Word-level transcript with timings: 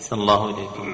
أحسن 0.00 0.16
الله 0.16 0.44
إليكم. 0.44 0.86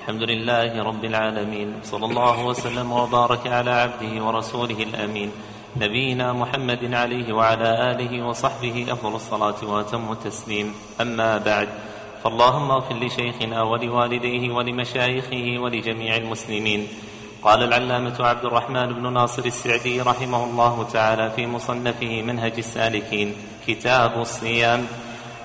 الحمد 0.00 0.22
لله 0.22 0.82
رب 0.82 1.04
العالمين. 1.04 1.68
صلى 1.84 2.06
الله 2.06 2.44
وسلم 2.44 2.92
وبارك 2.92 3.46
على 3.46 3.70
عبده 3.70 4.24
ورسوله 4.24 4.82
الأمين. 4.88 5.30
نبينا 5.76 6.32
محمد 6.32 6.94
عليه 6.94 7.32
وعلى 7.32 7.68
آله 7.90 8.26
وصحبه 8.26 8.86
أفضل 8.88 9.14
الصلاة 9.14 9.60
وأتم 9.64 10.12
التسليم. 10.12 10.74
أما 11.00 11.38
بعد 11.38 11.68
فاللهم 12.24 12.70
اغفر 12.70 12.94
لشيخنا 12.94 13.62
ولوالديه 13.62 14.50
ولمشايخه 14.50 15.46
ولجميع 15.58 16.16
المسلمين. 16.16 16.88
قال 17.42 17.62
العلامة 17.62 18.16
عبد 18.20 18.44
الرحمن 18.44 18.92
بن 18.92 19.12
ناصر 19.12 19.44
السعدي 19.44 20.00
رحمه 20.00 20.44
الله 20.44 20.88
تعالى 20.92 21.30
في 21.36 21.46
مصنفه 21.46 22.22
منهج 22.22 22.54
السالكين 22.58 23.36
كتاب 23.66 24.20
الصيام. 24.20 24.86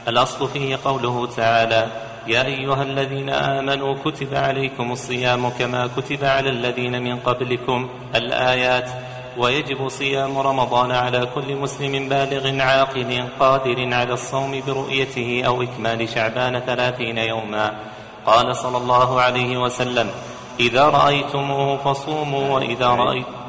الأصل 0.07 0.47
فيه 0.47 0.79
قوله 0.85 1.27
تعالى 1.35 2.08
يا 2.29 2.45
أيها 2.45 2.83
الذين 2.83 3.29
آمنوا 3.29 3.95
كتب 4.05 4.33
عليكم 4.33 4.91
الصيام 4.91 5.49
كما 5.49 5.87
كتب 5.97 6.25
على 6.25 6.49
الذين 6.49 7.03
من 7.03 7.19
قبلكم 7.19 7.89
الآيات 8.15 8.89
ويجب 9.37 9.87
صيام 9.87 10.37
رمضان 10.37 10.91
على 10.91 11.25
كل 11.35 11.55
مسلم 11.55 12.09
بالغ 12.09 12.61
عاقل 12.61 13.23
قادر 13.39 13.93
على 13.93 14.13
الصوم 14.13 14.61
برؤيته 14.67 15.43
أو 15.45 15.61
إكمال 15.61 16.09
شعبان 16.09 16.59
ثلاثين 16.59 17.17
يوما. 17.17 17.79
قال 18.25 18.55
صلى 18.55 18.77
الله 18.77 19.21
عليه 19.21 19.57
وسلم 19.57 20.11
إذا 20.59 20.85
رأيتموه 20.89 21.77
فصوموا 21.77 22.55
وإذا 22.55 22.87
رأيتم 22.87 23.39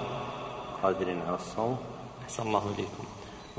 قادر 0.82 1.08
على 1.26 1.34
الصوم؟ 1.34 1.76
أحسن 2.24 2.42
الله 2.42 2.64
إليكم. 2.74 3.09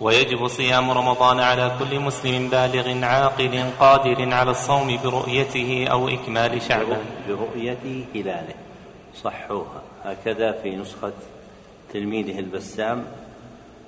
ويجب 0.02 0.48
صيام 0.48 0.92
رمضان 0.92 1.40
على 1.40 1.72
كل 1.80 2.00
مسلم 2.00 2.50
بالغ 2.50 3.06
عاقل 3.06 3.64
قادر 3.80 4.34
على 4.34 4.52
الصوم 4.52 5.00
برؤيته 5.04 5.88
أو 5.92 6.10
إكمال 6.10 6.62
شعبان. 6.62 7.06
برؤية 7.28 8.06
هلاله. 8.16 8.54
صحوها. 9.24 9.82
هكذا 10.04 10.52
في 10.52 10.76
نسخة 10.76 11.14
تلميذه 11.94 12.40
البسام 12.40 13.06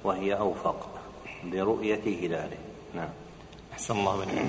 وهي 0.03 0.33
أوفق. 0.33 0.87
برؤية 1.43 2.05
هلاله. 2.05 2.57
نعم. 2.95 3.09
أحسن 3.73 3.97
الله 3.99 4.21
عليك 4.21 4.45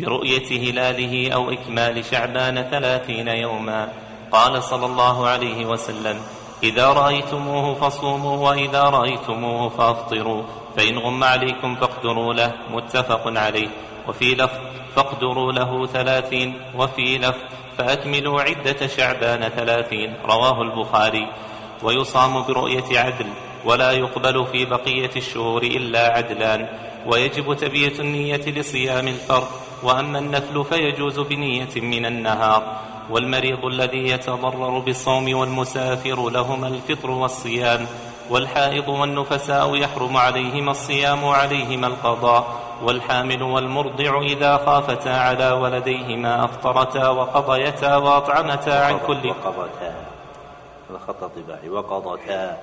برؤية 0.00 0.70
هلاله 0.70 1.32
أو 1.34 1.50
إكمال 1.50 2.04
شعبان 2.04 2.62
ثلاثين 2.70 3.28
يوما. 3.28 3.92
قال 4.32 4.62
صلى 4.62 4.86
الله 4.86 5.26
عليه 5.26 5.66
وسلم 5.66 6.20
إذا 6.62 6.92
رأيتموه 6.92 7.74
فصوموا 7.74 8.50
وإذا 8.50 8.82
رأيتموه 8.82 9.68
فأفطروا. 9.68 10.63
فإن 10.76 10.98
غم 10.98 11.24
عليكم 11.24 11.76
فاقدروا 11.76 12.34
له 12.34 12.52
متفق 12.70 13.22
عليه. 13.26 13.68
وفي 14.08 14.34
لفظ 14.34 14.58
فاقدروا 14.96 15.52
له 15.52 15.86
ثلاثين 15.86 16.60
وفي 16.78 17.18
لفظ 17.18 17.40
فأكملوا 17.78 18.42
عدة 18.42 18.86
شعبان 18.86 19.48
ثلاثين 19.48 20.14
رواه 20.24 20.62
البخاري. 20.62 21.28
ويصام 21.82 22.42
برؤية 22.42 22.98
عدل 22.98 23.26
ولا 23.64 23.90
يقبل 23.92 24.46
في 24.46 24.64
بقية 24.64 25.10
الشهور 25.16 25.62
إلا 25.62 26.16
عدلان. 26.16 26.68
ويجب 27.06 27.54
تبية 27.56 27.98
النية 27.98 28.44
لصيام 28.46 29.08
الفرض 29.08 29.48
وأما 29.82 30.18
النفل 30.18 30.64
فيجوز 30.64 31.20
بنية 31.20 31.74
من 31.76 32.06
النهار. 32.06 32.62
والمريض 33.10 33.64
الذي 33.64 34.08
يتضرر 34.08 34.78
بالصوم 34.78 35.34
والمسافر 35.34 36.30
لهما 36.30 36.68
الفطر 36.68 37.10
والصيام. 37.10 37.86
والحائض 38.30 38.88
والنفساء 38.88 39.76
يحرم 39.76 40.16
عليهما 40.16 40.70
الصيام 40.70 41.24
وعليهما 41.24 41.86
القضاء 41.86 42.44
والحامل 42.82 43.42
والمرضع 43.42 44.22
إذا 44.22 44.56
خافتا 44.56 45.08
على 45.08 45.50
ولديهما 45.50 46.44
أفطرتا 46.44 47.08
وقضيتا 47.08 47.96
وأطعمتا 47.96 48.86
عن 48.86 48.98
كل 49.06 49.28
وقضتا. 49.28 49.94
خطأ 51.06 51.30
طباعي. 51.36 51.68
وقضتا. 51.68 52.56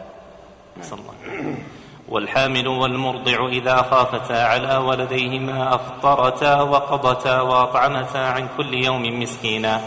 والحامل 2.10 2.68
والمرضع 2.68 3.48
إذا 3.48 3.78
خافتا 3.82 4.34
على 4.34 4.78
ولديهما 4.78 5.76
أفطرتا 5.76 6.62
وقضتا 6.62 7.42
وأطعمتا 7.42 8.18
عن 8.18 8.48
كل 8.58 8.74
يوم 8.74 9.20
مسكينا. 9.20 9.82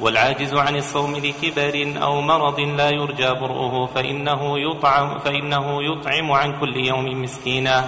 والعاجز 0.00 0.54
عن 0.54 0.76
الصوم 0.76 1.16
لكبر 1.16 2.02
أو 2.02 2.20
مرض 2.20 2.60
لا 2.60 2.90
يرجى 2.90 3.30
برؤه 3.30 3.86
فإنه 3.86 4.58
يطعم, 4.58 5.18
فإنه 5.18 5.82
يطعم 5.82 6.32
عن 6.32 6.60
كل 6.60 6.76
يوم 6.76 7.22
مسكينا. 7.22 7.84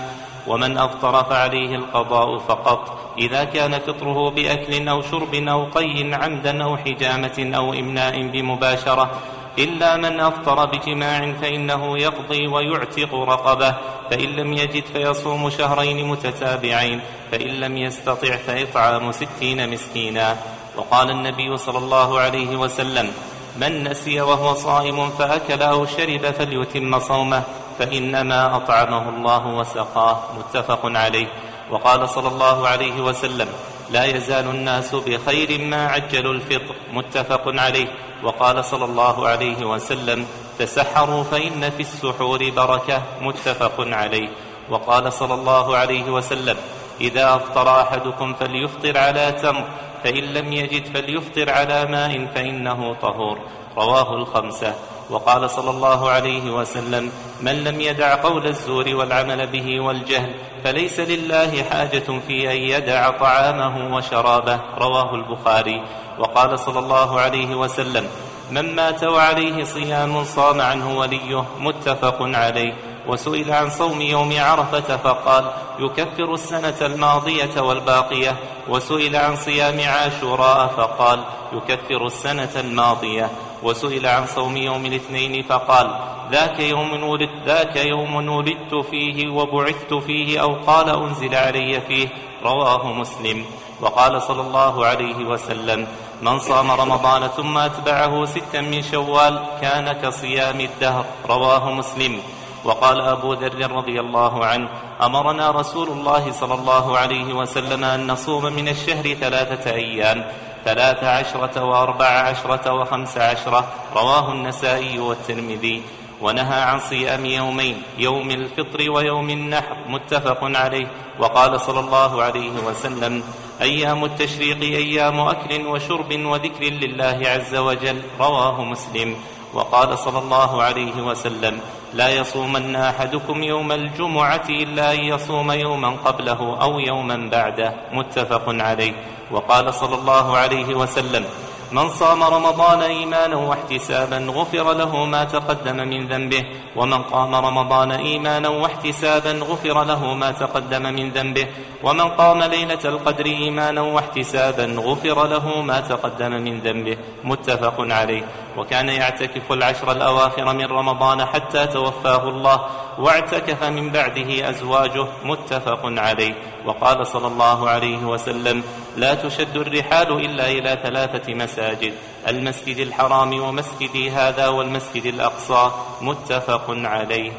ومن 0.47 0.78
أفطر 0.78 1.25
فعليه 1.25 1.76
القضاء 1.76 2.38
فقط. 2.38 3.12
إذا 3.19 3.44
كان 3.44 3.78
فطره 3.78 4.31
بأكل 4.31 4.88
أو 4.88 5.03
شرب 5.03 5.34
أو 5.34 5.65
قي 5.65 6.15
عمدا 6.15 6.65
أو 6.65 6.76
حجامة 6.76 7.50
أو 7.56 7.72
إمناء 7.72 8.28
بمباشرة. 8.28 9.10
إلا 9.59 9.97
من 9.97 10.20
أفطر 10.20 10.65
بجماع 10.65 11.32
فإنه 11.32 11.99
يقضي 11.99 12.47
ويعتق 12.47 13.15
رقبة. 13.15 13.75
فإن 14.10 14.28
لم 14.28 14.53
يجد 14.53 14.84
فيصوم 14.84 15.50
شهرين 15.50 16.09
متتابعين. 16.09 17.00
فإن 17.31 17.49
لم 17.49 17.76
يستطع 17.76 18.37
فإطعام 18.37 19.12
ستين 19.12 19.70
مسكينا. 19.70 20.37
وقال 20.76 21.10
النبي 21.10 21.56
صلى 21.56 21.78
الله 21.78 22.20
عليه 22.20 22.56
وسلم 22.56 23.12
من 23.56 23.84
نسي 23.84 24.20
وهو 24.20 24.54
صائم 24.54 25.10
فأكل 25.10 25.62
أو 25.62 25.86
شرب 25.86 26.31
فليتم 26.31 26.98
صومه 26.98 27.42
فإنما 27.78 28.56
أطعمه 28.56 29.08
الله 29.08 29.47
وسقاه. 29.47 30.16
متفق 30.38 30.81
عليه. 30.84 31.26
وقال 31.70 32.08
صلى 32.08 32.28
الله 32.28 32.69
عليه 32.69 33.00
وسلم 33.00 33.48
لا 33.91 34.04
يزال 34.04 34.44
الناس 34.44 34.94
بخير 34.94 35.60
ما 35.64 35.86
عجلوا 35.86 36.32
الفطر. 36.32 36.75
متفق 36.92 37.42
عليه. 37.47 37.88
وقال 38.22 38.64
صلى 38.64 38.84
الله 38.84 39.28
عليه 39.28 39.64
وسلم 39.64 40.26
تسحروا 40.58 41.22
فإن 41.22 41.70
في 41.70 41.81
السحور 41.81 42.50
بركة. 42.50 43.02
متفق 43.20 43.75
عليه. 43.78 44.28
وقال 44.70 45.12
صلى 45.12 45.34
الله 45.34 45.76
عليه 45.76 46.10
وسلم 46.10 46.56
إذا 47.00 47.34
أفطر 47.34 47.81
أحدكم 47.81 48.34
فليفطر 48.34 48.98
على 48.98 49.32
تمر 49.32 49.64
فإن 50.05 50.25
لم 50.25 50.53
يجد 50.53 50.84
فليفطر 50.87 51.50
على 51.50 51.87
ماء 51.87 52.27
فإنه 52.34 52.97
طهور. 53.03 53.38
رواه 53.77 54.15
الخمسة. 54.15 54.75
وقال 55.11 55.50
صلى 55.50 55.71
الله 55.71 56.11
عليه 56.11 56.50
وسلم 56.50 57.12
من 57.41 57.65
لم 57.65 57.81
يدع 57.81 58.15
قول 58.15 58.47
الزور 58.47 58.94
والعمل 58.94 59.47
به 59.47 59.81
والجهل 59.81 60.34
فليس 60.65 61.00
لله 61.00 61.62
حاجة 61.62 62.21
في 62.27 62.53
أن 62.53 62.56
يدع 62.56 63.11
طعامه 63.11 63.97
وشرابه. 63.97 64.61
رواه 64.78 65.15
البخاري. 65.15 65.83
وقال 66.19 66.59
صلى 66.59 66.78
الله 66.78 67.21
عليه 67.21 67.55
وسلم 67.55 68.09
من 68.50 68.75
مات 68.75 69.05
وعليه 69.05 69.65
صيام 69.65 70.25
صام 70.25 70.61
عنه 70.61 70.99
وليه 70.99 71.44
متفق 71.59 72.17
عليه. 72.21 72.75
وسئل 73.06 73.53
عن 73.53 73.71
صوم 73.71 74.00
يوم 74.00 74.34
عرفة 74.38 74.97
فقال 74.97 75.44
يكفر 75.78 76.34
السنة 76.34 76.77
الماضية 76.81 77.61
والباقية. 77.61 78.37
وسئل 78.69 79.16
عن 79.16 79.37
صيام 79.37 79.81
عاشوراء 79.81 80.66
فقال 80.66 81.25
يكفر 81.53 82.06
السنة 82.06 82.50
الماضية. 82.56 83.31
وسئل 83.62 84.06
عن 84.06 84.27
صوم 84.27 84.56
يوم 84.56 84.87
الاثنين 84.87 85.43
فقال 85.43 85.91
ذاك 86.31 86.61
يوم 86.61 87.03
ولدت 87.03 87.43
ذاك 87.47 87.77
يوم 87.77 88.28
ولدت 88.28 88.75
فيه 88.91 89.28
وبعثت 89.28 89.94
فيه 89.94 90.43
أو 90.43 90.55
قال 90.67 90.88
أنزل 90.88 91.34
علي 91.34 91.81
فيه. 91.81 92.09
رواه 92.44 92.93
مسلم. 92.93 93.44
وقال 93.81 94.22
صلى 94.22 94.41
الله 94.41 94.87
عليه 94.87 95.25
وسلم 95.25 95.87
من 96.22 96.38
صام 96.38 96.71
رمضان 96.71 97.28
ثم 97.28 97.59
أتبعه 97.59 98.25
ستا 98.25 98.61
من 98.61 98.82
شوال 98.82 99.44
كان 99.61 99.93
كصيام 99.93 100.61
الدهر. 100.61 101.05
رواه 101.28 101.72
مسلم. 101.72 102.21
وقال 102.65 103.00
أبو 103.00 103.32
ذر 103.32 103.72
رضي 103.72 104.00
الله 104.00 104.47
عنه 104.47 104.69
أمرنا 105.03 105.50
رسول 105.50 105.88
الله 105.88 106.32
صلى 106.32 106.54
الله 106.54 106.98
عليه 106.98 107.32
وسلم 107.34 107.84
أن 107.84 108.06
نصوم 108.06 108.44
من 108.44 108.69
الشهر 108.69 109.15
ثلاثة 109.15 109.71
أيام 109.71 110.25
ثلاث 110.65 111.04
عشرة 111.04 111.65
وأربع 111.65 112.06
عشرة 112.06 112.73
وخمس 112.73 113.19
عشرة 113.19 113.69
رواه 113.96 114.32
النسائي 114.32 114.99
والترمذي. 114.99 115.82
ونهى 116.20 116.61
عن 116.62 116.81
صيام 116.81 117.26
يومين 117.26 117.82
يوم 117.99 118.31
الفطر 118.31 118.90
ويوم 118.90 119.31
النحر 119.31 119.76
متفق 119.88 120.38
عليه. 120.43 120.87
وقال 121.19 121.61
صلى 121.61 121.81
الله 121.81 122.23
عليه 122.23 122.56
وسلم 122.67 123.23
أيام 123.61 124.05
التشريق 124.05 124.61
أيام 124.61 125.20
أكل 125.20 125.67
وشرب 125.67 126.11
وذكر 126.12 126.64
لله 126.64 127.19
عز 127.25 127.55
وجل 127.56 128.02
رواه 128.20 128.64
مسلم. 128.64 129.17
وقال 129.55 129.99
صلى 129.99 130.19
الله 130.19 130.62
عليه 130.62 131.02
وسلم 131.02 131.61
لا 131.94 132.08
يصومن 132.08 132.76
أحدكم 132.76 133.42
يوم 133.42 133.72
الجمعة 133.72 134.46
إلا 134.48 134.92
أن 134.92 134.98
يصوم 134.98 135.52
يوما 135.52 135.90
قبله 136.04 136.62
أو 136.62 136.78
يوما 136.78 137.28
بعده. 137.32 137.75
متفق 137.92 138.44
عليه. 138.46 138.92
وقال 139.31 139.75
صلى 139.75 139.94
الله 139.94 140.37
عليه 140.37 140.75
وسلم 140.75 141.25
من 141.72 141.88
صام 141.88 142.22
رمضان 142.22 142.82
ايمانا 142.82 143.37
واحتسابا 143.37 144.17
غفر 144.17 144.72
له 144.72 145.05
ما 145.05 145.25
تقدم 145.25 145.76
من 145.76 146.08
ذنبه 146.08 146.44
ومن 146.76 147.02
قام 147.02 147.34
رمضان 147.34 147.93
إيمانا 147.93 148.49
واحتسابا 148.49 149.32
غفر 149.32 149.84
له 149.84 150.14
ما 150.14 150.31
تقدم 150.31 150.82
من 150.82 151.11
ذنبه 151.11 151.46
ومن 151.82 152.08
قام 152.08 152.43
ليلة 152.43 152.84
القدر 152.84 153.26
إيمانا 153.26 153.81
واحتسابا 153.81 154.64
غفر 154.64 155.26
له 155.26 155.62
ما 155.62 155.81
تقدم 155.81 156.32
من 156.32 156.61
ذنبه. 156.61 156.96
متفق 157.25 157.75
عليه. 157.78 158.22
وكان 158.56 158.88
يعتكف 158.88 159.52
العشر 159.52 159.93
الأواخر 159.93 160.52
من 160.52 160.64
رمضان 160.64 161.25
حتى 161.25 161.67
توفاه 161.67 162.28
الله 162.28 162.67
واعتكف 162.99 163.64
من 163.64 163.90
بعده 163.90 164.50
أزواجه. 164.50 165.06
متفق 165.25 165.81
عليه. 165.84 166.34
وقال 166.66 167.06
صلى 167.06 167.26
الله 167.26 167.68
عليه 167.68 168.04
وسلم 168.04 168.62
لا 168.96 169.14
تشد 169.14 169.56
الرحال 169.56 170.24
إلا 170.24 170.50
إلى 170.50 170.78
ثلاثة 170.82 171.34
مساجد 171.34 171.92
المسجد 172.28 172.76
الحرام 172.76 173.40
ومسجدي 173.42 174.10
هذا 174.10 174.48
والمسجد 174.48 175.06
الأقصى. 175.06 175.70
متفق 176.02 176.64
عليه. 176.68 177.32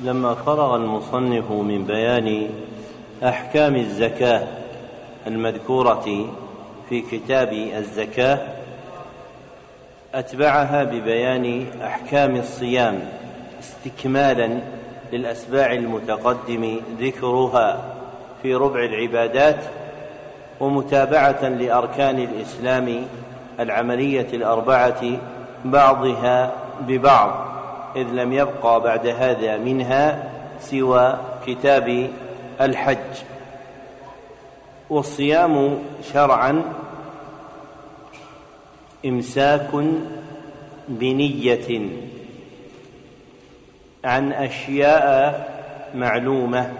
لما 0.00 0.34
فرغ 0.34 0.76
المصنف 0.76 1.50
من 1.50 1.84
بيان 1.84 2.50
أحكام 3.24 3.76
الزكاة 3.76 4.48
المذكورة 5.26 6.34
في 6.88 7.00
كتاب 7.00 7.52
الزكاة 7.52 8.38
أتبعها 10.14 10.84
ببيان 10.84 11.66
أحكام 11.82 12.36
الصيام 12.36 13.00
استكمالا 13.60 14.60
للأسباع 15.14 15.72
المتقدم 15.72 16.80
ذكرها 17.00 17.84
في 18.42 18.54
ربع 18.54 18.84
العبادات 18.84 19.64
ومتابعة 20.60 21.48
لأركان 21.48 22.18
الإسلام 22.18 23.06
العملية 23.60 24.26
الأربعة 24.32 25.02
بعضها 25.64 26.52
ببعض 26.80 27.46
إذ 27.96 28.02
لم 28.02 28.32
يبقى 28.32 28.80
بعد 28.80 29.06
هذا 29.06 29.56
منها 29.56 30.30
سوى 30.60 31.18
كتاب 31.46 32.10
الحج. 32.60 33.14
والصيام 34.90 35.78
شرعا 36.12 36.62
إمساك 39.06 39.70
بنية. 40.88 41.88
عن 44.04 44.32
أشياء 44.32 45.54
معلومة. 45.94 46.72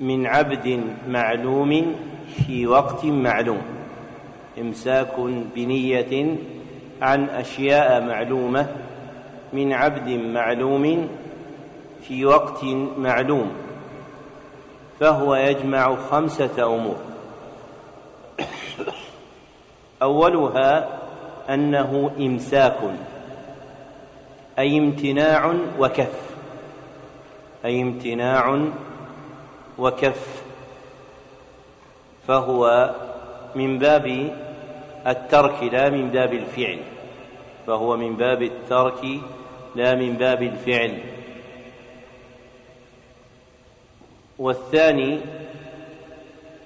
من 0.00 0.26
عبد 0.26 0.80
معلوم 1.08 1.94
في 2.36 2.66
وقت 2.66 3.04
معلوم. 3.04 3.62
إمساك 4.58 5.20
بنية 5.54 6.36
عن 7.02 7.28
أشياء 7.28 8.04
معلومة. 8.04 8.66
من 9.52 9.72
عبد 9.72 10.08
معلوم 10.08 11.08
في 12.02 12.24
وقت 12.24 12.64
معلوم. 12.98 13.52
فهو 15.00 15.34
يجمع 15.34 15.96
خمسة 15.96 16.74
أمور. 16.74 16.96
أولها 20.02 20.88
أنه 21.48 22.10
إمساك. 22.18 22.78
أي 24.58 24.78
امتناع 24.78 25.54
وكف. 25.78 26.36
أي 27.64 27.82
امتناع 27.82 28.60
وكف. 29.78 30.42
فهو 32.28 32.94
من 33.54 33.78
باب 33.78 34.32
الترك 35.06 35.62
لا 35.62 35.90
من 35.90 36.10
باب 36.10 36.32
الفعل. 36.32 36.78
فهو 37.66 37.96
من 37.96 38.16
باب 38.16 38.42
الترك 38.42 39.04
لا 39.76 39.94
من 39.94 40.12
باب 40.12 40.42
الفعل. 40.42 40.98
والثاني 44.38 45.20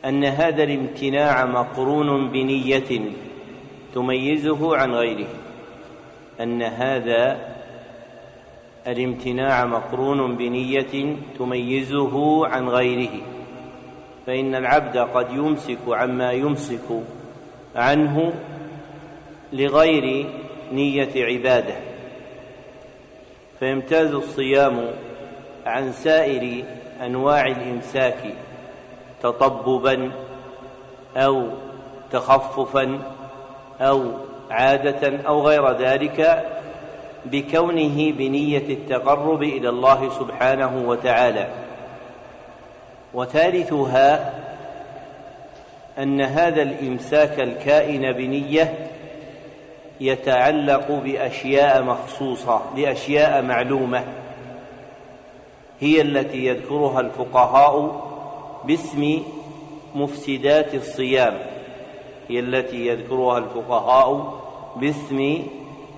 أن 0.05 0.25
هذا 0.25 0.63
الامتناع 0.63 1.45
مقرون 1.45 2.29
بنية 2.29 3.01
تميزه 3.95 4.77
عن 4.77 4.95
غيره. 4.95 5.29
أن 6.41 6.63
هذا 6.63 7.53
الامتناع 8.87 9.65
مقرون 9.65 10.37
بنية 10.37 11.17
تميزه 11.39 12.47
عن 12.47 12.69
غيره 12.69 13.21
فإن 14.27 14.55
العبد 14.55 14.97
قد 14.97 15.31
يمسك 15.31 15.79
عما 15.89 16.33
يمسك 16.33 17.03
عنه 17.77 18.33
لغير 19.53 20.27
نية 20.73 21.25
عبادة. 21.25 21.75
فيمتاز 23.61 24.15
الصيام 24.15 24.91
عن 25.67 25.93
سائر 25.93 26.65
أنواع 27.07 27.47
الإمساك 27.47 28.35
تطببا 29.23 30.11
أو 31.17 31.47
تخففا 32.13 32.99
أو 33.81 34.05
عادة 34.51 35.17
أو 35.27 35.47
غير 35.47 35.73
ذلك 35.73 36.47
بكونه 37.25 38.13
بنية 38.13 38.59
التقرب 38.69 39.43
إلى 39.43 39.69
الله 39.69 40.11
سبحانه 40.19 40.89
وتعالى. 40.89 41.49
وثالثها 43.15 44.35
أن 45.99 46.21
هذا 46.21 46.63
الإمساك 46.63 47.41
الكائن 47.41 48.13
بنية 48.13 48.89
يتعلق 50.01 50.91
بأشياء 50.91 51.83
مخصوصة 51.83 52.63
لاشياء 52.77 53.43
معلومة 53.43 54.05
هي 55.81 56.01
التي 56.01 56.47
يذكرها 56.47 57.01
الفقهاء 57.01 58.03
باسم 58.65 59.23
مفسدات 59.95 60.75
الصيام. 60.75 61.39
هي 62.29 62.39
التي 62.39 62.87
يذكرها 62.87 63.39
الفقهاء 63.39 64.39
باسم 64.77 65.43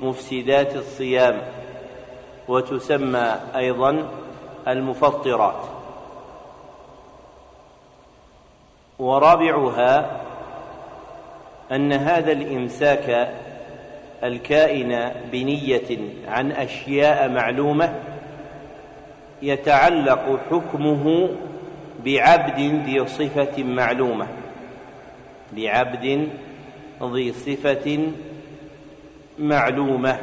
مفسدات 0.05 0.77
الصيام 0.77 1.43
وتسمى 2.49 3.37
أيضا 3.57 4.09
المفطرات. 4.69 5.65
ورابعها 8.99 10.21
أن 11.73 11.93
هذا 11.93 12.33
الإمساك 12.33 13.35
الكائن 14.25 15.13
بنية 15.33 15.99
عن 16.29 16.53
أشياء 16.53 17.29
معلومة 17.29 17.95
يتعلق 19.43 20.41
حكمه 20.51 21.29
بعبد 22.05 22.61
ذي 22.87 23.07
صفة 23.07 23.63
معلومة 23.63 24.27
بعبد 25.53 26.29
ذي 27.03 27.33
صفة 27.33 27.99
معلومة. 29.39 30.21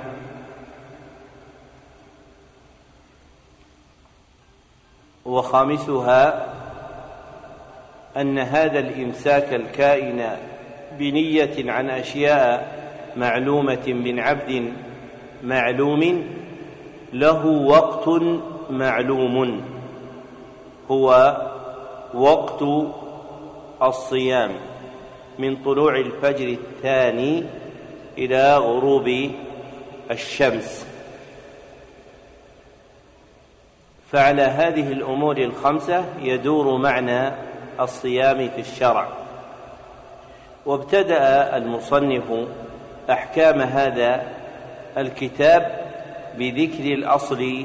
وخامسها 5.25 6.47
أن 8.17 8.39
هذا 8.39 8.79
الإمساك 8.79 9.53
الكائن 9.53 10.37
بنية 10.99 11.71
عن 11.71 11.89
أشياء 11.89 12.81
معلومة 13.15 13.87
من 13.87 14.19
عبد 14.19 14.73
معلوم 15.43 16.23
له 17.13 17.45
وقت 17.45 18.09
معلوم. 18.69 19.61
هو 20.91 21.37
وقت 22.13 22.63
الصيام 23.81 24.51
من 25.39 25.55
طلوع 25.55 25.95
الفجر 25.95 26.47
الثاني 26.47 27.43
إلى 28.21 28.57
غروب 28.57 29.31
الشمس. 30.11 30.85
فعلى 34.11 34.41
هذه 34.41 34.91
الأمور 34.91 35.37
الخمسة 35.37 36.05
يدور 36.21 36.77
معنى 36.77 37.33
الصيام 37.79 38.49
في 38.49 38.61
الشرع. 38.61 39.07
وابتدأ 40.65 41.57
المصنف 41.57 42.23
أحكام 43.09 43.61
هذا 43.61 44.27
الكتاب 44.97 45.91
بذكر 46.37 46.83
الأصل 46.93 47.63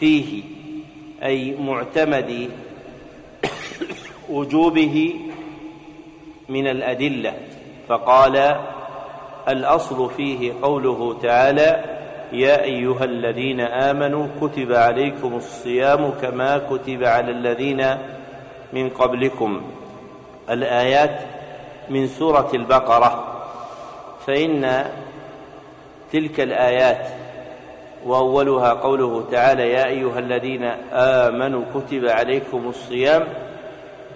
فيه 0.00 0.42
أي 1.22 1.56
معتمد 1.60 2.50
وجوبه 4.28 5.14
من 6.48 6.66
الأدلة. 6.66 7.34
فقال 7.88 8.60
الأصل 9.48 10.10
فيه 10.10 10.52
قوله 10.62 11.18
تعالى 11.22 11.84
يا 12.32 12.62
أيها 12.62 13.04
الذين 13.04 13.60
آمنوا 13.60 14.26
كتب 14.40 14.72
عليكم 14.72 15.34
الصيام 15.34 16.10
كما 16.10 16.58
كتب 16.58 17.04
على 17.04 17.30
الذين 17.30 17.86
من 18.72 18.90
قبلكم. 18.90 19.62
الآيات 20.50 21.20
من 21.90 22.06
سورة 22.06 22.50
البقرة. 22.54 23.24
فإن 24.26 24.84
تلك 26.12 26.40
الآيات 26.40 27.06
وأولها 28.06 28.72
قوله 28.72 29.24
تعالى 29.30 29.70
يا 29.70 29.86
أيها 29.86 30.18
الذين 30.18 30.64
آمنوا 30.92 31.62
كتب 31.74 32.06
عليكم 32.06 32.68
الصيام 32.68 33.24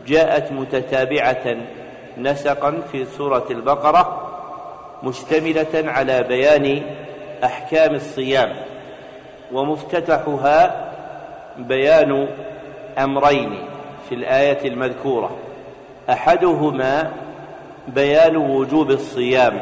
جاءت 0.06 0.52
متتابعة 0.52 1.56
نسقا 2.18 2.82
في 2.92 3.04
سورة 3.04 3.46
البقرة. 3.50 4.29
مشتملة 5.02 5.90
على 5.90 6.22
بيان 6.22 6.82
أحكام 7.44 7.94
الصيام 7.94 8.52
ومفتتحها 9.52 10.90
بيان 11.58 12.28
أمرين 12.98 13.58
في 14.08 14.14
الآية 14.14 14.68
المذكورة. 14.68 15.30
أحدهما 16.10 17.12
بيان 17.88 18.36
وجوب 18.36 18.90
الصيام 18.90 19.60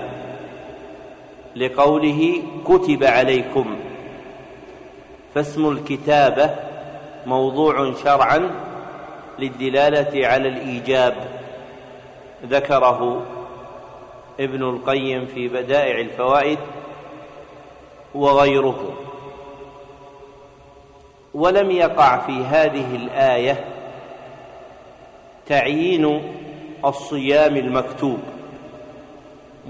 لقوله 1.57 2.43
كتب 2.65 3.05
عليكم 3.05 3.77
فاسم 5.35 5.69
الكتابة 5.69 6.51
موضوع 7.27 7.95
شرعا 8.05 8.51
للدلالة 9.39 10.27
على 10.27 10.49
الإيجاب 10.49 11.15
ذكره 12.47 13.23
ابن 14.41 14.63
القيم 14.63 15.27
في 15.27 15.49
بدائع 15.49 16.01
الفوائد 16.01 16.59
وغيره. 18.15 18.93
ولم 21.35 21.71
يقع 21.71 22.19
في 22.19 22.45
هذه 22.45 22.97
الآية 22.97 23.65
تعيين 25.47 26.35
الصيام 26.85 27.57
المكتوب 27.57 28.19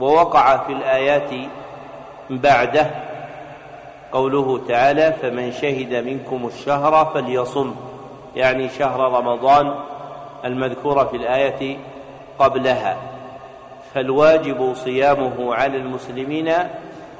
ووقع 0.00 0.56
في 0.56 0.72
الآيات 0.72 1.30
بعده 2.30 2.90
قوله 4.12 4.60
تعالى 4.68 5.12
فمن 5.22 5.52
شهد 5.52 5.94
منكم 5.94 6.46
الشهر 6.46 7.04
فليصم 7.14 7.74
يعني 8.36 8.68
شهر 8.68 9.00
رمضان 9.00 9.74
المذكور 10.44 11.06
في 11.06 11.16
الآية 11.16 11.78
قبلها. 12.38 12.96
فالواجب 13.94 14.74
صيامه 14.74 15.54
على 15.54 15.76
المسلمين 15.76 16.52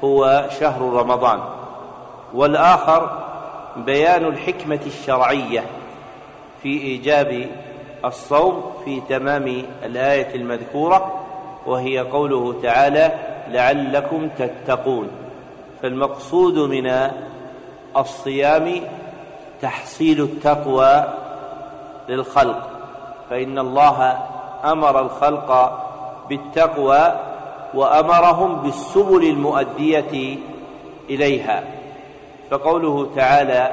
هو 0.03 0.45
شهر 0.59 0.81
رمضان. 0.81 1.39
والآخر 2.33 3.23
بيان 3.77 4.25
الحكمة 4.25 4.79
الشرعية 4.85 5.63
في 6.63 6.81
إيجاب 6.81 7.49
الصوم 8.05 8.71
في 8.85 9.01
تمام 9.09 9.63
الآية 9.83 10.35
المذكورة 10.35 11.25
وهي 11.65 11.99
قوله 11.99 12.61
تعالى 12.63 13.11
لعلكم 13.47 14.29
تتقون. 14.37 15.09
فالمقصود 15.81 16.57
من 16.57 17.09
الصيام 17.97 18.81
تحصيل 19.61 20.21
التقوى 20.21 21.03
للخلق 22.09 22.69
فإن 23.29 23.59
الله 23.59 24.17
أمر 24.65 25.01
الخلق 25.01 25.79
بالتقوى 26.29 27.19
وأمرهم 27.73 28.55
بالسبل 28.55 29.23
المؤدية 29.23 30.37
إليها. 31.09 31.63
فقوله 32.51 33.09
تعالى 33.15 33.71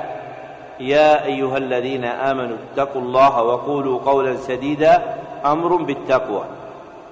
يا 0.81 1.25
أيها 1.25 1.57
الذين 1.57 2.05
آمنوا 2.05 2.57
اتقوا 2.73 3.03
الله 3.03 3.43
وقولوا 3.43 4.01
قولا 4.01 4.37
سديدا 4.37 5.03
أمر 5.45 5.77
بالتقوى. 5.77 6.45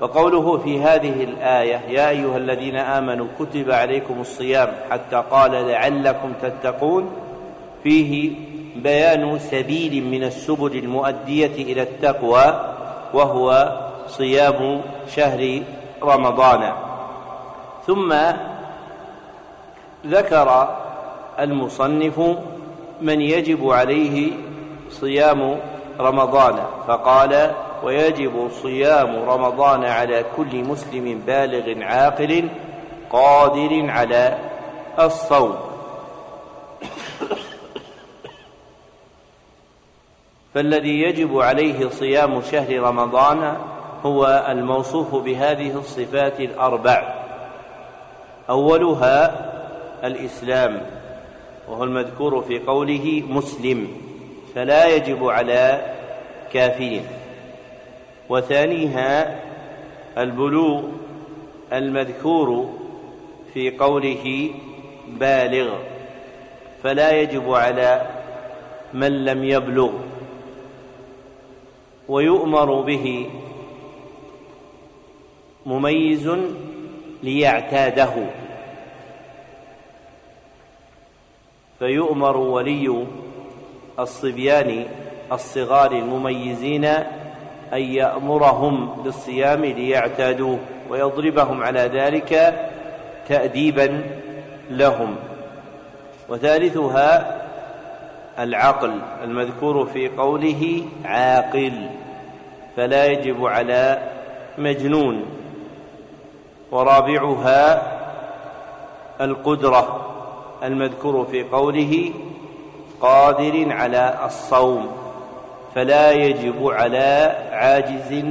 وقوله 0.01 0.59
في 0.59 0.81
هذه 0.83 1.25
الآية 1.25 1.81
يا 1.89 2.09
أيها 2.09 2.37
الذين 2.37 2.77
آمنوا 2.77 3.27
كتب 3.39 3.71
عليكم 3.71 4.21
الصيام 4.21 4.73
حتى 4.91 5.23
قال 5.31 5.53
لعلكم 5.53 6.33
تتقون. 6.43 7.11
فيه 7.85 8.33
بيان 8.77 9.39
سبيل 9.39 10.05
من 10.05 10.25
السبل 10.25 10.77
المؤدية 10.79 11.55
إلى 11.73 11.83
التقوى 11.83 12.75
وهو 13.15 13.73
صيام 14.07 14.81
شهر 15.09 15.63
رمضان. 16.03 16.73
ثم 17.87 18.15
ذكر 20.07 20.77
المصنف 21.41 22.21
من 23.01 23.21
يجب 23.21 23.71
عليه 23.71 24.33
صيام 24.91 25.61
رمضان 26.01 26.57
فقال 26.89 27.53
ويجب 27.83 28.49
صيام 28.63 29.29
رمضان 29.29 29.85
على 29.85 30.25
كل 30.37 30.65
مسلم 30.65 31.23
بالغ 31.27 31.83
عاقل 31.85 32.49
قادر 33.11 33.91
على 33.91 34.39
الصوم. 34.99 35.57
فالذي 40.55 41.03
يجب 41.03 41.41
عليه 41.41 41.89
صيام 41.89 42.43
شهر 42.43 42.81
رمضان 42.81 43.57
هو 44.07 44.47
الموصوف 44.49 45.15
بهذه 45.15 45.79
الصفات 45.79 46.41
الأربع. 46.41 47.15
أولها 48.51 49.45
الإسلام 50.05 50.83
وهو 51.69 51.85
المذكور 51.85 52.43
في 52.43 52.59
قوله 52.59 53.23
مسلم 53.29 53.89
فلا 54.55 54.87
يجب 54.87 55.29
على 55.29 55.95
كافر. 56.53 57.01
وثانيها 58.29 59.41
البلوغ 60.19 60.83
المذكور 61.73 62.71
في 63.55 63.71
قوله 63.71 64.51
بالغ 65.09 65.75
فلا 66.83 67.11
يجب 67.11 67.53
على 67.55 68.03
من 68.93 69.25
لم 69.25 69.45
يبلغ. 69.45 69.91
ويؤمر 72.09 72.81
به 72.81 73.31
مميز 75.67 76.31
ليعتاده. 77.23 78.13
فيؤمر 81.79 82.37
ولي 82.37 83.07
الصبيان 83.99 84.85
الصغار 85.33 85.93
المميزين 85.93 86.85
أن 86.85 87.81
يأمرهم 87.81 89.03
بالصيام 89.03 89.65
ليعتادوه 89.65 90.59
ويضربهم 90.91 91.63
على 91.63 91.81
ذلك 91.81 92.61
تأديبا 93.29 94.05
لهم. 94.71 95.17
وثالثها 96.29 97.41
العقل 98.39 99.01
المذكور 99.25 99.87
في 99.87 100.09
قوله 100.09 100.85
عاقل 101.05 101.89
فلا 102.77 103.07
يجب 103.07 103.47
على 103.47 104.09
مجنون. 104.59 105.44
ورابعها 106.75 107.83
القدرة 109.21 110.07
المذكور 110.63 111.27
في 111.31 111.43
قوله 111.43 112.13
قادر 113.01 113.73
على 113.73 114.19
الصوم 114.27 114.89
فلا 115.75 116.11
يجب 116.11 116.67
على 116.67 117.37
عاجز 117.53 118.25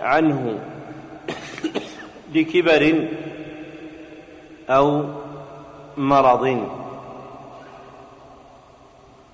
عنه 0.00 0.58
لكبر 2.34 3.08
أو 4.70 5.04
مرض. 5.96 6.68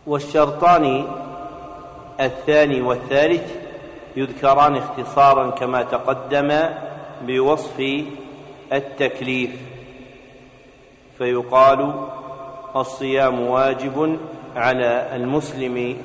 والشرطان 0.06 1.06
الثاني 2.20 2.80
والثالث 2.82 3.52
يذكران 4.16 4.76
اختصارا 4.76 5.50
كما 5.50 5.82
تقدم 5.82 6.68
بوصف 7.22 8.04
التكليف 8.72 9.50
فيقال 11.18 11.92
الصيام 12.76 13.40
واجب 13.40 14.18
على 14.56 15.16
المسلم 15.16 15.96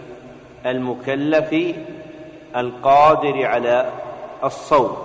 المكلف 0.65 1.75
القادر 2.55 3.45
على 3.45 3.89
الصوم. 4.43 4.97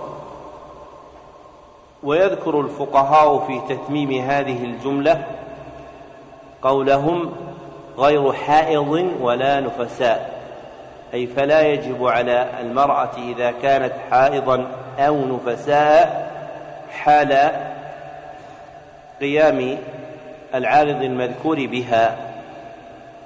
ويذكر 2.03 2.61
الفقهاء 2.61 3.39
في 3.47 3.75
تتميم 3.75 4.11
هذه 4.11 4.63
الجملة 4.63 5.23
قولهم 6.61 7.31
غير 7.97 8.33
حائض 8.33 9.11
ولا 9.21 9.59
نفساء 9.59 10.39
أي 11.13 11.27
فلا 11.27 11.61
يجب 11.61 12.07
على 12.07 12.49
المرأة 12.61 13.11
إذا 13.17 13.51
كانت 13.51 13.93
حائضا 14.11 14.67
أو 14.99 15.25
نفساء 15.25 16.31
حال 16.91 17.51
قيام 19.21 19.77
العارض 20.55 21.01
المذكور 21.01 21.65
بها. 21.65 22.17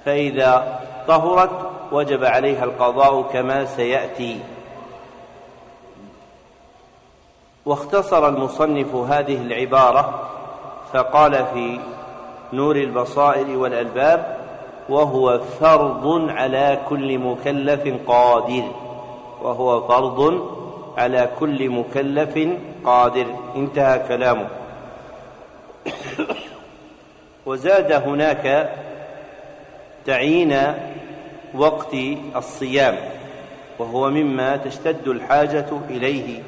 فإذا 0.06 0.80
طهرت 1.08 1.70
وجب 1.92 2.24
عليها 2.24 2.64
القضاء 2.64 3.22
كما 3.22 3.66
سيأتي. 3.66 4.40
واختصر 7.66 8.28
المصنف 8.28 8.96
هذه 8.96 9.42
العبارة 9.42 10.30
فقال 10.94 11.46
في 11.54 11.80
نور 12.54 12.76
البصائر 12.76 13.58
والألباب 13.58 14.38
وهو 14.90 15.40
فرض 15.60 16.30
على 16.30 16.80
كل 16.90 17.20
مكلف 17.20 18.08
قادر 18.08 18.64
وهو 19.42 19.82
فرض 19.88 20.44
على 20.98 21.30
كل 21.40 21.70
مكلف 21.70 22.50
قادر. 22.86 23.26
انتهى 23.56 24.00
كلامه. 24.08 24.48
وزاد 27.46 27.92
هناك 27.92 28.70
تعيين 30.06 30.58
وقت 31.54 31.96
الصيام 32.36 32.96
وهو 33.80 34.10
مما 34.10 34.58
تشتد 34.58 35.08
الحاجة 35.08 35.70
إليه 35.90 36.42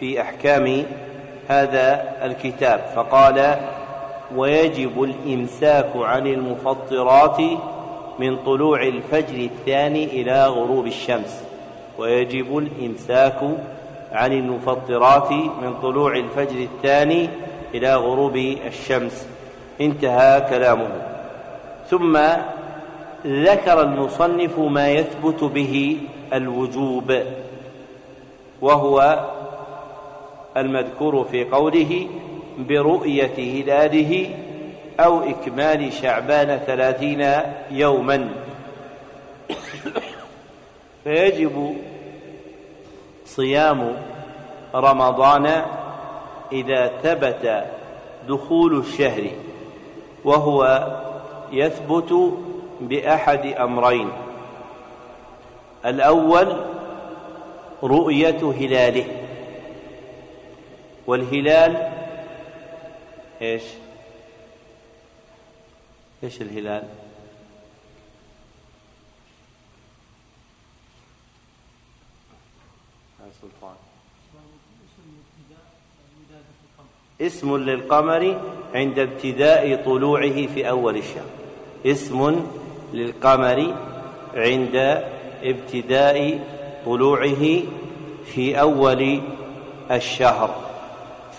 في 0.00 0.20
أحكام 0.20 0.84
هذا 1.48 2.14
الكتاب. 2.22 2.80
فقال 2.94 3.56
ويجب 4.36 5.02
الإمساك 5.02 5.90
عن 5.94 6.26
المفطرات 6.26 7.40
من 8.18 8.36
طلوع 8.36 8.82
الفجر 8.82 9.34
الثاني 9.34 10.04
إلى 10.04 10.46
غروب 10.46 10.86
الشمس. 10.86 11.42
ويجب 11.98 12.58
الإمساك 12.58 13.40
عن 14.12 14.32
المفطرات 14.32 15.32
من 15.32 15.74
طلوع 15.82 16.16
الفجر 16.16 16.58
الثاني 16.58 17.28
إلى 17.74 17.94
غروب 17.94 18.36
الشمس. 18.36 19.26
انتهى 19.80 20.46
كلامه. 20.50 20.88
ثم 21.90 22.18
ذكر 23.26 23.82
المصنف 23.82 24.58
ما 24.58 24.90
يثبت 24.90 25.44
به 25.44 25.98
الوجوب 26.32 27.22
وهو 28.60 29.24
المذكور 30.56 31.24
في 31.30 31.44
قوله 31.44 32.06
برؤية 32.58 33.62
هلاله 33.62 34.30
أو 35.00 35.22
إكمال 35.22 35.92
شعبان 35.92 36.60
ثلاثين 36.66 37.32
يوما. 37.70 38.28
فيجب 41.04 41.76
صيام 43.36 43.96
رمضان 44.74 45.46
إذا 46.52 46.86
ثبت 47.02 47.64
دخول 48.28 48.78
الشهر 48.78 49.30
وهو 50.24 50.86
يثبت 51.52 52.38
بأحد 52.80 53.46
أمرين. 53.46 54.10
الأول 55.86 56.64
رؤية 57.82 58.52
هلاله. 58.60 59.06
والهلال 61.06 61.92
إيش؟ 63.42 63.62
إيش 66.24 66.42
الهلال؟ 66.42 66.84
اسم 77.20 77.56
للقمر 77.56 78.36
عند 78.74 78.98
ابتداء 78.98 79.82
طلوعه 79.84 80.46
في 80.46 80.68
أول 80.68 80.96
الشهر. 80.96 81.30
اسم 81.86 82.44
للقمر 82.92 83.74
عند 84.34 85.02
ابتداء 85.44 86.38
طلوعه 86.86 87.62
في 88.24 88.60
أول 88.60 89.20
الشهر. 89.90 90.50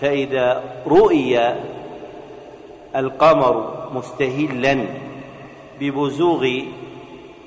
فإذا 0.00 0.62
رؤي 0.86 1.54
القمر 2.96 3.84
مستهلا 3.94 4.84
ببزوغ 5.80 6.48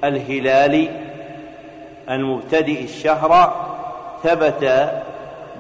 الهلال 0.04 0.90
المبتدئ 2.10 2.84
الشهر 2.84 3.54
ثبت 4.24 4.92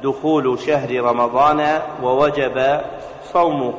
دخول 0.03 0.59
شهر 0.59 1.01
رمضان 1.01 1.81
ووجب 2.03 2.81
صومه. 3.33 3.73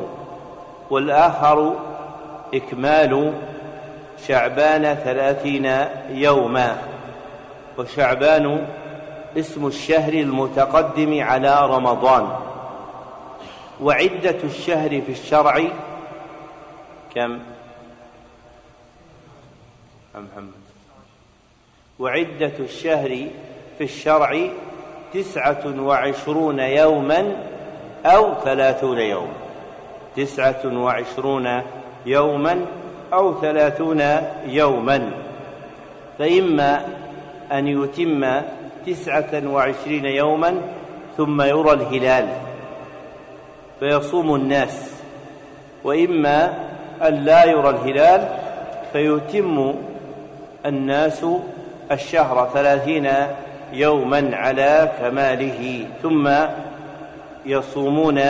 والآخر 0.90 1.72
إكمال 2.54 3.32
شعبان 4.26 4.94
ثلاثين 4.94 5.86
يوما. 6.10 6.82
وشعبان 7.78 8.66
اسم 9.38 9.66
الشهر 9.66 10.12
المتقدم 10.12 11.22
على 11.22 11.66
رمضان. 11.66 12.36
وعدة 13.82 14.36
الشهر 14.44 14.88
في 14.88 15.12
الشرع 15.12 15.62
كم؟ 17.14 17.38
محمد؟ 20.14 20.52
وعدة 21.98 22.52
الشهر 22.60 23.26
في 23.78 23.84
الشرع 23.84 24.48
تسعة 25.14 25.80
وعشرون 25.80 26.58
يوما 26.58 27.36
أو 28.06 28.34
ثلاثون 28.44 28.98
يوما. 28.98 29.32
تسعة 30.16 30.60
وعشرون 30.64 31.62
يوما 32.06 32.66
أو 33.12 33.40
ثلاثون 33.40 34.02
يوما. 34.46 35.10
فإما 36.18 36.86
أن 37.52 37.68
يتم 37.68 38.42
تسعة 38.86 39.42
وعشرين 39.46 40.04
يوما 40.04 40.60
ثم 41.16 41.42
يرى 41.42 41.72
الهلال 41.72 42.28
فيصوم 43.80 44.34
الناس 44.34 44.90
وإما 45.84 46.54
أن 47.02 47.14
لا 47.14 47.44
يرى 47.44 47.70
الهلال 47.70 48.28
فيتم 48.92 49.74
الناس 50.66 51.26
الشهر 51.92 52.50
ثلاثين 52.54 53.10
يوما 53.72 54.30
على 54.36 54.92
كماله 55.00 55.86
ثم 56.02 56.30
يصومون 57.46 58.22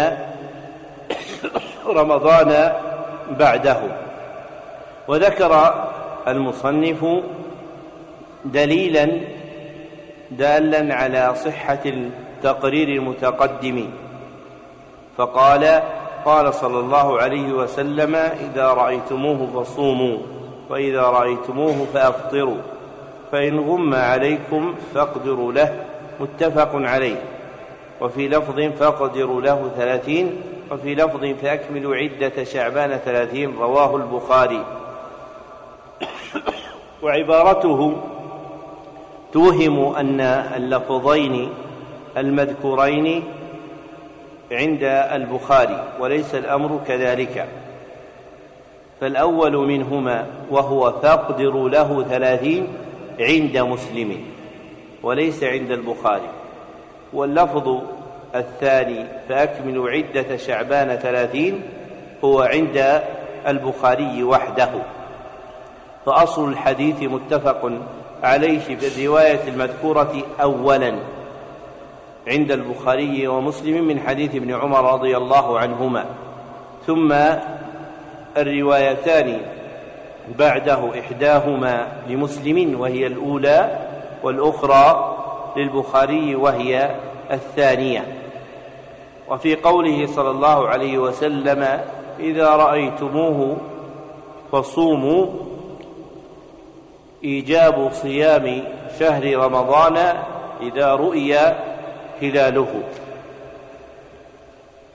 رمضان 1.87 2.73
بعده. 3.31 3.77
وذكر 5.09 5.85
المصنف 6.29 7.07
دليلا 8.45 9.11
دالا 10.31 10.95
على 10.95 11.35
صحة 11.35 11.85
التقرير 11.87 12.89
المتقدم. 12.89 13.91
فقال 15.17 15.83
قال 16.25 16.55
صلى 16.55 16.81
الله 16.81 17.21
عليه 17.21 17.53
وسلم 17.53 18.15
إذا 18.15 18.67
رأيتموه 18.69 19.49
فصوموا 19.55 20.19
وإذا 20.71 21.03
رأيتموه 21.03 21.87
فأفطروا. 21.95 22.57
فإن 23.33 23.59
غم 23.59 23.95
عليكم 23.95 24.75
فاقدروا 24.95 25.53
له 25.53 25.85
متفق 26.21 26.71
عليه. 26.75 27.17
وفي 28.01 28.29
لفظ 28.29 28.61
فاقدروا 28.61 29.41
له 29.41 29.71
ثلاثين 29.77 30.41
وفي 30.73 30.95
لفظ 30.95 31.25
فأكملوا 31.43 31.97
عدة 31.97 32.45
شعبان 32.45 32.97
ثلاثين 33.05 33.57
رواه 33.59 33.97
البخاري. 33.97 34.65
وعبارته 37.03 37.97
توهم 39.33 39.95
أن 39.95 40.21
اللفظين 40.57 41.51
المذكورين 42.17 43.23
عند 44.53 44.83
البخاري 45.13 45.85
وليس 46.01 46.35
الأمر 46.35 46.81
كذلك. 46.89 47.49
فالأول 49.01 49.57
منهما 49.57 50.27
وهو 50.51 50.93
فاقدروا 50.93 51.69
له 51.69 52.05
ثلاثين 52.09 52.69
عند 53.21 53.59
مسلم 53.59 54.21
وليس 55.03 55.45
عند 55.45 55.71
البخاري. 55.71 56.31
واللفظ 57.13 57.81
الثاني 58.35 59.07
فأكملوا 59.29 59.91
عدة 59.91 60.37
شعبان 60.37 60.97
ثلاثين 60.97 61.63
هو 62.25 62.41
عند 62.41 63.03
البخاري 63.47 64.25
وحده. 64.25 64.71
فأصل 66.07 66.49
الحديث 66.49 67.03
متفق 67.03 67.73
عليه 68.23 68.59
في 68.59 68.87
الرواية 68.87 69.49
المذكورة 69.49 70.23
أولا. 70.43 70.95
عند 72.29 72.53
البخاري 72.53 73.29
ومسلم 73.29 73.85
من 73.85 74.01
حديث 74.01 74.35
ابن 74.35 74.55
عمر 74.55 74.93
رضي 74.93 75.17
الله 75.17 75.59
عنهما. 75.59 76.05
ثم 76.87 77.15
الروايتان 78.37 79.41
بعده 80.39 81.01
إحداهما 81.01 81.87
لمسلم 82.09 82.81
وهي 82.81 83.07
الأولى 83.07 83.79
والأخرى 84.23 85.17
للبخاري 85.57 86.35
وهي 86.35 86.97
الثانية. 87.31 88.05
وفي 89.29 89.55
قوله 89.55 90.07
صلى 90.07 90.31
الله 90.31 90.69
عليه 90.69 90.99
وسلم 90.99 91.81
إذا 92.21 92.49
رأيتموه 92.49 93.57
فصوموا. 94.53 95.27
إيجاب 97.25 97.91
صيام 97.93 98.65
شهر 98.99 99.37
رمضان 99.37 99.97
إذا 100.61 100.95
رؤي 100.95 101.39
هلاله 102.23 102.83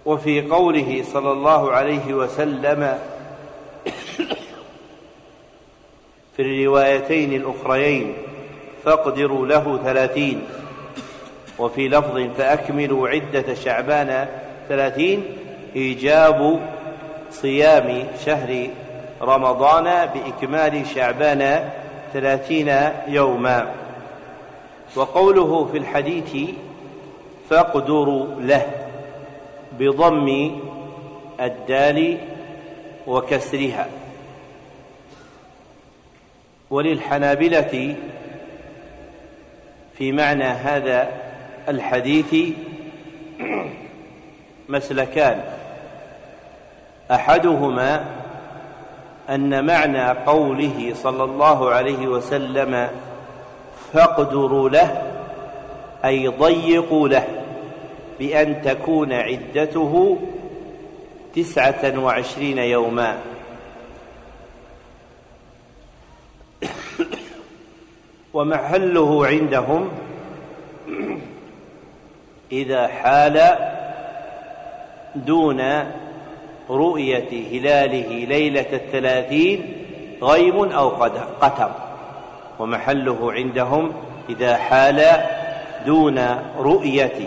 وفي 0.06 0.42
قوله 0.42 1.04
صلى 1.14 1.32
الله 1.32 1.72
عليه 1.72 2.14
وسلم 2.14 2.98
في 6.36 6.42
الروايتين 6.42 7.34
الأخريين 7.34 8.14
فاقدروا 8.86 9.48
له 9.48 9.80
ثلاثين. 9.84 10.42
وفي 11.60 11.88
لفظ 11.88 12.20
فأكملوا 12.38 13.10
عدة 13.10 13.54
شعبان 13.54 14.28
ثلاثين 14.70 15.24
إيجاب 15.76 16.60
صيام 17.32 18.08
شهر 18.26 18.68
رمضان 19.22 19.84
بإكمال 20.06 20.88
شعبان 20.96 21.70
ثلاثين 22.14 22.72
يوما. 23.08 23.72
وقوله 24.96 25.70
في 25.72 25.78
الحديث 25.78 26.50
فاقدروا 27.50 28.26
له 28.40 28.66
بضم 29.80 30.52
الدال 31.40 32.18
وكسرها. 33.08 33.88
وللحنابلة 36.72 37.96
في 39.98 40.12
معنى 40.12 40.44
هذا 40.44 41.08
الحديث 41.70 42.36
مسلكان. 44.70 45.44
أحدهما 47.12 48.06
أن 49.30 49.66
معنى 49.66 50.10
قوله 50.10 50.92
صلى 50.94 51.24
الله 51.24 51.70
عليه 51.70 52.08
وسلم 52.08 52.90
فاقدروا 53.94 54.70
له 54.70 55.02
أي 56.06 56.28
ضيقوا 56.28 57.08
له 57.08 57.28
بأن 58.20 58.62
تكون 58.62 59.14
عدته 59.14 60.18
تسعة 61.36 62.00
وعشرين 62.00 62.58
يوما. 62.58 63.18
ومحله 68.42 69.28
عندهم 69.28 69.90
إذا 72.52 72.88
حال 72.88 73.58
دون 75.16 75.62
رؤية 76.70 77.32
هلاله 77.52 78.26
ليلة 78.26 78.66
الثلاثين 78.74 79.74
غيم 80.22 80.58
أو 80.72 80.90
قتر. 81.42 81.72
ومحله 82.60 83.32
عندهم 83.32 83.92
إذا 84.30 84.58
حال 84.58 85.06
دون 85.86 86.20
رؤية 86.58 87.20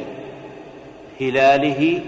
هلاله 1.21 2.01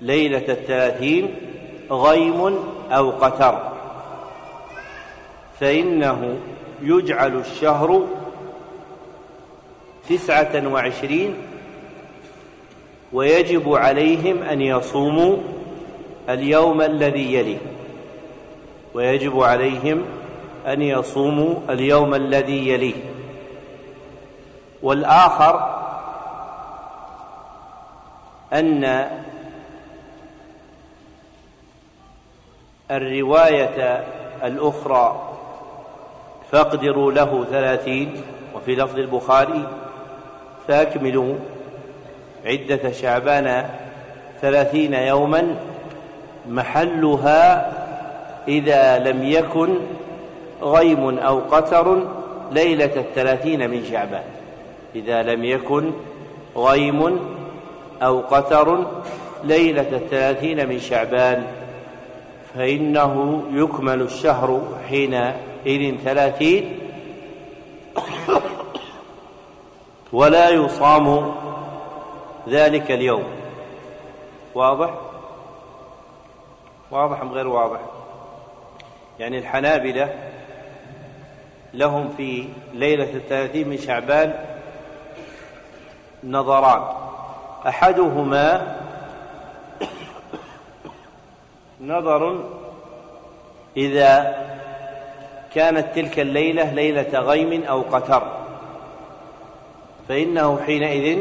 ليلة 0.00 0.48
الثلاثين 0.48 1.34
غيم 1.90 2.58
أو 2.92 3.10
قتر. 3.10 3.72
فإنه 5.60 6.38
يجعل 6.82 7.38
الشهر 7.38 8.06
تسعة 10.08 10.68
وعشرين 10.68 11.34
ويجب 13.12 13.74
عليهم 13.74 14.42
أن 14.42 14.60
يصوموا 14.60 15.36
اليوم 16.28 16.80
الذي 16.80 17.34
يليه 17.34 17.58
ويجب 18.94 19.40
عليهم 19.42 20.04
أن 20.66 20.82
يصوموا 20.82 21.54
اليوم 21.70 22.14
الذي 22.14 22.68
يليه 22.68 22.94
والآخر 24.82 25.78
أن 28.52 29.08
الرواية 32.90 34.04
الأخرى 34.44 35.27
فاقدروا 36.52 37.12
له 37.12 37.44
ثلاثين 37.50 38.12
وفي 38.54 38.74
لفظ 38.74 38.98
البخاري 38.98 39.68
فأكملوا 40.68 41.34
عدة 42.46 42.92
شعبان 42.92 43.64
ثلاثين 44.40 44.94
يوما 44.94 45.56
محلها 46.48 47.72
إذا 48.48 48.98
لم 48.98 49.24
يكن 49.24 49.74
غيم 50.62 51.18
أو 51.18 51.38
قتر 51.38 52.02
ليلة 52.52 52.96
الثلاثين 52.96 53.70
من 53.70 53.84
شعبان. 53.84 54.22
إذا 54.94 55.22
لم 55.22 55.44
يكن 55.44 55.90
غيم 56.56 57.18
أو 58.02 58.20
قتر 58.20 58.86
ليلة 59.44 59.86
الثلاثين 59.92 60.68
من 60.68 60.78
شعبان 60.78 61.46
فإنه 62.54 63.42
يكمل 63.52 64.00
الشهر 64.00 64.62
حينئذ 65.64 65.98
ثلاثين. 66.04 66.78
ولا 70.12 70.48
يصام 70.48 71.34
ذلك 72.48 72.90
اليوم. 72.90 73.24
واضح؟ 74.54 74.90
واضح 76.90 77.20
أم 77.20 77.32
غير 77.32 77.48
واضح؟ 77.48 77.80
يعني 79.18 79.38
الحنابلة 79.38 80.14
لهم 81.74 82.14
في 82.16 82.48
ليلة 82.72 83.10
الثلاثين 83.14 83.68
من 83.68 83.78
شعبان 83.78 84.44
نظران. 86.24 86.82
أحدهما 87.68 88.76
نظر 91.80 92.44
إذا 93.76 94.36
كانت 95.58 95.86
تلك 95.94 96.20
الليلة 96.20 96.74
ليلة 96.74 97.18
غيم 97.18 97.62
أو 97.62 97.82
قتر. 97.82 98.22
فإنه 100.08 100.60
حينئذ 100.66 101.18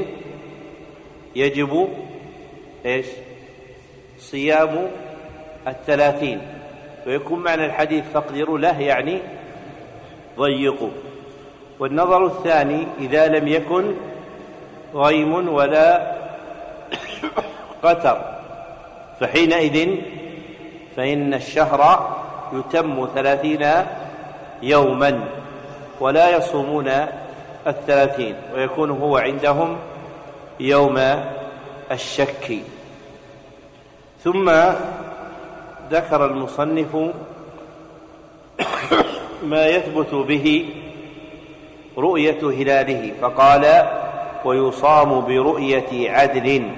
يجب 1.36 1.90
إيش؟ 2.86 3.06
صيام 4.20 4.88
الثلاثين. 5.68 6.42
ويكون 7.08 7.40
معنى 7.40 7.66
الحديث 7.66 8.04
فاقدروا 8.14 8.58
له 8.58 8.82
يعني 8.82 9.20
ضيقوا. 10.38 10.90
والنظر 11.80 12.26
الثاني 12.26 12.88
إذا 13.00 13.28
لم 13.28 13.48
يكن 13.48 13.94
غيم 14.96 15.50
ولا 15.50 16.16
قتر. 17.84 18.18
فحينئذ 19.20 19.96
فإن 20.96 21.34
الشهر 21.34 21.82
يتم 22.54 23.08
ثلاثين 23.16 23.64
يوما 24.62 25.20
ولا 26.00 26.38
يصومون 26.38 26.92
الثلاثين 27.68 28.36
ويكون 28.56 28.92
هو 28.92 29.18
عندهم 29.18 29.78
يوم 30.60 30.98
الشك. 31.92 32.60
ثم 34.24 34.52
ذكر 35.92 36.26
المصنف 36.26 36.96
ما 39.44 39.68
يثبت 39.68 40.14
به 40.14 40.66
رؤية 41.98 42.40
هلاله 42.44 43.14
فقال 43.22 43.86
ويصام 44.46 45.22
برؤية 45.22 46.12
عدل 46.12 46.72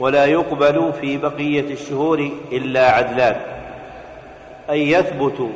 ولا 0.00 0.24
يقبل 0.24 0.92
في 1.00 1.16
بقية 1.16 1.72
الشهور 1.72 2.30
إلا 2.52 2.90
عدلان 2.90 3.40
أي 4.70 4.90
يثبت 4.90 5.50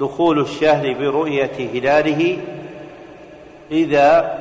دخول 0.00 0.40
الشهر 0.40 0.94
برؤية 0.94 1.70
هلاله 1.74 2.38
إذا 3.70 4.38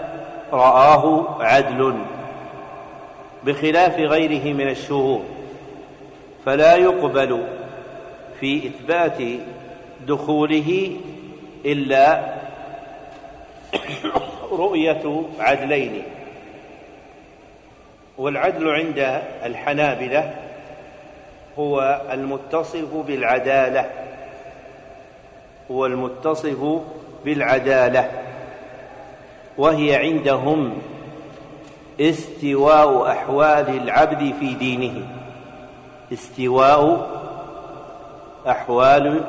رآه 0.53 1.35
عدل 1.43 1.95
بخلاف 3.43 3.99
غيره 3.99 4.53
من 4.53 4.69
الشهور 4.69 5.23
فلا 6.45 6.75
يقبل 6.75 7.43
في 8.39 8.67
إثبات 8.67 9.17
دخوله 10.07 10.97
إلا 11.65 12.33
رؤية 14.51 15.23
عدلين. 15.39 16.03
والعدل 18.17 18.69
عند 18.69 19.21
الحنابلة 19.45 20.33
هو 21.59 22.01
المتصف 22.11 22.93
بالعدالة. 23.07 24.06
هو 25.71 25.85
المتصف 25.85 26.81
بالعدالة 27.25 28.11
وهي 29.57 29.95
عندهم 29.95 30.73
استواء 31.99 33.11
أحوال 33.11 33.69
العبد 33.69 34.33
في 34.39 34.53
دينه. 34.53 35.07
استواء 36.13 37.09
أحوال 38.47 39.23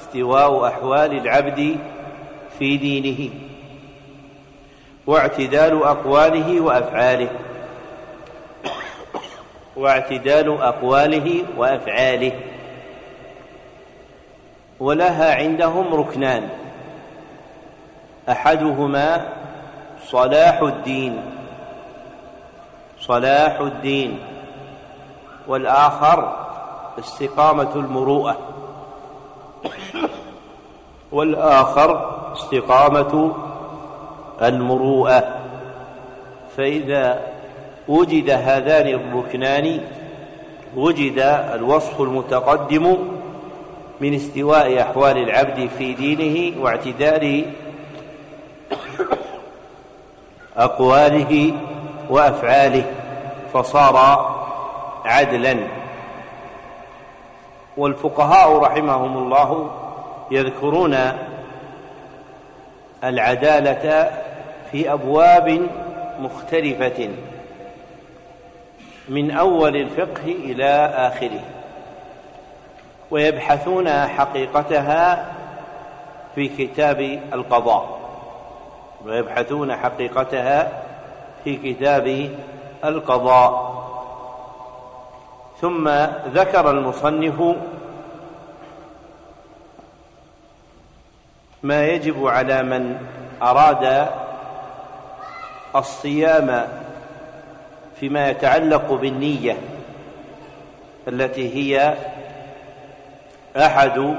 استواء 0.00 0.66
أحوال 0.66 1.12
العبد 1.18 1.76
في 2.58 2.76
دينه 2.76 3.30
واعتدال 5.06 5.82
أقواله 5.82 6.60
وأفعاله. 6.60 7.30
واعتدال 9.76 10.48
أقواله 10.62 11.44
وأفعاله. 11.56 12.32
ولها 14.80 15.34
عندهم 15.34 15.94
ركنان. 15.94 16.48
أحدهما 18.28 19.28
صلاح 20.06 20.62
الدين. 20.62 21.22
صلاح 23.00 23.60
الدين. 23.60 24.18
والآخر 25.48 26.46
استقامة 26.98 27.74
المروءة. 27.74 28.36
والآخر 31.12 32.20
استقامة 32.32 33.32
المروءة. 34.42 35.34
فإذا 36.56 37.20
وجد 37.88 38.30
هذان 38.30 38.86
الركنان 38.86 39.80
وجد 40.76 41.18
الوصف 41.54 42.00
المتقدم 42.00 42.96
من 44.00 44.14
استواء 44.14 44.80
أحوال 44.80 45.18
العبد 45.18 45.70
في 45.78 45.94
دينه 45.94 46.62
واعتدال 46.62 47.44
أقواله 50.56 51.54
وأفعاله 52.10 52.84
فصار 53.52 53.96
عدلا. 55.04 55.56
والفقهاء 57.76 58.58
رحمهم 58.58 59.18
الله 59.18 59.70
يذكرون 60.30 60.96
العدالة 63.04 64.10
في 64.72 64.92
أبواب 64.92 65.66
مختلفة 66.20 67.08
من 69.08 69.30
أول 69.30 69.76
الفقه 69.76 70.24
إلى 70.26 70.92
آخره. 70.96 71.59
ويبحثون 73.10 73.90
حقيقتها 73.90 75.32
في 76.34 76.48
كتاب 76.48 77.00
القضاء. 77.32 78.00
ويبحثون 79.04 79.76
حقيقتها 79.76 80.82
في 81.44 81.56
كتاب 81.56 82.30
القضاء. 82.84 83.80
ثم 85.60 85.88
ذكر 86.34 86.70
المصنف 86.70 87.56
ما 91.62 91.86
يجب 91.86 92.26
على 92.26 92.62
من 92.62 93.06
أراد 93.42 94.08
الصيام 95.76 96.68
فيما 98.00 98.28
يتعلق 98.30 98.92
بالنية 98.92 99.56
التي 101.08 101.54
هي 101.54 101.94
أحد 103.56 104.14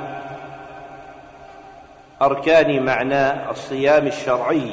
أركان 2.21 2.85
معنى 2.85 3.49
الصيام 3.51 4.07
الشرعي 4.07 4.71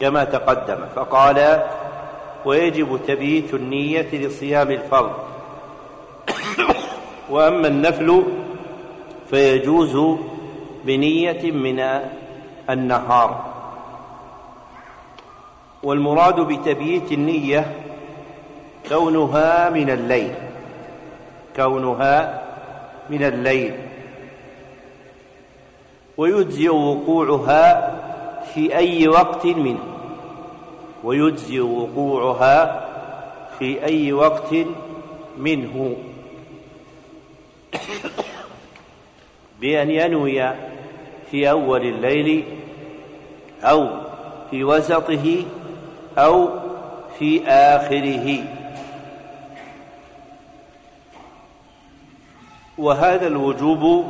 كما 0.00 0.24
تقدم 0.24 0.78
فقال 0.96 1.62
ويجب 2.44 3.00
تبييت 3.06 3.54
النية 3.54 4.08
لصيام 4.12 4.70
الفرض. 4.70 5.12
وأما 7.30 7.68
النفل 7.68 8.22
فيجوز 9.30 10.18
بنية 10.84 11.50
من 11.50 12.00
النهار. 12.70 13.52
والمراد 15.82 16.40
بتبييت 16.40 17.12
النية 17.12 17.72
كونها 18.88 19.70
من 19.70 19.90
الليل 19.90 20.34
كونها 21.56 22.42
من 23.10 23.22
الليل. 23.22 23.74
ويجزئ 26.16 26.68
وقوعها 26.68 27.98
في 28.54 28.76
أي 28.76 29.08
وقت 29.08 29.46
منه 29.46 29.78
ويجزئ 31.04 31.60
وقوعها 31.60 32.88
في 33.58 33.84
أي 33.84 34.12
وقت 34.12 34.54
منه. 35.38 35.96
بأن 39.60 39.90
ينوي 39.90 40.52
في 41.30 41.50
أول 41.50 41.82
الليل 41.82 42.44
أو 43.62 43.88
في 44.50 44.64
وسطه 44.64 45.44
أو 46.18 46.48
في 47.18 47.46
آخره. 47.46 48.61
وهذا 52.78 53.26
الوجوب 53.26 54.04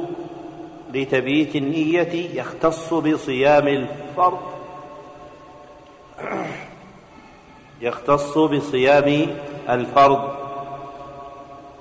لتبييت 0.94 1.56
النية 1.56 2.38
يختص 2.40 2.94
بصيام 2.94 3.68
الفرض. 3.68 4.40
يختص 7.80 8.38
بصيام 8.38 9.36
الفرض. 9.68 10.28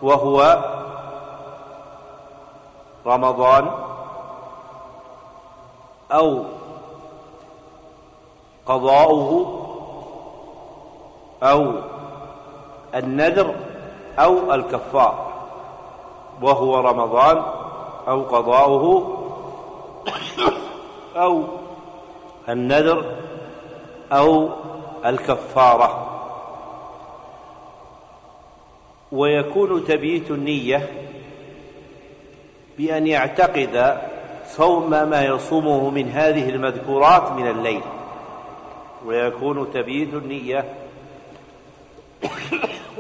وهو 0.02 0.64
رمضان 3.06 3.72
أو 6.12 6.44
قضاؤه 8.66 9.58
أو 11.44 11.74
النذر 12.96 13.56
أو 14.20 14.54
الكفار. 14.54 15.31
وهو 16.42 16.80
رمضان 16.80 17.44
أو 18.08 18.22
قضاؤه 18.24 19.18
أو 21.16 21.44
النذر 22.50 23.16
أو 24.12 24.50
الكفارة. 25.06 26.08
ويكون 29.12 29.86
تبييت 29.86 30.32
النية 30.32 30.90
بأن 32.78 33.08
يعتقد 33.08 34.02
صوم 34.48 34.90
ما 34.90 35.26
يصومه 35.26 35.90
من 35.90 36.10
هذه 36.10 36.50
المذكورات 36.50 37.32
من 37.32 37.48
الليل. 37.48 37.82
ويكون 39.06 39.72
تبييت 39.74 40.14
النية 40.14 40.66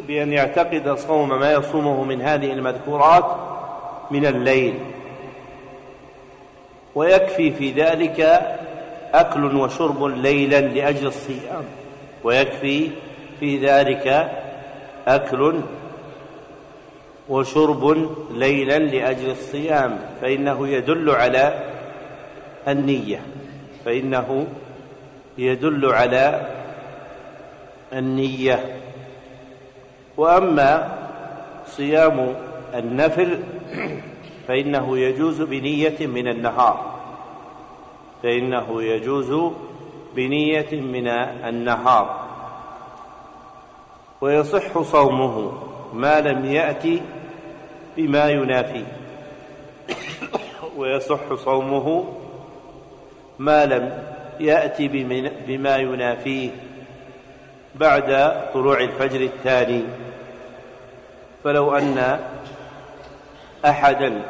بأن 0.08 0.34
يعتقد 0.34 0.93
صوم 0.97 1.39
ما 1.39 1.51
يصومه 1.51 2.04
من 2.04 2.21
هذه 2.21 2.54
المذكورات 2.54 3.25
من 4.12 4.25
الليل. 4.25 4.73
ويكفي 6.95 7.51
في 7.51 7.71
ذلك 7.71 8.41
أكل 9.13 9.56
وشرب 9.56 10.04
ليلا 10.04 10.62
لأجل 10.62 11.08
الصيام. 11.08 11.63
ويكفي 12.23 12.89
في 13.39 13.58
ذلك 13.58 14.32
أكل 15.08 15.62
وشرب 17.30 18.08
ليلا 18.32 18.80
لأجل 18.80 19.30
الصيام. 19.32 19.99
فإنه 20.21 20.67
يدل 20.67 21.10
على 21.10 21.63
النية. 22.67 23.21
فإنه 23.86 24.47
يدل 25.38 25.86
على 25.86 26.47
النية. 27.93 28.80
وأما 30.17 30.97
صيام 31.65 32.36
النفل 32.76 33.39
فإنه 34.47 34.97
يجوز 34.97 35.41
بنية 35.41 36.08
من 36.08 36.28
النهار. 36.28 36.91
فإنه 38.24 38.84
يجوز 38.84 39.52
بنية 40.15 40.71
من 40.71 41.08
النهار. 41.47 42.28
ويصح 44.21 44.82
صومه 44.82 45.52
ما 45.93 46.21
لم 46.21 46.45
يأت 46.45 46.84
بما 47.97 48.30
ينافيه 48.30 48.86
ويصح 50.78 51.34
صومه 51.34 52.06
ما 53.39 53.65
لم 53.65 54.04
يأت 54.39 54.82
بما 55.47 55.78
ينافيه. 55.78 56.50
بعد 57.75 58.36
طلوع 58.53 58.79
الفجر 58.79 59.21
الثاني. 59.21 59.84
فلو 61.43 61.77
أن 61.77 62.19
أحدا 63.65 64.21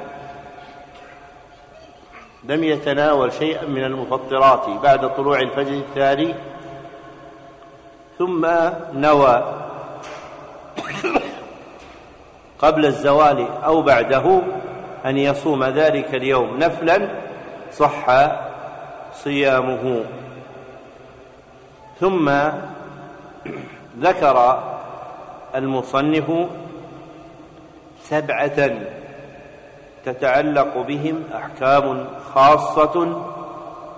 لم 2.43 2.63
يتناول 2.63 3.33
شيئا 3.33 3.65
من 3.65 3.83
المفطرات 3.83 4.69
بعد 4.83 5.15
طلوع 5.15 5.39
الفجر 5.39 5.73
الثاني 5.73 6.33
ثم 8.19 8.47
نوى 8.93 9.43
قبل 12.59 12.85
الزوال 12.85 13.47
أو 13.63 13.81
بعده 13.81 14.41
أن 15.05 15.17
يصوم 15.17 15.63
ذلك 15.63 16.15
اليوم 16.15 16.57
نفلا 16.57 17.07
صح 17.73 18.05
صيامه. 19.13 20.03
ثم 21.99 22.29
ذكر 23.99 24.63
المصنف 25.55 26.47
سبعة 28.01 28.71
تتعلق 30.05 30.77
بهم 30.77 31.23
أحكام 31.35 32.07
خاصة 32.33 33.23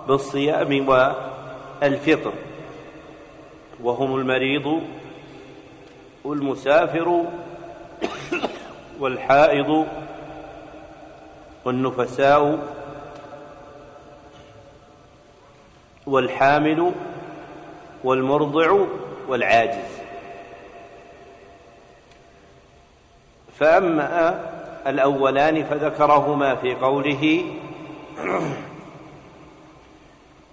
بالصيام 0.08 0.88
والفطر 0.88 2.32
وهم 3.82 4.16
المريض 4.16 4.80
والمسافر 6.24 7.24
والحائض 9.00 9.86
والنفساء 11.64 12.58
والحامل 16.06 16.92
والمرضع 18.04 18.76
والعاجز. 19.28 20.04
فأما 23.58 24.40
الأولان 24.86 25.64
فذكرهما 25.64 26.54
في 26.54 26.74
قوله 26.74 27.44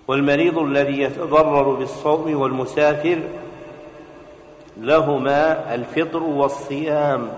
والمريض 0.08 0.58
الذي 0.58 1.02
يتضرر 1.02 1.74
بالصوم 1.74 2.42
والمسافر 2.42 3.20
لهما 4.78 5.76
الفطر 5.76 6.24
والصيام. 6.24 7.30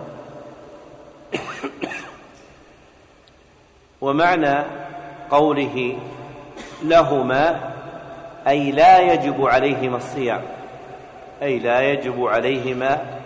ومعنى 4.01 4.63
قوله 5.31 5.97
لهما 6.83 7.73
أي 8.47 8.71
لا 8.71 9.13
يجب 9.13 9.45
عليهما 9.45 9.97
الصيام. 9.97 10.41
أي 11.41 11.59
لا 11.59 11.81
يجب 11.91 12.25
عليهما 12.25 13.19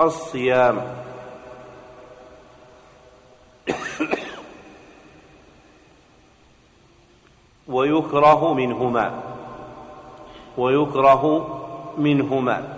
الصيام. 0.00 0.96
ويكره 7.68 8.54
منهما. 8.54 9.22
ويكره 10.58 11.24
منهما. 11.98 12.76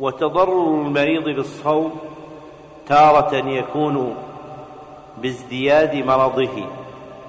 وتضرر 0.00 0.74
المريض 0.82 1.24
بالصوم 1.24 2.00
تارة 2.86 3.34
يكون 3.34 4.16
بازدياد 5.18 5.94
مرضه 5.94 6.66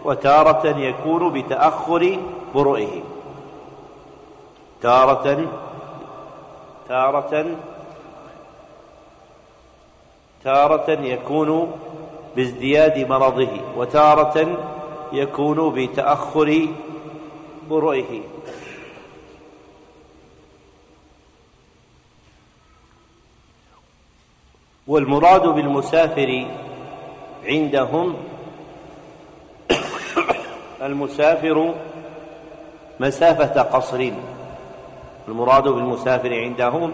وتارة 0.05 0.77
يكون 0.77 1.41
بتأخر 1.41 2.19
برؤه 2.55 3.03
تارة 4.81 5.47
تارة 6.89 7.57
تارة 10.43 10.91
يكون 10.91 11.71
بازدياد 12.35 13.09
مرضه 13.09 13.61
وتارة 13.77 14.57
يكون 15.13 15.69
بتأخر 15.73 16.67
برؤه 17.69 18.21
والمراد 24.87 25.47
بالمسافر 25.47 26.47
عندهم 27.45 28.15
المسافر 30.87 31.73
مسافة 32.99 33.61
قصر. 33.61 34.11
المراد 35.27 35.63
بالمسافر 35.63 36.33
عندهم 36.33 36.91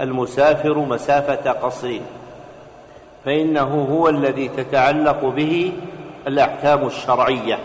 المسافر 0.00 0.78
مسافة 0.78 1.50
قصر. 1.50 1.98
فإنه 3.24 3.88
هو 3.92 4.08
الذي 4.08 4.48
تتعلق 4.48 5.24
به 5.24 5.72
الأحكام 6.26 6.86
الشرعية. 6.86 7.58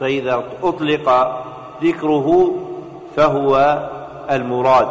فإذا 0.00 0.44
أطلق 0.62 1.36
ذكره 1.82 2.54
فهو 3.16 3.78
المراد. 4.30 4.88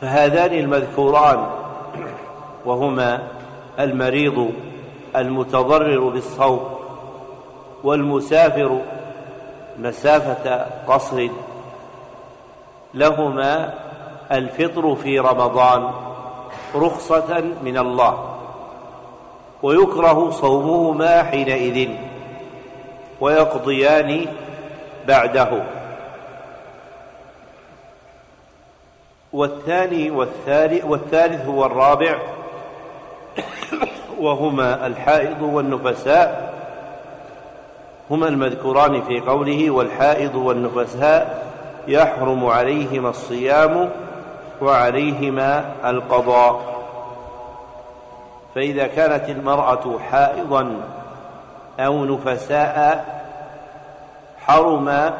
فهذان 0.00 0.58
المذكوران 0.58 1.46
وهما 2.64 3.22
المريض 3.78 4.50
المتضرر 5.16 6.08
بالصوم 6.08 6.77
والمسافر 7.84 8.80
مسافة 9.78 10.66
قصر 10.88 11.28
لهما 12.94 13.74
الفطر 14.32 14.94
في 14.94 15.18
رمضان 15.18 15.90
رخصة 16.74 17.44
من 17.62 17.78
الله 17.78 18.34
ويكره 19.62 20.30
صومهما 20.30 21.22
حينئذ 21.22 21.88
ويقضيان 23.20 24.26
بعده. 25.06 25.62
والثاني 29.32 30.10
والثالث, 30.10 30.84
والثالث 30.84 31.46
هو 31.46 31.64
الرابع 31.64 32.18
وهما 34.18 34.86
الحائض 34.86 35.42
والنفساء 35.42 36.47
هما 38.10 38.28
المذكوران 38.28 39.02
في 39.02 39.20
قوله 39.20 39.70
والحائض 39.70 40.34
والنفساء 40.34 41.48
يحرم 41.88 42.46
عليهما 42.46 43.08
الصيام 43.08 43.90
وعليهما 44.60 45.64
القضاء. 45.84 46.78
فإذا 48.54 48.86
كانت 48.86 49.28
المرأة 49.28 49.98
حائضا 50.10 50.80
أو 51.80 52.04
نفساء 52.04 53.04
حرم 54.46 55.12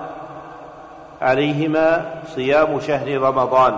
عليهما 1.23 2.15
صيام 2.35 2.81
شهر 2.81 3.19
رمضان 3.21 3.77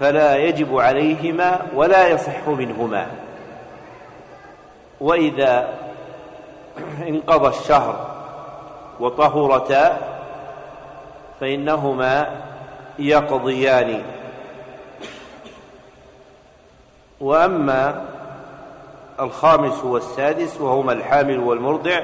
فلا 0.00 0.36
يجب 0.36 0.78
عليهما 0.78 1.58
ولا 1.74 2.08
يصح 2.08 2.48
منهما. 2.48 3.06
وإذا 5.00 5.68
انقضى 7.08 7.48
الشهر 7.48 8.06
وطهرتا 9.00 9.98
فإنهما 11.40 12.28
يقضيان. 12.98 14.02
وأما 17.20 18.04
الخامس 19.20 19.84
والسادس 19.84 20.60
وهما 20.60 20.92
الحامل 20.92 21.38
والمرضع 21.38 22.00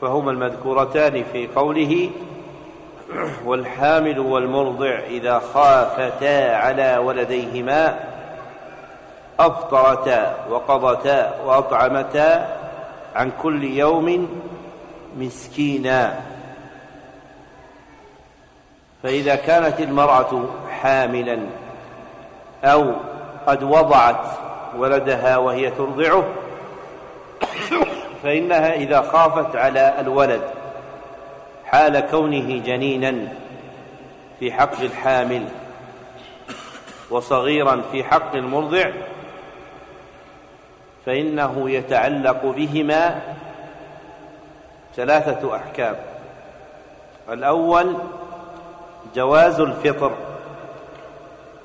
فهما 0.00 0.30
المذكورتان 0.30 1.24
في 1.32 1.46
قوله 1.46 2.10
والحامل 3.44 4.18
والمرضع 4.18 4.98
إذا 4.98 5.42
خافتا 5.54 6.56
على 6.56 6.96
ولديهما 6.96 7.98
أفطرتا 9.40 10.34
وقضتا 10.50 11.40
وأطعمتا 11.46 12.61
عن 13.14 13.32
كل 13.42 13.64
يوم 13.64 14.28
مسكينا. 15.16 16.20
فإذا 19.02 19.34
كانت 19.34 19.80
المرأة 19.80 20.44
حاملا 20.70 21.38
أو 22.64 22.92
قد 23.46 23.62
وضعت 23.62 24.26
ولدها 24.76 25.36
وهي 25.36 25.70
ترضعه 25.70 26.24
فإنها 28.22 28.74
إذا 28.74 29.00
خافت 29.00 29.56
على 29.56 30.00
الولد 30.00 30.42
حال 31.64 32.00
كونه 32.00 32.58
جنينا 32.58 33.28
في 34.40 34.52
حق 34.52 34.80
الحامل 34.80 35.44
وصغيرا 37.10 37.82
في 37.92 38.04
حق 38.04 38.34
المرضع 38.34 38.90
فإنه 41.06 41.70
يتعلق 41.70 42.46
بهما 42.46 43.20
ثلاثة 44.96 45.56
أحكام. 45.56 45.96
الأول 47.30 47.96
جواز 49.14 49.60
الفطر 49.60 50.12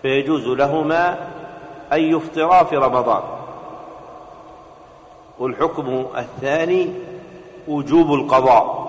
فيجوز 0.02 0.48
لهما 0.48 1.18
أن 1.94 2.02
يفطرا 2.02 2.64
في 2.64 2.78
رمضان. 2.78 3.24
والحكم 5.40 6.08
الثاني 6.18 6.94
وجوب 7.68 8.14
القضاء 8.14 8.88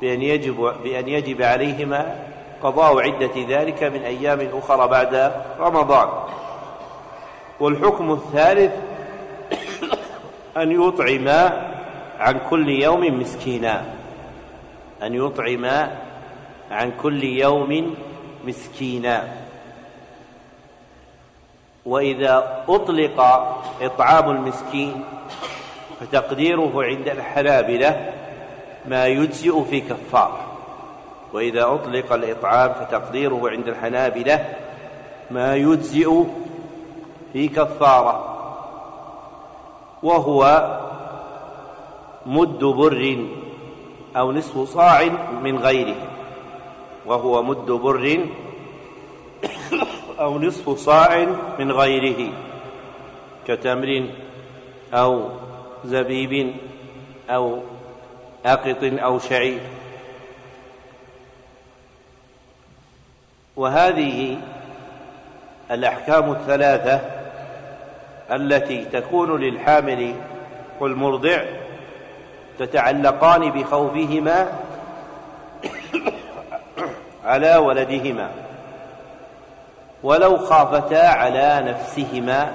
بأن 0.00 0.22
يجب 0.22 0.74
بأن 0.82 1.08
يجب 1.08 1.42
عليهما 1.42 2.16
قضاء 2.62 3.00
عدة 3.00 3.32
ذلك 3.48 3.82
من 3.82 4.02
أيام 4.02 4.48
أخرى 4.52 4.88
بعد 4.88 5.32
رمضان. 5.60 6.08
والحكم 7.62 8.12
الثالث 8.12 8.72
أن 10.56 10.82
يطعما 10.82 11.70
عن 12.18 12.40
كل 12.50 12.68
يوم 12.68 13.20
مسكينا. 13.20 13.84
أن 15.02 15.14
يطعم 15.14 15.64
عن 16.70 16.92
كل 17.02 17.24
يوم 17.24 17.94
مسكينا. 18.44 19.28
وإذا 21.86 22.64
أطلق 22.68 23.20
إطعام 23.82 24.30
المسكين 24.30 25.04
فتقديره 26.00 26.84
عند 26.84 27.08
الحنابلة 27.08 28.12
ما 28.86 29.06
يجزئ 29.06 29.64
في 29.70 29.80
كفارة 29.80 30.46
وإذا 31.32 31.64
أطلق 31.64 32.12
الإطعام 32.12 32.72
فتقديره 32.72 33.50
عند 33.50 33.68
الحنابلة 33.68 34.54
ما 35.30 35.56
يجزئ 35.56 36.24
في 37.32 37.48
كفارة. 37.48 38.28
وهو 40.02 40.42
مد 42.26 42.64
بر 42.64 43.26
أو 44.16 44.32
نصف 44.32 44.58
صاع 44.68 45.04
من 45.42 45.58
غيره. 45.58 45.96
وهو 47.06 47.42
مد 47.42 47.66
بر 47.66 48.26
أو 50.20 50.38
نصف 50.38 50.70
صاع 50.70 51.26
من 51.58 51.72
غيره. 51.72 52.32
كتمر 53.46 54.06
أو 54.94 55.28
زبيب 55.84 56.54
أو 57.30 57.58
أقط 58.46 58.82
أو 58.82 59.18
شعير. 59.18 59.60
وهذه 63.56 64.38
الأحكام 65.70 66.32
الثلاثة 66.32 67.21
التي 68.32 68.84
تكون 68.84 69.40
للحامل 69.40 70.14
والمرضع 70.80 71.42
تتعلقان 72.58 73.50
بخوفهما 73.50 74.52
على 77.24 77.56
ولدهما 77.56 78.30
ولو 80.02 80.38
خافتا 80.38 81.06
على 81.06 81.62
نفسهما 81.66 82.54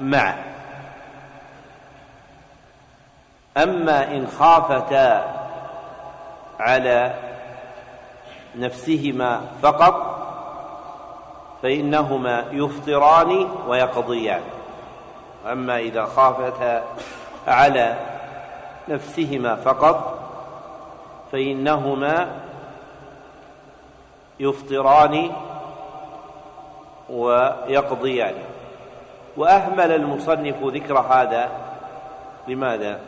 معا. 0.00 0.36
أما 3.56 4.16
إن 4.16 4.26
خافتا 4.26 5.34
على 6.60 7.14
نفسهما 8.56 9.40
فقط 9.62 10.18
فإنهما 11.62 12.44
يفطران 12.52 13.48
ويقضيان. 13.68 14.40
أما 15.46 15.78
إذا 15.78 16.04
خافتا 16.04 16.84
على 17.46 17.96
نفسهما 18.88 19.56
فقط 19.56 20.18
فإنهما 21.32 22.40
يفطران 24.40 25.30
ويقضيان. 27.10 28.34
وأهمل 29.36 29.92
المصنف 29.92 30.56
ذكر 30.62 30.98
هذا. 30.98 31.48
لماذا؟ 32.48 33.00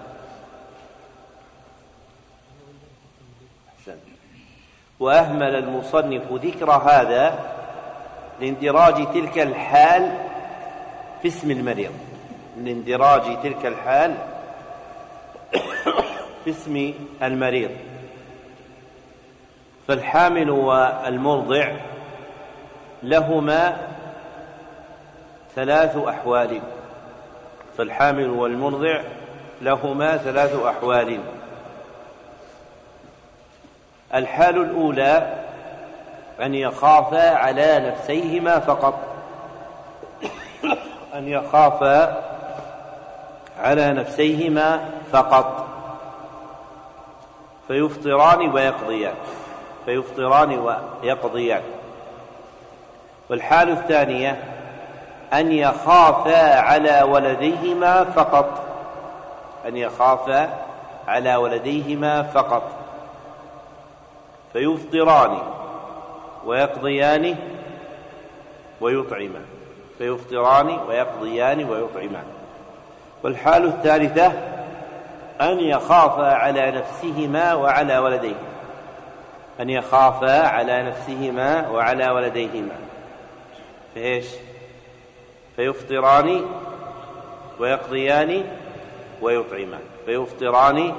وأهمل 5.00 5.54
المصنف 5.54 6.32
ذكر 6.32 6.70
هذا 6.70 7.38
لاندراج 8.40 9.12
تلك 9.12 9.38
الحال 9.38 10.12
في 11.22 11.28
اسم 11.28 11.50
المريض. 11.50 11.92
لاندراج 12.56 13.42
تلك 13.42 13.66
الحال 13.66 14.14
في 16.44 16.50
اسم 16.50 16.94
المريض. 17.22 17.70
فالحامل 19.88 20.50
والمرضع 20.50 21.72
لهما 23.02 23.76
ثلاث 25.54 25.96
أحوال. 25.96 26.60
فالحامل 27.78 28.30
والمرضع 28.30 29.00
لهما 29.62 30.16
ثلاث 30.16 30.62
أحوال. 30.62 31.20
الحال 34.14 34.56
الأولى 34.56 35.44
أن 36.40 36.54
يخافا 36.54 37.30
على 37.30 37.90
نفسيهما 37.90 38.58
فقط. 38.58 39.00
أن 41.14 41.28
يخافا 41.28 42.33
على 43.58 43.92
نفسيهما 43.92 44.90
فقط. 45.12 45.66
فيفطران 47.68 48.50
ويقضيان. 48.50 49.14
فيفطران 49.84 50.58
ويقضيان. 50.58 51.62
والحال 53.30 53.70
الثانية 53.70 54.44
أن 55.32 55.52
يخافا 55.52 56.60
على 56.60 57.02
ولديهما 57.02 58.04
فقط. 58.04 58.64
أن 59.68 59.76
يخافا 59.76 60.58
على 61.08 61.36
ولديهما 61.36 62.22
فقط. 62.22 62.70
فيفطران 64.52 65.38
ويقضيان 66.46 67.36
ويطعمان. 68.80 69.46
فيفطران 69.98 70.78
ويقضيان 70.88 71.64
ويطعمان. 71.64 72.24
والحال 73.24 73.64
الثالثة 73.64 74.32
أن 75.40 75.60
يخافا 75.60 76.34
على 76.34 76.70
نفسهما 76.70 77.54
وعلى 77.54 77.98
ولديهما. 77.98 78.54
أن 79.60 79.70
يخافا 79.70 80.46
على 80.46 80.82
نفسهما 80.82 81.68
وعلى 81.68 82.10
ولديهما. 82.10 82.74
فإيش؟ 83.94 84.26
فيفطران 85.56 86.44
ويقضيان 87.60 88.44
ويطعمان. 89.22 89.82
فيفطران 90.06 90.92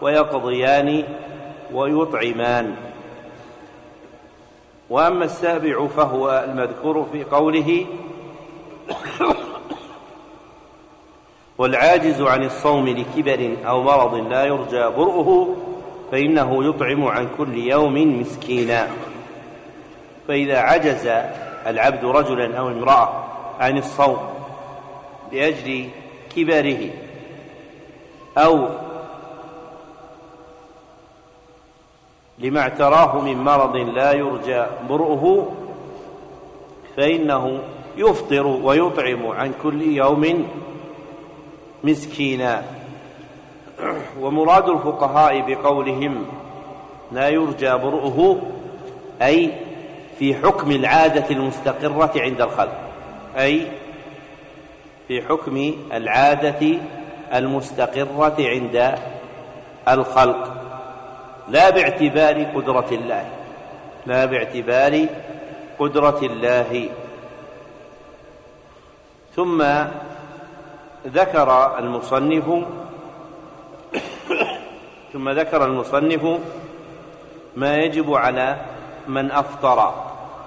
ويقضيان 0.00 1.04
ويطعمان. 1.72 2.76
وأما 4.90 5.24
السابع 5.24 5.86
فهو 5.86 6.44
المذكور 6.48 7.08
في 7.12 7.24
قوله 7.24 7.86
والعاجز 11.58 12.22
عن 12.22 12.44
الصوم 12.44 12.88
لكبر 12.88 13.56
أو 13.66 13.82
مرض 13.82 14.14
لا 14.14 14.44
يرجى 14.44 14.82
برؤه 14.96 15.56
فإنه 16.12 16.64
يطعم 16.64 17.04
عن 17.04 17.28
كل 17.38 17.58
يوم 17.58 18.20
مسكينا. 18.20 18.88
فإذا 20.28 20.58
عجز 20.58 21.06
العبد 21.66 22.04
رجلا 22.04 22.58
أو 22.58 22.68
امرأة 22.68 23.24
عن 23.60 23.78
الصوم 23.78 24.18
لأجل 25.32 25.88
كبره 26.36 26.90
أو 28.38 28.68
لما 32.38 32.60
اعتراه 32.60 33.20
من 33.20 33.44
مرض 33.44 33.76
لا 33.76 34.12
يرجى 34.12 34.64
برؤه 34.88 35.52
فإنه 36.96 37.58
يفطر 37.96 38.46
ويطعم 38.46 39.26
عن 39.26 39.52
كل 39.62 39.82
يوم 39.82 40.48
مسكينا. 41.84 42.62
ومراد 44.20 44.68
الفقهاء 44.68 45.40
بقولهم 45.40 46.26
لا 47.12 47.28
يرجى 47.28 47.72
برؤه 47.72 48.42
أي 49.22 49.50
في 50.18 50.34
حكم 50.34 50.70
العادة 50.70 51.30
المستقرة 51.30 52.12
عند 52.16 52.40
الخلق 52.40 52.78
أي 53.38 53.66
في 55.08 55.22
حكم 55.22 55.74
العادة 55.92 56.78
المستقرة 57.34 58.36
عند 58.38 58.94
الخلق. 59.88 60.52
لا 61.48 61.70
باعتبار 61.70 62.42
قدرة 62.44 62.88
الله 62.92 63.24
لا 64.06 64.24
باعتبار 64.24 65.06
قدرة 65.78 66.18
الله. 66.22 66.88
ثم 69.36 69.64
ذكر 71.06 71.78
المصنف 71.78 72.44
ثم 75.12 75.28
ذكر 75.28 75.64
المصنف 75.64 76.40
ما 77.56 77.76
يجب 77.76 78.14
على 78.14 78.56
من 79.08 79.30
أفطر 79.30 79.94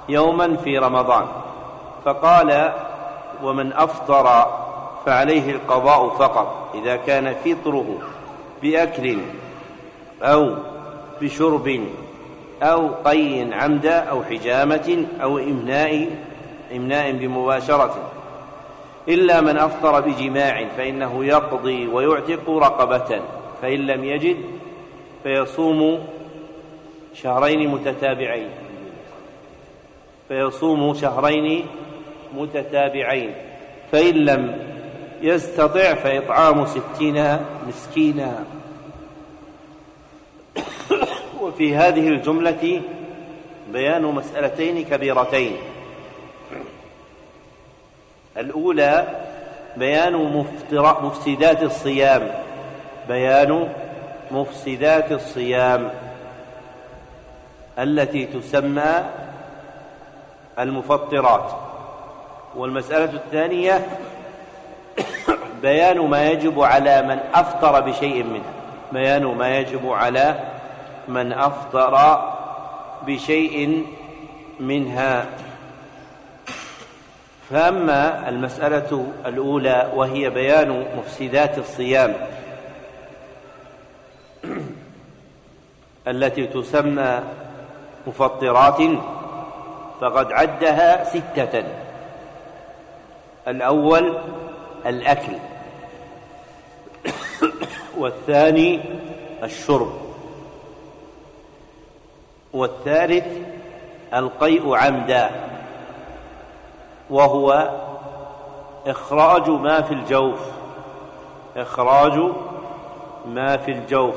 يوما 0.10 0.56
في 0.56 0.78
رمضان 0.78 1.26
فقال 2.06 2.72
ومن 3.44 3.74
أفطر 3.74 4.48
فعليه 5.06 5.52
القضاء 5.52 6.10
فقط 6.10 6.72
إذا 6.76 6.96
كان 6.96 7.36
فطره 7.36 7.98
بأكل 8.62 9.18
أو 10.22 10.56
بشرب 11.22 11.80
أو 12.62 12.88
قي 13.06 13.54
عمدا 13.54 14.00
أو 14.00 14.24
حجامة 14.24 15.06
أو 15.22 15.38
إمناء 15.38 16.08
إمناء 16.76 17.12
بمباشرة 17.12 17.96
إلا 19.08 19.42
من 19.42 19.58
أفطر 19.58 20.00
بجماع 20.02 20.68
فإنه 20.78 21.26
يقضي 21.26 21.88
ويعتق 21.88 22.50
رقبة 22.50 23.22
فإن 23.62 23.80
لم 23.80 24.04
يجد 24.04 24.38
فيصوم 25.24 26.08
شهرين 27.14 27.68
متتابعين. 27.70 28.50
فيصوم 30.28 30.94
شهرين 30.94 31.66
متتابعين. 32.38 33.32
فإن 33.92 34.14
لم 34.14 34.60
يستطع 35.22 35.94
فإطعام 35.94 36.66
ستين 36.66 37.38
مسكينا. 37.68 38.46
وفي 41.42 41.76
هذه 41.76 42.08
الجملة 42.08 42.82
بيان 43.74 44.04
مسألتين 44.04 44.84
كبيرتين. 44.84 45.54
الأولى 48.38 49.08
بيان 49.78 50.44
مفسدات 51.02 51.64
الصيام. 51.64 52.32
بيان 53.08 53.70
مفسدات 54.32 55.12
الصيام 55.12 55.90
التي 57.80 58.26
تسمى 58.26 59.04
المفطرات. 60.60 61.52
والمسألة 62.56 63.14
الثانية 63.14 63.88
بيان 65.62 66.00
ما 66.00 66.30
يجب 66.30 66.62
على 66.62 67.02
من 67.02 67.20
أفطر 67.34 67.80
بشيء 67.80 68.24
منها 68.24 68.56
بيان 68.92 69.26
ما 69.26 69.58
يجب 69.58 69.90
على 69.90 70.40
من 71.08 71.34
أفطر 71.34 72.22
بشيء 73.08 73.86
منها. 74.60 75.26
فأما 77.50 78.30
المسألة 78.30 79.08
الأولى 79.26 79.92
وهي 79.96 80.30
بيان 80.30 80.86
مفسدات 80.98 81.58
الصيام 81.58 82.14
التي 86.08 86.48
تسمى 86.48 87.20
مفطرات 88.08 88.82
فقد 90.02 90.32
عدها 90.32 91.04
ستة. 91.04 91.64
الأول 93.48 94.18
الأكل. 94.86 95.34
والثاني 97.98 98.82
الشرب. 99.44 99.94
والثالث 102.54 103.26
القيء 104.14 104.76
عمدا. 104.76 105.55
وهو 107.10 107.72
إخراج 108.88 109.50
ما 109.50 109.82
في 109.82 109.94
الجوف. 109.94 110.40
إخراج 111.58 112.32
ما 113.26 113.58
في 113.58 113.72
الجوف. 113.72 114.16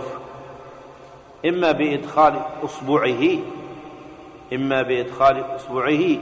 إما 1.46 1.72
بإدخال 1.72 2.40
إصبعه 2.64 3.38
إما 4.52 4.82
بإدخال 4.82 5.44
إصبعه 5.56 6.16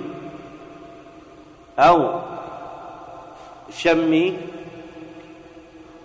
أو 1.78 2.20
شم 3.70 4.32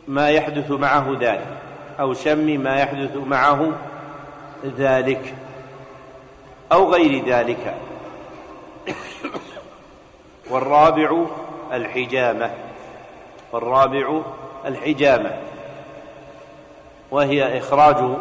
ما 0.08 0.30
يحدث 0.30 0.72
معه 0.72 1.18
ذلك 1.20 1.58
أو 2.00 2.14
شم 2.14 2.46
ما 2.64 2.76
يحدث 2.80 3.18
معه 3.18 3.72
ذلك 4.66 5.36
أو 6.72 6.94
غير 6.94 7.26
ذلك. 7.26 7.76
والرابع 10.52 11.26
الحجامة. 11.74 12.52
والرابع 13.52 14.22
الحجامة. 14.66 15.32
وهي 17.12 17.58
إخراج 17.58 18.18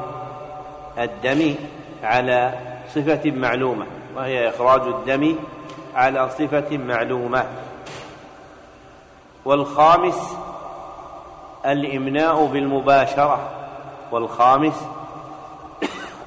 الدم 0.99 1.55
على 2.03 2.55
صفة 2.95 3.31
معلومة. 3.31 3.87
وهي 4.17 4.49
إخراج 4.49 4.81
الدم 4.81 5.37
على 5.95 6.31
صفة 6.31 6.77
معلومة. 6.77 7.45
والخامس 9.45 10.37
الإمناء 11.67 12.47
بالمباشرة. 12.47 13.51
والخامس 14.13 14.85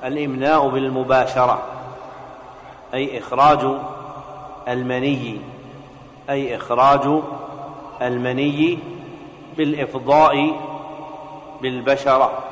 الإمناء 0.03 0.67
بالمباشرة. 0.69 1.61
أي 2.93 3.19
إخراج 3.19 3.59
المني 4.67 5.52
أي 6.29 6.55
إخراج 6.55 7.21
المني 8.01 8.79
بالإفضاء 9.57 10.59
بالبشرة. 11.61 12.43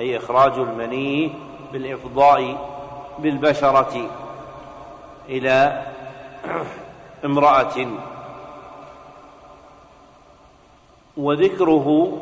أي 0.00 0.16
إخراج 0.16 0.52
المني 0.58 1.32
بالإفضاء 1.72 2.68
بالبشرة 3.18 4.10
إلى 5.28 5.82
امرأة. 7.24 7.86
وذكره 11.16 12.18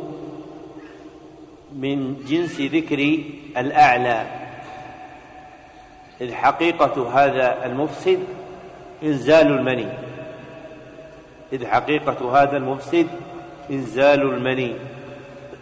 من 1.72 2.24
جنس 2.28 2.60
ذكر 2.60 3.18
الأعلى. 3.56 4.26
إذ 6.20 6.34
حقيقة 6.34 7.10
هذا 7.14 7.66
المفسد 7.66 8.24
إنزال 9.02 9.46
المني. 9.46 10.03
إذ 11.54 11.66
حقيقة 11.66 12.42
هذا 12.42 12.56
المفسد 12.56 13.06
إنزال 13.70 14.22
المني. 14.22 14.76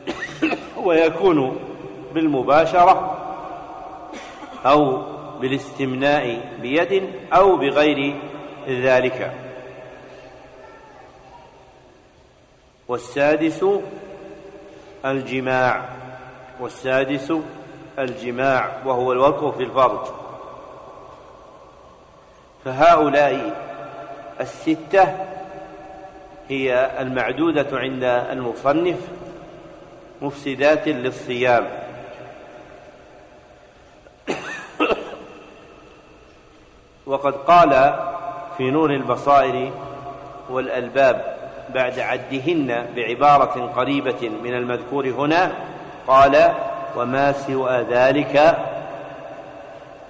ويكون 0.84 1.58
بالمباشرة 2.14 3.18
أو 4.66 5.02
بالاستمناء 5.40 6.40
بيد 6.62 7.10
أو 7.32 7.56
بغير 7.56 8.16
ذلك. 8.68 9.32
والسادس 12.88 13.64
الجماع. 15.04 15.84
والسادس 16.60 17.32
الجماع 17.98 18.68
وهو 18.86 19.12
الوطء 19.12 19.50
في 19.50 19.62
الفرج 19.62 20.06
فهؤلاء 22.64 23.56
الستة 24.40 25.31
هي 26.48 26.90
المعدودة 27.00 27.66
عند 27.72 28.04
المصنف 28.04 28.98
مفسدات 30.22 30.88
للصيام. 30.88 31.68
وقد 37.06 37.32
قال 37.32 37.94
في 38.56 38.70
نور 38.70 38.90
البصائر 38.90 39.72
والألباب 40.50 41.36
بعد 41.74 41.98
عدهن 41.98 42.86
بعبارة 42.96 43.72
قريبة 43.76 44.30
من 44.44 44.54
المذكور 44.54 45.08
هنا 45.08 45.52
قال 46.06 46.52
وما 46.96 47.32
سوى 47.32 47.86
ذلك 47.90 48.58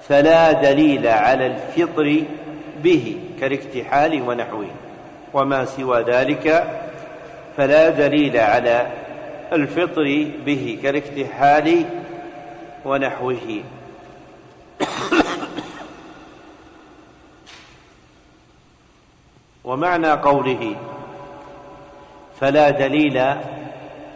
فلا 0.08 0.52
دليل 0.52 1.06
على 1.06 1.46
الفطر 1.46 2.22
به 2.82 3.18
كالاكتحال 3.40 4.22
ونحوه. 4.22 4.66
وما 5.34 5.64
سوى 5.64 6.02
ذلك 6.02 6.64
فلا 7.56 7.90
دليل 7.90 8.36
على 8.36 8.86
الفطر 9.52 10.26
به 10.46 10.78
كالاكتحال 10.82 11.84
ونحوه. 12.84 13.62
ومعنى 19.64 20.10
قوله 20.10 20.76
فلا 22.40 22.70
دليل 22.70 23.18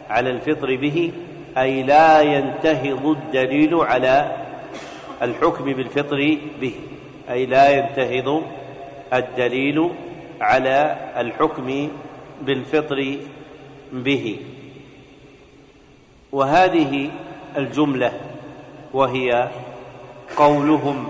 على 0.09 0.29
الفطر 0.29 0.75
به 0.75 1.11
أي 1.57 1.83
لا 1.83 2.21
ينتهض 2.21 3.05
الدليل 3.05 3.75
على 3.75 4.31
الحكم 5.21 5.73
بالفطر 5.73 6.37
به 6.61 6.73
أي 7.29 7.45
لا 7.45 7.69
ينتهض 7.69 8.43
الدليل 9.13 9.89
على 10.41 10.95
الحكم 11.17 11.89
بالفطر 12.41 13.17
به. 13.91 14.39
وهذه 16.31 17.09
الجملة 17.57 18.11
وهي 18.93 19.49
قولهم 20.37 21.09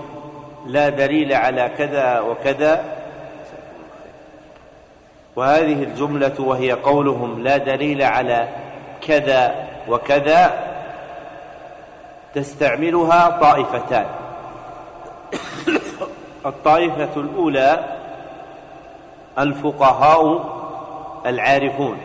لا 0.66 0.88
دليل 0.88 1.32
على 1.32 1.70
كذا 1.78 2.20
وكذا. 2.20 2.84
وهذه 5.36 5.82
الجملة 5.82 6.34
وهي 6.38 6.72
قولهم 6.72 7.42
لا 7.42 7.56
دليل 7.56 8.02
على 8.02 8.48
كذا 9.00 9.68
وكذا. 9.88 10.68
تستعملها 12.34 13.40
طائفتان. 13.40 14.06
الطائفة 16.46 17.20
الأولى 17.20 17.97
الفقهاء 19.38 20.44
العارفون. 21.26 21.98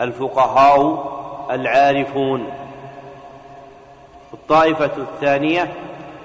الفقهاء 0.00 1.04
العارفون. 1.50 2.46
الطائفة 4.34 4.90
الثانية 4.98 5.68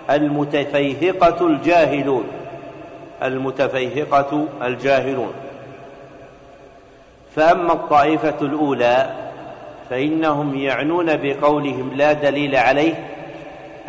المتفيهقة 0.10 1.48
الجاهلون. 1.48 2.24
المتفيهقة 3.24 4.46
الجاهلون. 4.62 5.34
فأما 7.36 7.74
الطائفة 7.74 8.36
الأولى 8.42 9.14
فإنهم 9.90 10.56
يعنون 10.56 11.18
بقولهم 11.18 11.92
لا 11.96 12.14
دليل 12.14 12.56
عليه 12.56 12.94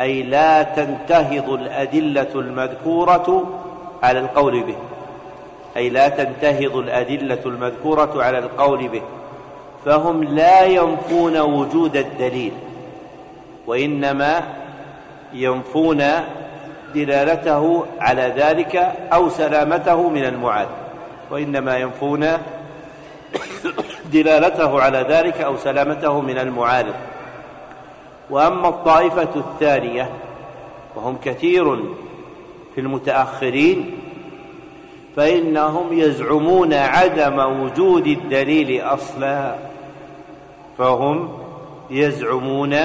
أي 0.01 0.23
لا 0.23 0.63
تنتهض 0.63 1.49
الأدلة 1.49 2.27
المذكورة 2.35 3.43
على 4.03 4.19
القول 4.19 4.63
به 4.63 4.75
أي 5.77 5.89
لا 5.89 6.09
تنتهض 6.09 6.75
الأدلة 6.75 7.39
المذكورة 7.45 8.23
على 8.23 8.39
القول 8.39 8.87
به 8.87 9.01
فهم 9.85 10.23
لا 10.23 10.65
ينفون 10.65 11.37
وجود 11.37 11.97
الدليل 11.97 12.53
وإنما 13.67 14.43
ينفون 15.33 16.03
دلالته 16.95 17.85
على 17.99 18.33
ذلك 18.37 18.75
أو 19.13 19.29
سلامته 19.29 20.09
من 20.09 20.25
المعاد 20.25 20.67
وإنما 21.31 21.77
ينفون 21.77 22.27
دلالته 24.13 24.81
على 24.81 25.05
ذلك 25.09 25.41
أو 25.41 25.57
سلامته 25.57 26.21
من 26.21 26.37
المعارض 26.37 26.93
وأما 28.29 28.69
الطائفة 28.69 29.29
الثانية 29.35 30.09
وهم 30.95 31.17
كثير 31.23 31.75
في 32.75 32.81
المتأخرين 32.81 33.98
فإنهم 35.15 35.99
يزعمون 35.99 36.73
عدم 36.73 37.61
وجود 37.61 38.07
الدليل 38.07 38.81
أصلا. 38.81 39.55
فهم 40.77 41.37
يزعمون 41.89 42.75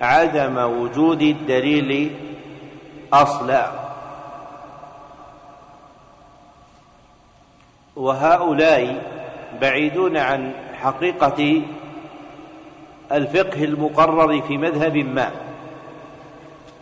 عدم 0.00 0.58
وجود 0.58 1.22
الدليل 1.22 2.10
أصلا. 3.12 3.70
وهؤلاء 7.96 9.02
بعيدون 9.60 10.16
عن 10.16 10.52
حقيقة 10.74 11.62
الفقه 13.12 13.64
المقرر 13.64 14.42
في 14.42 14.58
مذهب 14.58 14.96
ما 14.96 15.30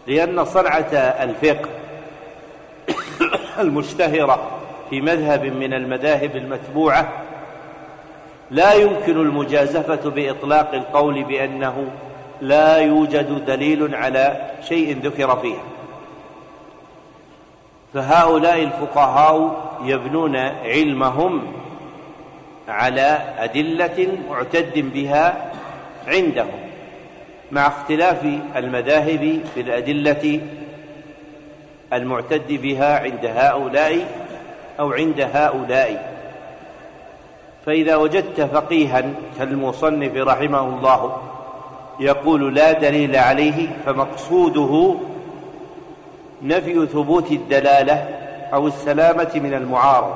لأن 0.07 0.45
صنعة 0.45 0.95
الفقه 0.95 1.69
المشتهرة 3.59 4.51
في 4.91 5.01
مذهب 5.01 5.45
من 5.45 5.75
المذاهب 5.75 6.37
المتبوعة 6.37 7.09
لا 8.51 8.73
يمكن 8.73 9.17
المجازفة 9.21 10.11
بإطلاق 10.11 10.75
القول 10.75 11.25
بأنه 11.25 11.87
لا 12.41 12.77
يوجد 12.77 13.45
دليل 13.45 13.95
على 13.95 14.51
شيء 14.69 14.99
ذكر 15.03 15.37
فيها 15.37 15.63
فهؤلاء 17.95 18.63
الفقهاء 18.63 19.69
يبنون 19.85 20.37
علمهم 20.65 21.43
على 22.69 23.19
أدلة 23.39 24.09
معتد 24.31 24.93
بها 24.95 25.53
عندهم 26.07 26.69
مع 27.51 27.67
اختلاف 27.67 28.27
المذاهب 28.57 29.41
في 29.55 29.61
الأدلة 29.61 30.41
المعتد 31.93 32.53
بها 32.53 32.99
عند 32.99 33.27
هؤلاء 33.27 34.07
أو 34.81 34.93
عند 34.93 35.21
هؤلاء. 35.21 36.19
فإذا 37.67 37.97
وجدت 37.97 38.41
فقيها 38.41 39.13
كالمصنف 39.39 40.17
رحمه 40.17 40.61
الله 40.61 41.17
يقول 42.01 42.55
لا 42.55 42.73
دليل 42.73 43.17
عليه 43.17 43.69
فمقصوده 43.87 44.95
نفي 46.43 46.87
ثبوت 46.87 47.33
الدلالة 47.33 47.95
أو 48.53 48.67
السلامة 48.67 49.31
من 49.35 49.55
المعارض. 49.55 50.15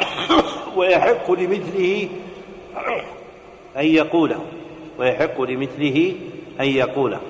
ويحق 0.76 1.30
لمثله 1.30 2.08
أن 3.76 3.84
يقوله. 3.84 4.40
ويحق 4.98 5.40
لمثله 5.40 6.14
أن 6.60 6.66
يقوله. 6.66 7.20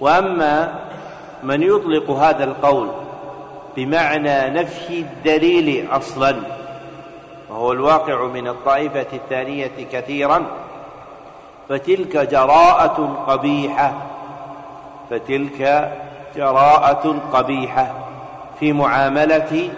وأما 0.00 0.89
من 1.42 1.62
يطلق 1.62 2.10
هذا 2.10 2.44
القول 2.44 2.88
بمعنى 3.76 4.50
نفي 4.50 4.98
الدليل 5.00 5.88
أصلا 5.90 6.36
وهو 7.50 7.72
الواقع 7.72 8.26
من 8.26 8.48
الطائفة 8.48 9.06
الثانية 9.12 9.86
كثيرا 9.92 10.46
فتلك 11.68 12.16
جراءة 12.16 13.24
قبيحة 13.26 13.94
فتلك 15.10 15.92
جراءة 16.36 17.16
قبيحة 17.32 17.94
في 18.60 18.72
معاملة 18.72 19.70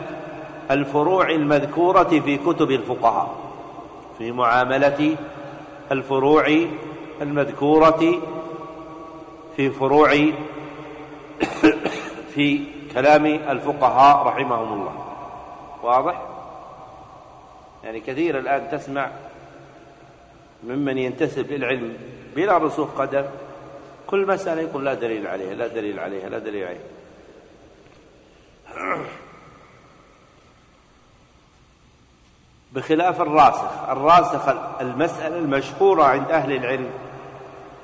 الفروع 0.70 1.30
المذكورة 1.30 2.20
في 2.24 2.36
كتب 2.36 2.70
الفقهاء 2.70 3.30
في 4.18 4.32
معاملة 4.32 5.16
الفروع 5.92 6.56
المذكورة 7.22 8.20
في 9.56 9.70
فروع 9.70 10.28
في 12.34 12.64
كلام 12.94 13.26
الفقهاء 13.26 14.26
رحمهم 14.26 14.72
الله. 14.72 14.94
واضح؟ 15.82 16.22
يعني 17.84 18.00
كثير 18.00 18.38
الآن 18.38 18.68
تسمع 18.70 19.10
ممن 20.62 20.98
ينتسب 20.98 21.52
للعلم 21.52 21.96
بلا 22.36 22.58
رسوخ 22.58 23.00
قدم 23.00 23.24
كل 24.06 24.26
مسألة 24.26 24.62
يقول 24.62 24.84
لا 24.84 24.94
دليل 24.94 25.26
عليها 25.26 25.54
لا 25.54 25.66
دليل 25.66 26.00
عليها 26.00 26.28
لا 26.28 26.38
دليل 26.38 26.66
عليها. 26.66 26.80
بخلاف 32.72 33.20
الراسخ 33.20 33.88
الراسخ 33.88 34.48
المسألة 34.80 35.38
المشهورة 35.38 36.04
عند 36.04 36.30
أهل 36.30 36.52
العلم 36.52 36.90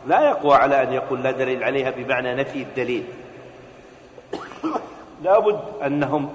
لا 0.07 0.29
يقوى 0.29 0.55
على 0.55 0.83
أن 0.83 0.93
يقول 0.93 1.23
لا 1.23 1.31
دليل 1.31 1.65
عليها 1.65 1.91
بمعنى 1.91 2.35
نفي 2.35 2.63
الدليل. 2.63 3.05
لابد 5.25 5.61
أنهم 5.87 6.31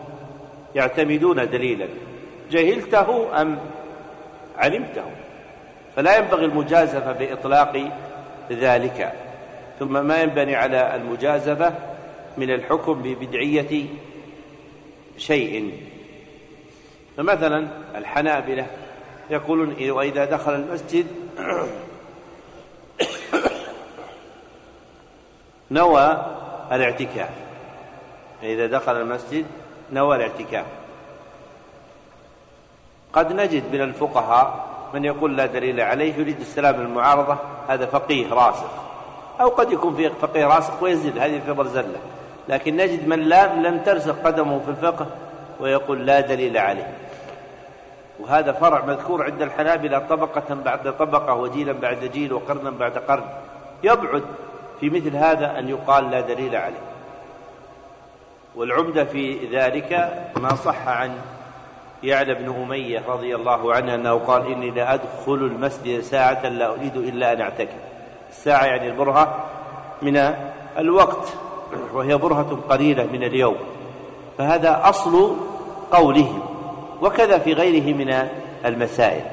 يعتمدون 0.75 1.49
دليلا. 1.49 1.87
جهلته 2.51 3.41
أم 3.41 3.59
علمته؟ 4.57 5.03
فلا 5.95 6.17
ينبغي 6.17 6.45
المجازفة 6.45 7.11
بإطلاق 7.11 7.91
ذلك. 8.51 9.13
ثم 9.79 10.05
ما 10.05 10.21
ينبني 10.21 10.55
على 10.55 10.95
المجازفة 10.95 11.73
من 12.37 12.49
الحكم 12.49 12.93
ببدعية 12.93 13.85
شيء. 15.17 15.73
فمثلا 17.17 17.67
الحنابلة 17.95 18.67
يقولون 19.29 19.89
وإذا 19.89 20.25
دخل 20.25 20.55
المسجد 20.55 21.07
نوى 25.71 26.25
الاعتكاف. 26.71 27.42
إذا 28.43 28.67
دخل 28.67 29.01
المسجد 29.01 29.45
نوى 29.91 30.15
الاعتكاف. 30.15 30.65
قد 33.13 33.33
نجد 33.33 33.63
من 33.73 33.81
الفقهاء 33.81 34.65
من 34.93 35.05
يقول 35.05 35.37
لا 35.37 35.45
دليل 35.45 35.81
عليه 35.81 36.15
يريد 36.15 36.39
السلام 36.39 36.81
المعارضة 36.81 37.37
هذا 37.67 37.85
فقيه 37.85 38.33
راسخ. 38.33 38.69
أو 39.41 39.49
قد 39.49 39.71
يكون 39.71 39.95
في 39.95 40.09
فقيه 40.09 40.45
راسخ 40.45 40.83
ويزل 40.83 41.19
هذه 41.19 41.41
في 41.45 41.51
برزلة 41.51 41.99
لكن 42.49 42.77
نجد 42.77 43.07
من 43.07 43.19
لا 43.19 43.55
لم 43.55 43.79
ترسخ 43.79 44.15
قدمه 44.23 44.59
في 44.59 44.69
الفقه 44.69 45.07
ويقول 45.59 46.05
لا 46.05 46.19
دليل 46.19 46.57
عليه. 46.57 46.93
وهذا 48.19 48.51
فرع 48.51 48.85
مذكور 48.85 49.23
عند 49.23 49.41
الحنابلة 49.41 49.99
طبقة 49.99 50.55
بعد 50.55 50.97
طبقة 50.97 51.33
وجيلا 51.33 51.71
بعد 51.71 52.11
جيل 52.13 52.33
وقرنا 52.33 52.69
بعد 52.69 52.97
قرن. 52.97 53.23
يبعد 53.83 54.23
في 54.79 54.89
مثل 54.89 55.15
هذا 55.15 55.59
أن 55.59 55.69
يقال 55.69 56.11
لا 56.11 56.21
دليل 56.21 56.55
عليه. 56.55 56.92
والعمدة 58.55 59.05
في 59.05 59.47
ذلك 59.51 60.13
ما 60.41 60.55
صح 60.55 60.87
عن 60.87 61.11
يعلى 62.03 62.33
بن 62.33 62.63
أمية 62.63 63.03
رضي 63.07 63.35
الله 63.35 63.73
عنه 63.73 63.95
أنه 63.95 64.13
قال 64.13 64.51
إني 64.51 64.69
لا 64.69 64.93
أدخل 64.93 65.33
المسجد 65.33 66.01
ساعة 66.01 66.47
لا 66.49 66.73
أريد 66.73 66.95
إلا 66.95 67.33
أن 67.33 67.41
أعتكف. 67.41 67.75
الساعة 68.29 68.65
يعني 68.65 68.87
البرهة 68.87 69.45
من 70.01 70.33
الوقت 70.77 71.33
وهي 71.93 72.17
برهة 72.17 72.59
قليلة 72.69 73.03
من 73.03 73.23
اليوم. 73.23 73.55
فهذا 74.37 74.81
أصل 74.83 75.35
قولهم 75.91 76.39
وكذا 77.01 77.37
في 77.37 77.53
غيره 77.53 77.95
من 77.95 78.27
المسائل. 78.65 79.25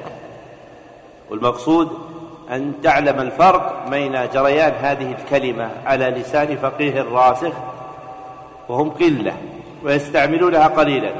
والمقصود 1.29 2.11
أن 2.51 2.73
تعلم 2.83 3.19
الفرق 3.19 3.89
بين 3.89 4.27
جريان 4.33 4.73
هذه 4.81 5.15
الكلمة 5.19 5.69
على 5.85 6.09
لسان 6.09 6.57
فقيه 6.57 7.01
راسخ 7.01 7.53
وهم 8.71 8.89
قلة 8.89 9.33
ويستعملونها 9.83 10.67
قليلا. 10.67 11.11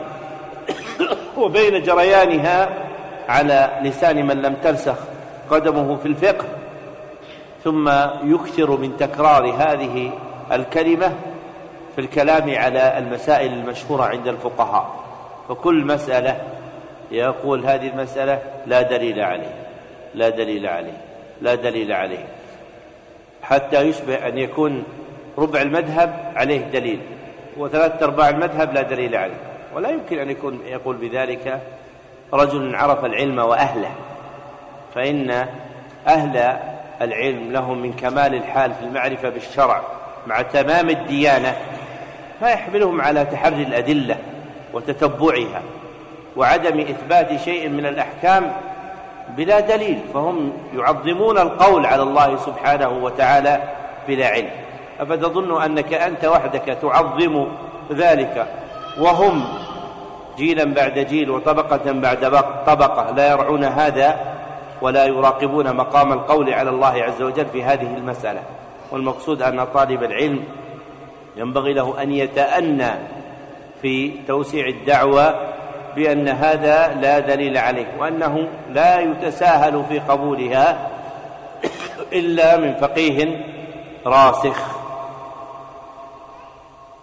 وبين 1.37 1.83
جريانها 1.83 2.69
على 3.29 3.79
لسان 3.83 4.27
من 4.27 4.41
لم 4.41 4.55
ترسخ 4.63 4.95
قدمه 5.49 5.95
في 5.95 6.05
الفقه 6.05 6.45
ثم 7.63 7.89
يكثر 8.23 8.77
من 8.77 8.97
تكرار 8.97 9.45
هذه 9.45 10.11
الكلمة 10.51 11.13
في 11.95 12.01
الكلام 12.01 12.55
على 12.55 12.97
المسائل 12.97 13.53
المشهورة 13.53 14.03
عند 14.03 14.27
الفقهاء. 14.27 15.03
فكل 15.49 15.85
مسألة 15.85 16.41
يقول 17.11 17.65
هذه 17.65 17.87
المسألة 17.87 18.39
لا 18.65 18.81
دليل 18.81 19.19
عليه 19.19 19.55
لا 20.15 20.29
دليل 20.29 20.67
عليه 20.67 20.97
لا 21.41 21.55
دليل 21.55 21.91
عليه 21.91 22.25
حتى 23.43 23.81
يشبه 23.81 24.27
أن 24.27 24.37
يكون 24.37 24.83
ربع 25.37 25.61
المذهب 25.61 26.31
عليه 26.35 26.61
دليل. 26.61 26.99
وثلاثة 27.57 28.05
أرباع 28.05 28.29
المذهب 28.29 28.73
لا 28.73 28.81
دليل 28.81 29.15
عليه 29.15 29.37
ولا 29.75 29.89
يمكن 29.89 30.19
أن 30.19 30.29
يكون 30.29 30.59
يقول 30.65 30.95
بذلك 30.95 31.61
رجل 32.33 32.75
عرف 32.75 33.05
العلم 33.05 33.39
وأهله 33.39 33.91
فإن 34.95 35.47
أهل 36.07 36.57
العلم 37.01 37.51
لهم 37.51 37.81
من 37.81 37.93
كمال 37.93 38.35
الحال 38.35 38.73
في 38.73 38.85
المعرفة 38.85 39.29
بالشرع 39.29 39.81
مع 40.27 40.41
تمام 40.41 40.89
الديانة 40.89 41.55
ما 42.41 42.51
يحملهم 42.51 43.01
على 43.01 43.25
تحري 43.25 43.63
الأدلة 43.63 44.17
وتتبعها 44.73 45.61
وعدم 46.37 46.79
إثبات 46.79 47.39
شيء 47.39 47.69
من 47.69 47.85
الأحكام 47.85 48.51
بلا 49.37 49.59
دليل 49.59 49.99
فهم 50.13 50.53
يعظمون 50.75 51.37
القول 51.37 51.85
على 51.85 52.01
الله 52.01 52.37
سبحانه 52.37 52.89
وتعالى 52.89 53.63
بلا 54.07 54.27
علم. 54.27 54.49
أفتظن 55.01 55.61
أنك 55.61 55.93
أنت 55.93 56.25
وحدك 56.25 56.77
تعظم 56.81 57.47
ذلك. 57.91 58.47
وهم 58.99 59.43
جيلا 60.37 60.63
بعد 60.63 60.99
جيل 60.99 61.31
وطبقة 61.31 61.91
بعد 61.91 62.43
طبقة. 62.67 63.11
لا 63.11 63.31
يرعون 63.31 63.63
هذا 63.63 64.19
ولا 64.81 65.05
يراقبون 65.05 65.75
مقام 65.75 66.13
القول 66.13 66.53
على 66.53 66.69
الله 66.69 67.03
عز 67.03 67.21
وجل 67.21 67.45
في 67.45 67.63
هذه 67.63 67.95
المسألة. 67.97 68.41
والمقصود 68.91 69.41
أن 69.41 69.65
طالب 69.65 70.03
العلم 70.03 70.43
ينبغي 71.37 71.73
له 71.73 72.01
أن 72.01 72.11
يتأنى 72.11 72.91
في 73.81 74.11
توسيع 74.27 74.67
الدعوة 74.67 75.35
بأن 75.95 76.27
هذا 76.27 76.93
لا 77.01 77.19
دليل 77.19 77.57
عليه 77.57 77.87
وأنه 77.99 78.47
لا 78.69 78.99
يتساهل 78.99 79.83
في 79.89 79.99
قبولها 79.99 80.89
إلا 82.13 82.57
من 82.57 82.73
فقيه 82.73 83.45
راسخ. 84.05 84.80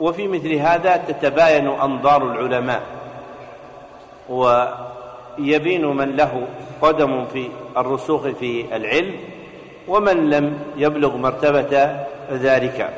وفي 0.00 0.28
مثل 0.28 0.52
هذا 0.52 0.96
تتباين 0.96 1.68
أنظار 1.68 2.22
العلماء 2.22 2.82
ويبين 4.28 5.86
من 5.86 6.16
له 6.16 6.46
قدم 6.82 7.24
في 7.32 7.48
الرسوخ 7.76 8.28
في 8.28 8.76
العلم 8.76 9.16
ومن 9.88 10.30
لم 10.30 10.58
يبلغ 10.76 11.16
مرتبة 11.16 11.96
ذلك. 12.32 12.90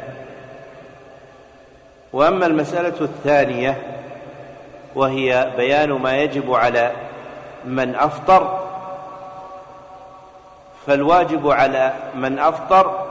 وأما 2.13 2.47
المسألة 2.47 3.01
الثانية 3.01 3.77
وهي 4.95 5.51
بيان 5.57 5.93
ما 5.93 6.19
يجب 6.19 6.55
على 6.55 6.93
من 7.65 7.95
أفطر 7.95 8.59
فالواجب 10.87 11.51
على 11.51 11.93
من 12.15 12.39
أفطر 12.39 13.07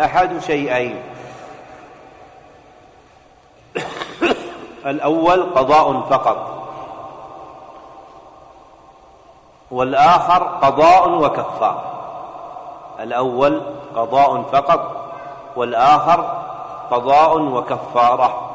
أحد 0.00 0.38
شيئين. 0.38 0.96
الأول 4.86 5.42
قضاء 5.42 6.00
فقط. 6.00 6.56
والآخر 9.70 10.42
قضاء 10.42 11.10
وكفار. 11.10 11.84
الأول 13.00 13.62
قضاء 13.96 14.42
فقط 14.42 14.96
والآخر 15.56 16.20
قضاء 16.90 17.40
وكفارة. 17.40 18.50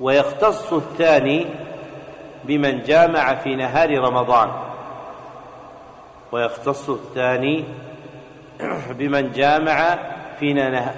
ويختص 0.00 0.72
الثاني 0.72 1.46
بمن 2.44 2.82
جامع 2.82 3.34
في 3.34 3.56
نهار 3.56 3.98
رمضان. 3.98 4.50
ويختص 6.32 6.88
الثاني 6.88 7.64
بمن 8.98 9.32
جامع 9.32 9.98
في 10.38 10.52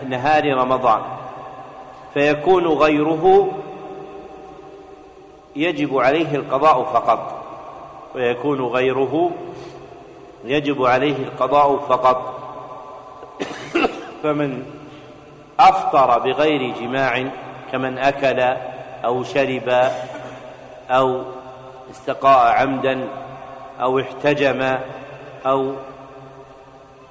نهار 0.08 0.54
رمضان. 0.54 1.19
فيكون 2.14 2.66
غيره 2.66 3.52
يجب 5.56 5.98
عليه 5.98 6.34
القضاء 6.34 6.84
فقط. 6.84 7.44
ويكون 8.14 8.60
غيره 8.60 9.30
يجب 10.44 10.84
عليه 10.84 11.16
القضاء 11.16 11.76
فقط. 11.76 12.40
فمن 14.22 14.64
أفطر 15.60 16.18
بغير 16.18 16.74
جماع 16.80 17.30
كمن 17.72 17.98
أكل 17.98 18.40
أو 19.04 19.24
شرب 19.24 19.90
أو 20.90 21.22
استقاء 21.90 22.52
عمدا 22.52 23.08
أو 23.80 24.00
احتجم 24.00 24.78
أو 25.46 25.74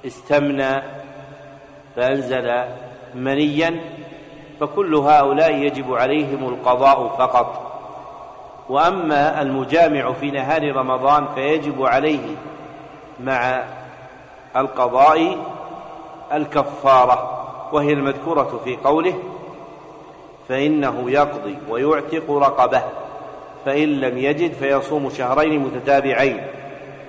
استمنى 0.06 0.82
فأنزل 1.96 2.64
منيا 3.14 3.80
فكل 4.60 4.94
هؤلاء 4.94 5.54
يجب 5.54 5.94
عليهم 5.94 6.48
القضاء 6.48 7.08
فقط. 7.18 7.70
وأما 8.68 9.42
المجامع 9.42 10.12
في 10.12 10.30
نهار 10.30 10.76
رمضان 10.76 11.26
فيجب 11.34 11.82
عليه 11.82 12.36
مع 13.20 13.64
القضاء 14.56 15.36
الكفارة 16.32 17.40
وهي 17.72 17.92
المذكورة 17.92 18.60
في 18.64 18.76
قوله 18.76 19.14
فإنه 20.48 21.10
يقضي 21.10 21.58
ويعتق 21.68 22.30
رقبه 22.30 22.82
فإن 23.64 23.88
لم 23.88 24.18
يجد 24.18 24.52
فيصوم 24.52 25.10
شهرين 25.10 25.60
متتابعين 25.60 26.40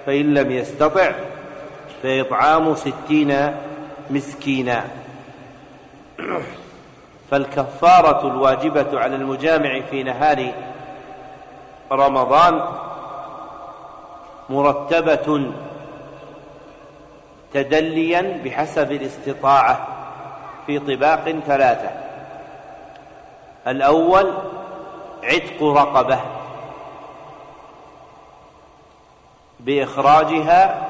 فإن 0.06 0.34
لم 0.34 0.52
يستطع 0.52 1.12
فإطعام 2.04 2.76
ستين 2.76 3.56
مسكينا. 4.10 4.84
فالكفارة 7.32 8.28
الواجبة 8.28 9.00
على 9.00 9.16
المجامع 9.16 9.82
في 9.82 10.04
نهار 10.04 10.52
رمضان 11.92 12.64
مرتبة 14.50 15.52
تدليا 17.54 18.42
بحسب 18.46 18.92
الاستطاعة 18.92 19.88
في 20.68 20.80
طباق 20.80 21.30
ثلاثة. 21.48 21.90
الأول 23.68 24.34
عتق 25.24 25.64
رقبة 25.64 26.20
بإخراجها 29.60 30.88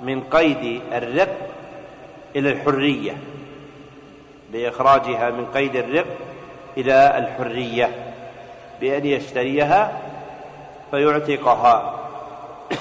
من 0.00 0.20
قيد 0.20 0.82
الرق 0.92 1.36
إلى 2.36 2.50
الحرية. 2.50 3.16
بإخراجها 4.52 5.30
من 5.30 5.46
قيد 5.46 5.76
الرق 5.76 6.06
إلى 6.76 7.18
الحرية 7.18 7.90
بأن 8.80 9.06
يشتريها 9.06 9.98
فيعتقها. 10.90 11.94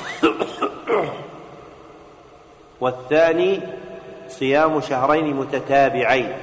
والثاني 2.81 3.59
صيام 4.27 4.81
شهرين 4.81 5.35
متتابعين. 5.35 6.33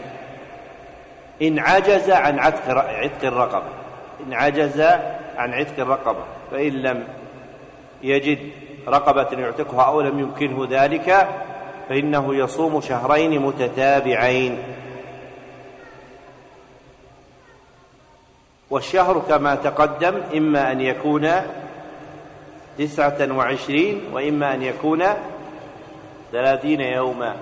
إن 1.42 1.58
عجز 1.58 2.10
عن 2.10 2.38
عتق 2.38 2.78
عتق 2.78 3.24
الرقبة 3.24 3.84
إن 4.26 4.34
عجز 4.34 4.80
عن 5.36 5.54
عتق 5.54 5.80
الرقبة 5.80 6.24
فإن 6.50 6.72
لم 6.72 7.04
يجد 8.02 8.38
رقبة 8.88 9.40
يعتقها 9.40 9.82
أو 9.82 10.00
لم 10.00 10.18
يمكنه 10.18 10.66
ذلك 10.70 11.28
فإنه 11.88 12.34
يصوم 12.34 12.80
شهرين 12.80 13.40
متتابعين. 13.40 14.58
والشهر 18.74 19.22
كما 19.28 19.54
تقدم 19.54 20.20
إما 20.36 20.72
أن 20.72 20.80
يكون 20.80 21.30
تسعة 22.78 23.36
وعشرين 23.36 24.00
وإما 24.12 24.54
أن 24.54 24.62
يكون 24.62 25.04
ثلاثين 26.32 26.80
يوما. 26.80 27.34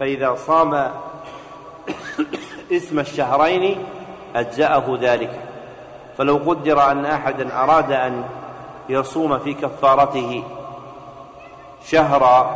فإذا 0.00 0.34
صام 0.34 0.74
اسم 2.72 2.98
الشهرين 2.98 3.84
أجزأه 4.36 4.98
ذلك. 5.00 5.40
فلو 6.16 6.36
قدر 6.36 6.90
أن 6.90 7.06
أحدا 7.06 7.54
أراد 7.62 7.92
أن 7.92 8.24
يصوم 8.88 9.38
في 9.38 9.54
كفارته 9.54 10.42
شهر 11.84 12.54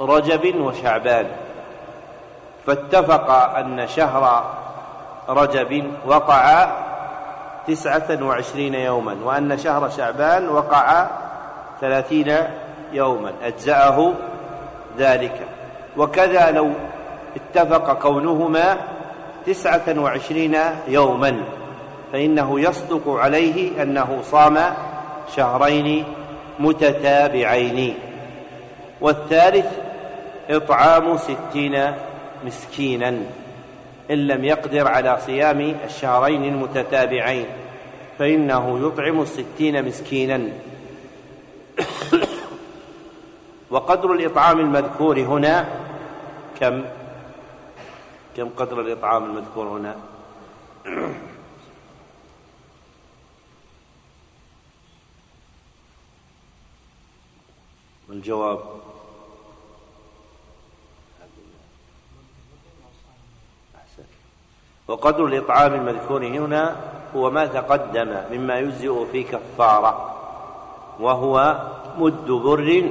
رجب 0.00 0.60
وشعبان 0.60 1.26
فاتفق 2.66 3.30
أن 3.30 3.86
شهر 3.88 4.44
رجب 5.28 5.92
وقع 6.06 6.68
تسعة 7.68 8.18
وعشرين 8.22 8.74
يوما 8.74 9.16
وأن 9.24 9.58
شهر 9.58 9.88
شعبان 9.88 10.48
وقع 10.48 11.06
ثلاثين 11.80 12.36
يوما. 12.92 13.32
أجزأه 13.42 14.12
ذلك. 14.98 15.40
وكذا 15.96 16.50
لو 16.50 16.70
اتفق 17.36 17.92
كونهما 17.92 18.76
تسعة 19.46 19.98
وعشرين 19.98 20.56
يوما 20.88 21.40
فإنه 22.12 22.60
يصدق 22.60 23.08
عليه 23.08 23.82
أنه 23.82 24.18
صام 24.22 24.58
شهرين 25.36 26.04
متتابعين. 26.58 27.94
والثالث 29.00 29.66
إطعام 30.50 31.16
ستين 31.18 31.92
مسكينا. 32.46 33.18
إن 34.10 34.26
لم 34.26 34.44
يقدر 34.44 34.88
على 34.88 35.18
صيام 35.26 35.76
الشهرين 35.84 36.44
المتتابعين 36.44 37.46
فإنه 38.18 38.86
يطعم 38.86 39.20
الستين 39.22 39.84
مسكينا. 39.84 40.48
وقدر 43.70 44.12
الإطعام 44.12 44.60
المذكور 44.60 45.20
هنا 45.20 45.68
كم؟ 46.60 46.84
كم 48.36 48.48
قدر 48.48 48.80
الإطعام 48.80 49.24
المذكور 49.24 49.66
هنا؟ 49.66 49.96
الجواب 58.10 58.87
وقدر 64.88 65.26
الإطعام 65.26 65.74
المذكور 65.74 66.26
هنا 66.26 66.76
هو 67.16 67.30
ما 67.30 67.46
تقدم 67.46 68.14
مما 68.32 68.58
يجزئ 68.58 69.04
في 69.12 69.22
كفارة 69.22 70.14
وهو 71.00 71.58
مد 71.98 72.30
بر 72.30 72.90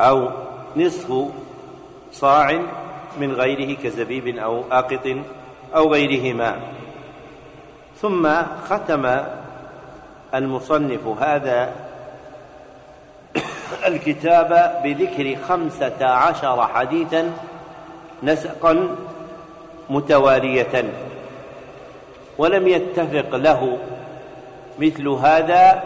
أو 0.00 0.28
نصف 0.76 1.12
صاع 2.12 2.60
من 3.20 3.32
غيره 3.32 3.76
كزبيب 3.82 4.38
أو 4.38 4.64
آقط 4.72 5.16
أو 5.76 5.92
غيرهما. 5.92 6.56
ثم 8.00 8.28
ختم 8.68 9.20
المصنف 10.34 11.06
هذا 11.06 11.72
الكتاب 13.90 14.80
بذكر 14.84 15.36
خمسة 15.48 16.06
عشر 16.06 16.66
حديثا 16.66 17.32
نسقا 18.22 18.96
متوالية 19.90 20.84
ولم 22.38 22.68
يتفق 22.68 23.36
له 23.36 23.78
مثل 24.78 25.08
هذا 25.08 25.82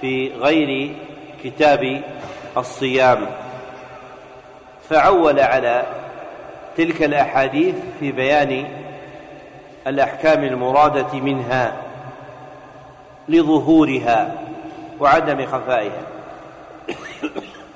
في 0.00 0.32
غير 0.34 0.94
كتاب 1.44 2.02
الصيام. 2.56 3.26
فعول 4.88 5.40
على 5.40 5.82
تلك 6.76 7.02
الأحاديث 7.02 7.74
في 8.00 8.12
بيان 8.12 8.68
الأحكام 9.86 10.44
المرادة 10.44 11.20
منها 11.20 11.72
لظهورها 13.28 14.34
وعدم 15.00 15.46
خفائها. 15.46 16.02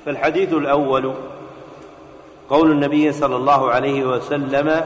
فالحديث 0.05 0.53
الأول 0.53 1.13
قول 2.49 2.71
النبي 2.71 3.11
صلى 3.11 3.35
الله 3.35 3.71
عليه 3.71 4.03
وسلم 4.03 4.85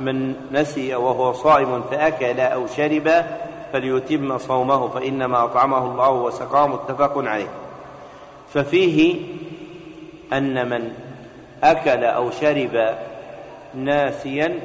من 0.00 0.34
نسي 0.52 0.94
وهو 0.94 1.32
صائم 1.32 1.82
فأكل 1.90 2.40
أو 2.40 2.66
شرب 2.66 3.24
فليتم 3.72 4.38
صومه 4.38 4.88
فإنما 4.88 5.44
أطعمه 5.44 5.78
الله 5.78 6.10
وسقاه 6.10 6.66
متفق 6.66 7.12
عليه. 7.16 7.50
ففيه 8.54 9.20
أن 10.32 10.68
من 10.68 10.92
أكل 11.64 12.04
أو 12.04 12.30
شرب 12.30 12.94
ناسيا 13.74 14.58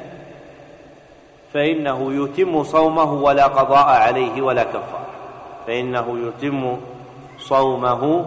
فإنه 1.54 2.24
يتم 2.24 2.64
صومه 2.64 3.12
ولا 3.12 3.46
قضاء 3.46 3.86
عليه 3.86 4.42
ولا 4.42 4.64
كفارة. 4.64 5.06
فإنه 5.66 6.18
يتم 6.28 6.76
صومه 7.38 8.26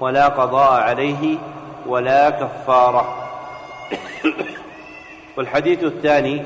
ولا 0.00 0.28
قضاء 0.28 0.72
عليه 0.80 1.38
ولا 1.86 2.30
كفارة. 2.30 3.16
والحديث 5.36 5.84
الثاني 5.84 6.42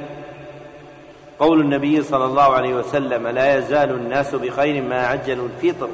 قول 1.39 1.61
النبي 1.61 2.03
صلى 2.03 2.25
الله 2.25 2.43
عليه 2.43 2.75
وسلم 2.75 3.27
لا 3.27 3.59
يزال 3.59 3.91
الناس 3.91 4.35
بخير 4.35 4.83
ما 4.83 5.07
عجلوا 5.07 5.49
الفطر 5.49 5.91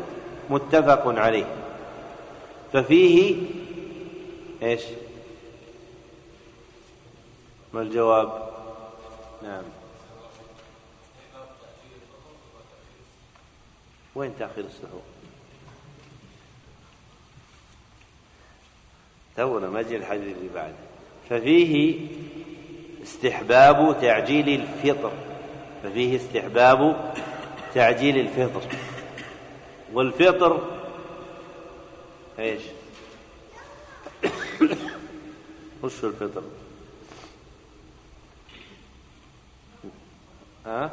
متفق 0.51 1.18
عليه. 1.18 1.47
ففيه 2.72 3.36
إيش؟ 4.62 4.82
ما 7.72 7.82
الجواب؟ 7.82 8.51
نعم. 9.42 9.62
وين 14.14 14.32
تأخير 14.38 14.64
السحور؟ 14.64 15.03
تونا 19.36 19.68
ما 19.68 19.82
جي 19.82 19.97
الحديث 19.97 20.36
اللي 20.36 20.49
بعده. 20.55 20.74
ففيه 21.30 21.99
استحباب 23.05 24.00
تعجيل 24.00 24.48
الفطر 24.61 25.12
ففيه 25.82 26.16
استحباب 26.16 27.12
تعجيل 27.74 28.18
الفطر. 28.18 28.62
والفطر 29.92 30.61
إيش؟ 32.38 32.62
وش 35.82 36.05
الفطر؟ 36.05 36.42
ها؟ 40.66 40.90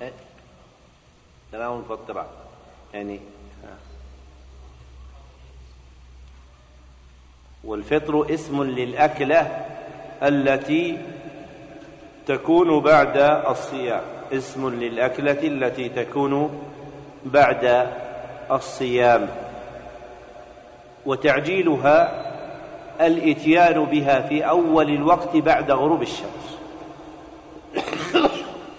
إيه؟ 0.00 0.12
تناول 1.52 1.76
المفطرات 1.76 2.30
يعني. 2.94 3.20
والفطر 7.64 8.34
اسم 8.34 8.62
للأكلة 8.62 9.66
التي 10.22 10.98
تكون 12.26 12.80
بعد 12.80 13.16
الصيام. 13.50 14.00
اسم 14.32 14.68
للأكلة 14.68 15.38
التي 15.42 15.88
تكون 15.88 16.62
بعد 17.24 17.86
الصيام. 18.50 19.28
وتعجيلها 21.06 22.24
الإتيان 23.00 23.84
بها 23.84 24.20
في 24.20 24.48
أول 24.48 24.90
الوقت 24.90 25.36
بعد 25.36 25.70
غروب 25.70 26.02
الشمس. 26.02 26.58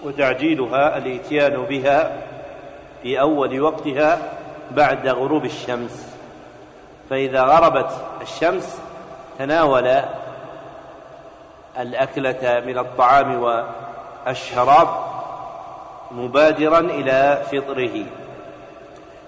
وتعجيلها 0.04 0.98
الإتيان 0.98 1.62
بها 1.62 2.22
في 3.02 3.20
أول 3.20 3.60
وقتها 3.60 4.18
بعد 4.70 5.08
غروب 5.08 5.44
الشمس. 5.44 6.16
فإذا 7.10 7.42
غربت 7.42 7.90
الشمس 8.22 8.78
تناول 9.38 10.02
الأكلة 11.78 12.62
من 12.66 12.78
الطعام 12.78 13.42
والشراب 14.26 14.88
مبادرا 16.10 16.78
إلى 16.78 17.42
فطره. 17.52 18.06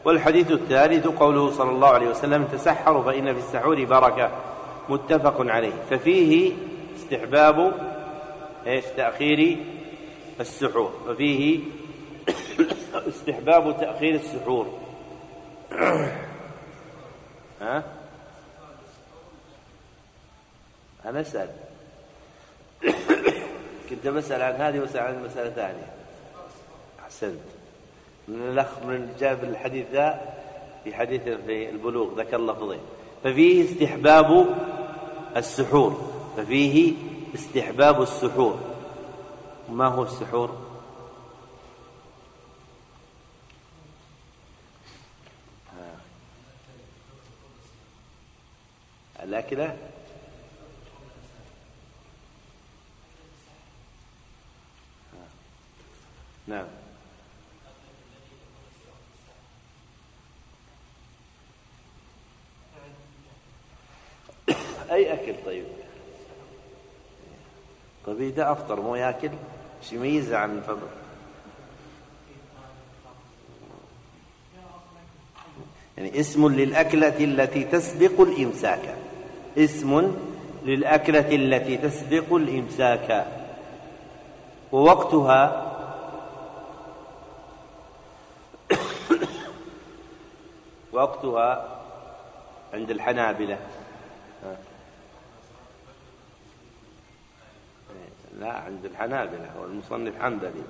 والحديث 0.04 0.50
الثالث 0.50 1.06
قوله 1.06 1.50
صلى 1.50 1.70
الله 1.70 1.88
عليه 1.88 2.08
وسلم 2.08 2.44
تسحروا 2.44 3.02
فإن 3.02 3.34
في 3.34 3.38
السحور 3.38 3.84
بركة. 3.84 4.30
متفق 4.88 5.36
عليه. 5.40 5.72
ففيه 5.90 6.52
استحباب 6.96 7.72
إيش؟ 8.66 8.84
تأخير 8.96 9.58
السحور. 10.40 10.92
ففيه 11.06 11.60
استحباب 13.08 13.76
تأخير 13.80 14.14
السحور. 14.14 14.78
ها؟ 17.60 17.82
أنا 21.04 21.20
أسأل 21.20 21.48
كنت 23.90 24.06
بسأل 24.06 24.42
عن 24.42 24.54
هذه 24.54 24.80
وأسأل 24.80 25.00
عن 25.00 25.24
مسألة 25.24 25.50
ثانية. 25.50 25.92
أحسنت. 27.00 27.40
من 28.28 28.48
الأخ 28.48 28.78
من 28.82 29.16
جاب 29.20 29.44
الحديث 29.44 29.86
ذا 29.92 30.34
في 30.84 30.94
حديث 30.94 31.22
في 31.22 31.70
البلوغ 31.70 32.20
ذكر 32.20 32.38
لفظين 32.38 32.80
ففيه 33.24 33.64
استحباب 33.64 34.46
السحور. 35.36 36.10
ففيه 36.36 36.94
استحباب 37.34 38.02
السحور. 38.02 38.58
ما 39.68 39.86
هو 39.86 40.02
السحور؟ 40.02 40.64
الأكلة؟ 49.22 49.76
نعم. 56.46 56.66
أي 64.90 65.12
أكل 65.12 65.34
طيب؟ 65.46 65.64
طيب 68.06 68.34
ده 68.34 68.52
أفطر 68.52 68.80
مو 68.80 68.96
ياكل؟ 68.96 69.30
شي 69.82 69.96
يميزه 69.96 70.36
عن 70.36 70.58
الفطر. 70.58 70.88
يعني 75.96 76.20
اسم 76.20 76.48
للأكلة 76.48 77.24
التي 77.24 77.64
تسبق 77.64 78.20
الإمساك. 78.20 78.96
اسم 79.58 80.16
للأكلة 80.64 81.34
التي 81.34 81.76
تسبق 81.76 82.34
الإمساك. 82.34 83.26
ووقتها 84.72 85.63
وقتها 91.04 91.80
عند 92.74 92.90
الحنابلة. 92.90 93.58
لا 98.40 98.52
عند 98.52 98.84
الحنابلة. 98.84 99.50
والمصنف 99.60 100.22
حنبلي. 100.22 100.62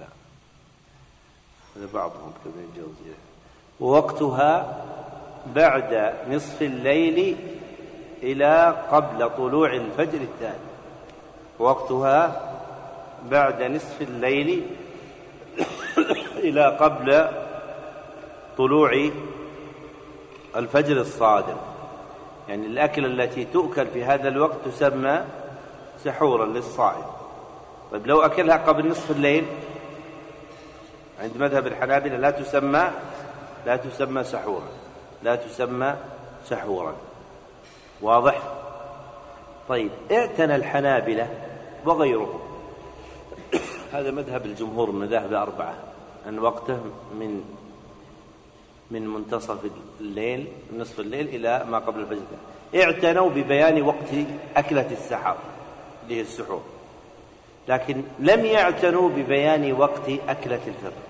لا. 0.00 0.06
هذا 1.76 1.88
بعضهم 1.94 2.32
كابن 2.44 2.58
الجوزي 2.58 3.16
ووقتها 3.80 4.84
بعد 5.46 6.14
نصف 6.28 6.62
الليل 6.62 7.36
إلى 8.22 8.84
قبل 8.90 9.30
طلوع 9.36 9.72
الفجر 9.72 10.20
الثاني. 10.20 10.74
وقتها 11.58 12.53
بعد 13.30 13.62
نصف 13.62 14.02
الليل 14.02 14.66
إلى 16.44 16.66
قبل 16.66 17.28
طلوع 18.58 19.10
الفجر 20.56 21.00
الصادق 21.00 21.58
يعني 22.48 22.66
الأكلة 22.66 23.06
التي 23.06 23.44
تؤكل 23.44 23.86
في 23.86 24.04
هذا 24.04 24.28
الوقت 24.28 24.56
تسمى 24.64 25.24
سحورا 26.04 26.46
للصائم. 26.46 27.04
طيب 27.92 28.06
لو 28.06 28.20
أكلها 28.22 28.56
قبل 28.56 28.88
نصف 28.88 29.10
الليل 29.10 29.44
عند 31.20 31.36
مذهب 31.36 31.66
الحنابلة 31.66 32.16
لا 32.16 32.30
تسمى 32.30 32.90
لا 33.66 33.76
تسمى 33.76 34.24
سحورا 34.24 34.68
لا 35.22 35.36
تسمى 35.36 35.94
سحورا. 36.44 36.94
واضح؟ 38.02 38.42
طيب 39.68 39.90
اعتنى 40.12 40.56
الحنابلة 40.56 41.28
وغيرهم 41.84 42.43
هذا 43.94 44.10
مذهب 44.10 44.46
الجمهور 44.46 44.90
المذاهب 44.90 45.30
الأربعة 45.30 45.74
أن 46.28 46.38
وقته 46.38 46.80
من 47.20 47.44
من 48.90 49.06
منتصف 49.06 49.58
الليل 50.00 50.46
نصف 50.76 51.00
الليل 51.00 51.28
إلى 51.28 51.64
ما 51.68 51.78
قبل 51.78 52.00
الفجر. 52.00 52.20
اعتنوا 52.74 53.30
ببيان 53.30 53.82
وقت 53.82 54.10
أكلة 54.56 54.90
السحر 54.90 55.36
اللي 56.02 56.16
هي 56.16 56.20
السحور. 56.20 56.62
لكن 57.68 58.02
لم 58.18 58.44
يعتنوا 58.44 59.08
ببيان 59.08 59.72
وقت 59.72 60.08
أكلة 60.28 60.60
الفطر. 60.66 61.02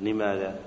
لماذا؟ 0.00 0.58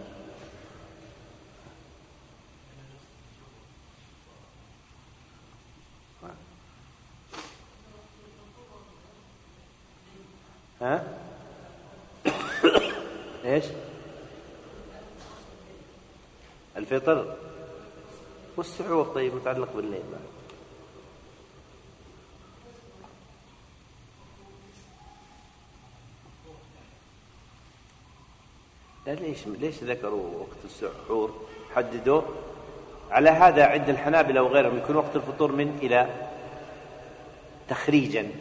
ها؟ 10.84 11.04
إيش؟ 13.46 13.66
الفطر. 16.78 17.36
والسحور 18.58 19.06
طيب 19.06 19.36
متعلق 19.36 19.76
بالليل 19.76 20.02
بعد. 20.12 20.22
لا 29.06 29.22
ليش 29.22 29.48
ليش 29.48 29.84
ذكروا 29.84 30.40
وقت 30.40 30.66
السحور؟ 30.66 31.48
حددوا. 31.76 32.22
على 33.12 33.30
هذا 33.30 33.66
عند 33.66 33.90
الحنابلة 33.90 34.44
وغيرهم 34.44 34.78
يكون 34.78 34.96
وقت 34.96 35.16
الفطور 35.16 35.52
من 35.52 35.80
إلى 35.82 36.30
تخريجا. 37.70 38.32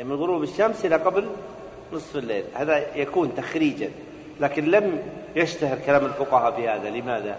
أي 0.00 0.04
من 0.04 0.16
غروب 0.16 0.42
الشمس 0.42 0.84
إلى 0.84 0.96
قبل 0.96 1.28
نصف 1.92 2.16
الليل. 2.16 2.44
هذا 2.54 2.96
يكون 2.96 3.34
تخريجا. 3.34 3.90
لكن 4.40 4.64
لم 4.64 5.02
يشتهر 5.36 5.78
كلام 5.86 6.04
الفقهاء 6.04 6.56
في 6.56 6.68
هذا. 6.68 6.90
لماذا؟ 6.90 7.38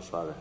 صالح. 0.00 0.34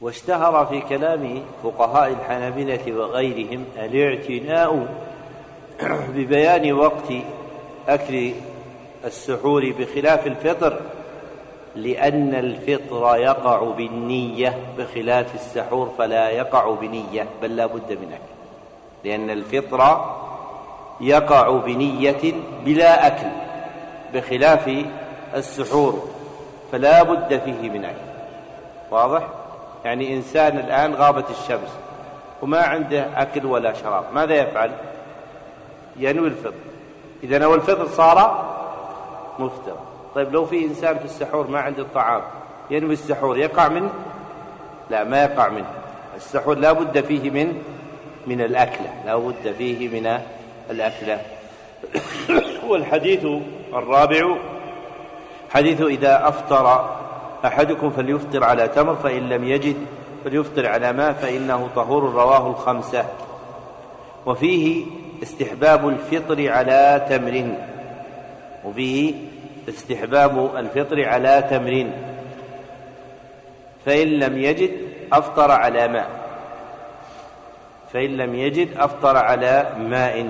واشتهر 0.00 0.66
في 0.66 0.80
كلام 0.80 1.42
فقهاء 1.62 2.10
الحنابلة 2.10 2.92
وغيرهم 2.92 3.64
الاعتناء 3.76 4.88
ببيان 6.14 6.72
وقت 6.72 7.12
أكل 7.88 8.32
السحور 9.04 9.72
بخلاف 9.78 10.26
الفطر 10.26 10.80
لأن 11.76 12.34
الفطر 12.34 13.16
يقع 13.16 13.62
بالنية 13.62 14.58
بخلاف 14.78 15.34
السحور 15.34 15.92
فلا 15.98 16.30
يقع 16.30 16.74
بنية 16.74 17.26
بل 17.42 17.56
لا 17.56 17.66
بد 17.66 17.98
منه 18.02 18.18
لأن 19.04 19.30
الفطر 19.30 20.04
يقع 21.00 21.50
بنية 21.50 22.34
بلا 22.64 23.06
أكل 23.06 23.28
بخلاف 24.14 24.84
السحور 25.34 26.08
فلا 26.72 27.02
بد 27.02 27.40
فيه 27.44 27.70
من 27.70 27.84
أكل 27.84 28.10
واضح؟ 28.90 29.22
يعني 29.84 30.16
إنسان 30.16 30.58
الآن 30.58 30.94
غابت 30.94 31.30
الشمس 31.30 31.70
وما 32.42 32.60
عنده 32.60 33.06
أكل 33.22 33.46
ولا 33.46 33.72
شراب 33.72 34.04
ماذا 34.14 34.34
يفعل؟ 34.34 34.70
ينوي 35.96 36.28
الفطر 36.28 36.54
إذا 37.22 37.38
نوى 37.38 37.54
الفطر 37.54 37.86
صار 37.86 38.48
مفترا 39.38 39.89
طيب 40.14 40.32
لو 40.32 40.44
في 40.44 40.64
إنسان 40.64 40.98
في 40.98 41.04
السحور 41.04 41.46
ما 41.46 41.60
عنده 41.60 41.82
الطعام 41.82 42.22
ينوي 42.70 42.92
السحور 42.92 43.38
يقع 43.38 43.68
منه؟ 43.68 43.90
لا 44.90 45.04
ما 45.04 45.22
يقع 45.22 45.48
منه. 45.48 45.70
السحور 46.16 46.58
لا 46.58 46.72
بد 46.72 47.00
فيه 47.00 47.30
من 47.30 47.62
من 48.26 48.40
الأكلة 48.40 48.94
لا 49.06 49.16
بد 49.16 49.54
فيه 49.58 49.88
من 49.88 50.20
الأكلة. 50.70 51.20
والحديث 52.68 53.26
الرابع 53.72 54.36
حديث 55.50 55.82
إذا 55.82 56.28
أفطر 56.28 56.96
أحدكم 57.44 57.90
فليفطر 57.90 58.44
على 58.44 58.68
تمر 58.68 58.96
فإن 58.96 59.28
لم 59.28 59.44
يجد 59.44 59.76
فليفطر 60.24 60.66
على 60.66 60.92
ماء 60.92 61.12
فإنه 61.12 61.68
طهور 61.76 62.12
رواه 62.12 62.46
الخمسة. 62.50 63.04
وفيه 64.26 64.86
استحباب 65.22 65.88
الفطر 65.88 66.48
على 66.48 67.06
تمر. 67.08 67.54
وفيه 68.64 69.14
استحباب 69.70 70.56
الفطر 70.56 71.08
على 71.08 71.44
تمر 71.50 71.90
فإن 73.86 74.08
لم 74.08 74.38
يجد 74.38 74.70
أفطر 75.12 75.50
على 75.50 75.88
ماء. 75.88 76.10
فإن 77.92 78.16
لم 78.16 78.34
يجد 78.34 78.76
أفطر 78.76 79.16
على 79.16 79.66
ماء. 79.78 80.26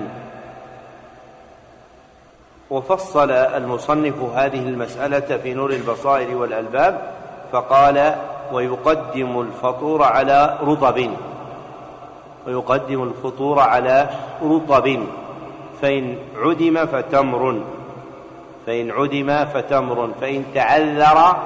وفصل 2.69 3.31
المصنف 3.31 4.21
هذه 4.21 4.59
المسألة 4.59 5.37
في 5.37 5.53
نور 5.53 5.69
البصائر 5.69 6.37
والألباب 6.37 7.13
فقال 7.51 8.15
ويقدم 8.51 9.41
الفطور 9.41 10.03
على 10.03 10.57
رطب. 10.61 11.09
ويقدم 12.47 13.03
الفطور 13.03 13.59
على 13.59 14.09
رطب. 14.43 14.99
فإن 15.81 16.17
عدم 16.37 16.85
فتمر. 16.85 17.63
فإن 18.65 18.91
عدم 18.91 19.45
فتمر 19.45 20.09
فإن 20.21 20.45
تعذر 20.53 21.37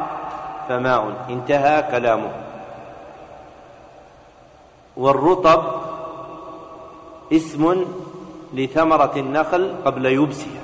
فماء 0.70 1.14
انتهى 1.30 1.84
كلامه. 1.92 2.32
والرطب 4.98 5.64
اسم 7.34 7.86
لثمرة 8.54 9.14
النخل 9.18 9.76
قبل 9.86 10.06
يبسها. 10.06 10.62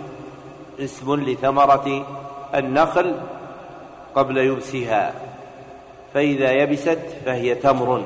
اسم 0.79 1.15
لثمرة 1.15 2.05
النخل 2.55 3.15
قبل 4.15 4.37
يبسها. 4.37 5.13
فإذا 6.13 6.51
يبست 6.51 6.99
فهي 7.25 7.55
تمر. 7.55 8.03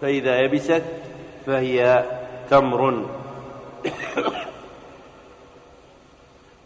فإذا 0.00 0.38
يبست 0.38 0.84
فهي 1.46 2.04
تمر. 2.50 3.04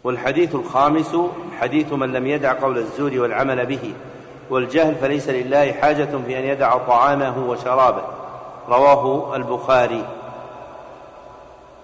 والحديث 0.05 0.55
الخامس 0.55 1.15
حديث 1.59 1.93
من 1.93 2.13
لم 2.13 2.27
يدع 2.27 2.53
قول 2.53 2.77
الزور 2.77 3.19
والعمل 3.19 3.65
به 3.65 3.93
والجهل 4.49 4.95
فليس 4.95 5.29
لله 5.29 5.71
حاجة 5.71 6.09
في 6.25 6.39
أن 6.39 6.43
يدع 6.43 6.77
طعامه 6.77 7.49
وشرابه. 7.49 8.03
رواه 8.69 9.35
البخاري. 9.35 10.05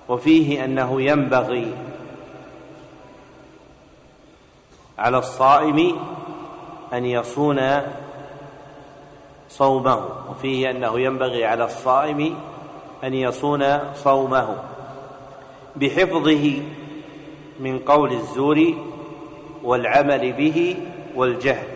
وفيه 0.09 0.65
أنه 0.65 1.01
ينبغي 1.01 1.74
على 4.99 5.17
الصائم 5.17 5.99
أن 6.93 7.05
يصون 7.05 7.82
صومه. 9.49 10.05
وفيه 10.30 10.72
أنه 10.72 10.99
ينبغي 10.99 11.45
على 11.45 11.65
الصائم 11.65 12.36
أن 13.03 13.13
يصون 13.13 13.93
صومه. 13.95 14.57
بحفظه 15.76 16.61
من 17.62 17.80
قول 17.80 18.14
الزور 18.14 18.74
والعمل 19.64 20.34
به 20.34 20.78
والجهل. 21.16 21.68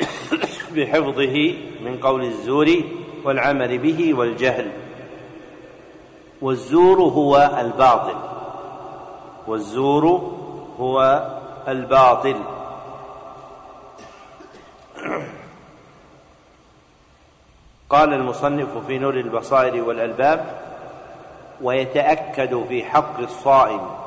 بحفظه 0.74 1.54
من 1.84 1.98
قول 2.02 2.24
الزور 2.24 2.68
والعمل 3.24 3.78
به 3.78 4.14
والجهل. 4.14 4.70
والزور 6.42 7.00
هو 7.00 7.36
الباطل. 7.60 8.16
والزور 9.46 10.32
هو 10.80 11.26
الباطل. 11.68 12.36
قال 17.90 18.14
المصنف 18.14 18.86
في 18.86 18.98
نور 18.98 19.14
البصائر 19.14 19.82
والألباب 19.84 20.66
ويتأكد 21.62 22.64
في 22.68 22.84
حق 22.84 23.20
الصائم 23.20 24.05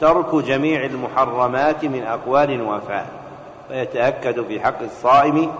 ترك 0.00 0.34
جميع 0.34 0.84
المحرمات 0.84 1.84
من 1.84 2.02
أقوال 2.02 2.62
وأفعال. 2.62 3.06
ويتأكد 3.70 4.46
في 4.46 4.60
حق 4.60 4.82
الصائم 4.82 5.52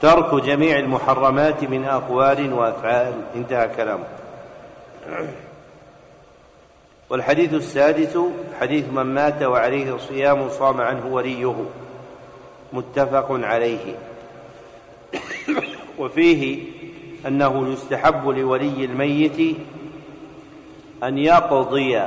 ترك 0.00 0.34
جميع 0.34 0.78
المحرمات 0.78 1.64
من 1.64 1.84
أقوال 1.84 2.52
وأفعال. 2.52 3.14
انتهى 3.36 3.68
كلامه. 3.76 4.04
والحديث 7.10 7.54
السادس 7.54 8.18
حديث 8.60 8.84
من 8.92 9.02
مات 9.02 9.42
وعليه 9.42 9.96
صيام 9.96 10.48
صام 10.48 10.80
عنه 10.80 11.06
وليه 11.06 11.54
متفق 12.72 13.26
عليه. 13.30 13.94
وفيه 15.98 16.62
أنه 17.26 17.72
يستحب 17.72 18.28
لولي 18.28 18.84
الميت 18.84 19.56
أن 21.02 21.18
يقضي 21.18 22.02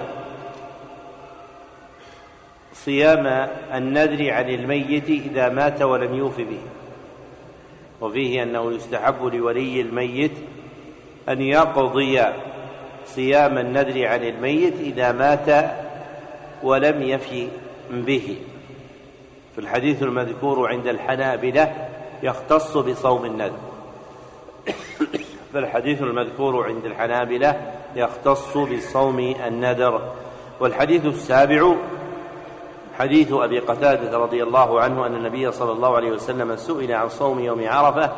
صيام 2.85 3.49
النذر 3.73 4.31
عن 4.31 4.49
الميت 4.49 5.09
إذا 5.09 5.49
مات 5.49 5.81
ولم 5.81 6.15
يوف 6.15 6.37
به. 6.37 6.59
وفيه 8.01 8.43
أنه 8.43 8.71
يستحب 8.71 9.23
لولي 9.23 9.81
الميت 9.81 10.31
أن 11.29 11.41
يقضي 11.41 12.21
صيام 13.05 13.57
النذر 13.57 14.07
عن 14.07 14.23
الميت 14.23 14.73
إذا 14.79 15.11
مات 15.11 15.71
ولم 16.63 17.01
يفي 17.01 17.47
به. 17.91 18.37
في 19.55 19.61
الحديث 19.61 20.03
المذكور 20.03 20.69
عند 20.69 20.87
الحنابلة 20.87 21.87
يختص 22.23 22.77
بصوم 22.77 23.25
النذر. 23.25 23.59
فالحديث 25.53 26.01
المذكور 26.01 26.65
عند 26.67 26.85
الحنابلة 26.85 27.71
يختص 27.95 28.57
بصوم 28.57 29.19
النذر. 29.19 30.13
والحديث 30.59 31.05
السابع 31.05 31.75
حديث 32.99 33.31
أبي 33.31 33.59
قتادة 33.59 34.17
رضي 34.17 34.43
الله 34.43 34.81
عنه 34.81 35.05
أن 35.05 35.15
النبي 35.15 35.51
صلى 35.51 35.71
الله 35.71 35.95
عليه 35.95 36.11
وسلم 36.11 36.55
سئل 36.55 36.91
عن 36.91 37.09
صوم 37.09 37.39
يوم 37.39 37.67
عرفة 37.67 38.11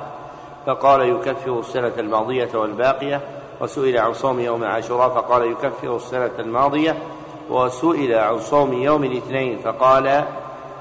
فقال 0.66 1.02
يكفر 1.02 1.60
السنة 1.60 1.94
الماضية 1.98 2.50
والباقية 2.54 3.22
وسئل 3.62 3.98
عن 3.98 4.14
صوم 4.14 4.40
يوم 4.40 4.64
عاشوراء 4.64 5.10
فقال 5.10 5.52
يكفر 5.52 5.96
السنة 5.96 6.32
الماضية 6.40 6.98
وسئل 7.50 8.14
عن 8.14 8.40
صوم 8.40 8.74
يوم 8.74 9.04
الاثنين 9.04 9.58
فقال 9.58 10.24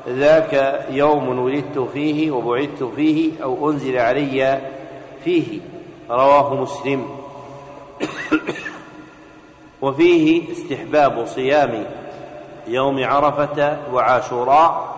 ذاك 0.09 0.85
يوم 0.91 1.39
ولدت 1.39 1.79
فيه 1.79 2.31
وبعثت 2.31 2.83
فيه 2.97 3.33
أو 3.43 3.71
أنزل 3.71 3.99
علي 3.99 4.61
فيه. 5.25 5.61
رواه 6.11 6.55
مسلم. 6.55 7.07
وفيه 9.83 10.53
استحباب 10.53 11.27
صيام 11.27 11.85
يوم 12.69 13.05
عرفة 13.05 13.79
وعاشوراء 13.93 14.89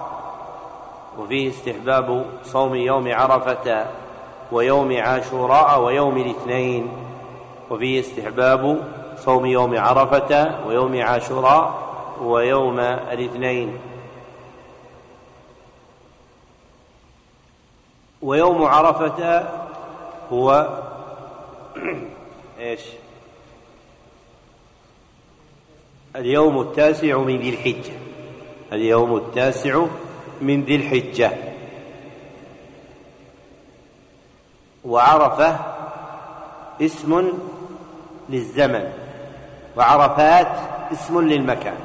وفيه 1.18 1.50
استحباب 1.50 2.24
صوم 2.44 2.74
يوم 2.74 3.14
عرفة 3.14 3.86
ويوم 4.52 4.96
عاشوراء 4.96 5.80
ويوم 5.80 6.16
الاثنين 6.16 6.90
وفيه 7.70 8.00
استحباب 8.00 8.82
صوم 9.16 9.46
يوم 9.46 9.78
عرفة 9.78 10.54
ويوم 10.66 11.02
عاشوراء 11.02 11.74
ويوم 12.22 12.80
الاثنين. 12.80 13.78
ويوم 18.22 18.64
عرفة 18.64 19.48
هو 20.32 20.68
إيش؟ 22.60 22.80
اليوم 26.16 26.60
التاسع 26.60 27.18
من 27.18 27.38
ذي 27.38 27.50
الحجة. 27.50 27.92
اليوم 28.72 29.16
التاسع 29.16 29.86
من 30.40 30.64
ذي 30.64 30.76
الحجة. 30.76 31.32
وعرفة 34.84 35.58
اسم 36.82 37.32
للزمن. 38.28 38.92
وعرفات 39.76 40.52
اسم 40.92 41.20
للمكان. 41.20 41.78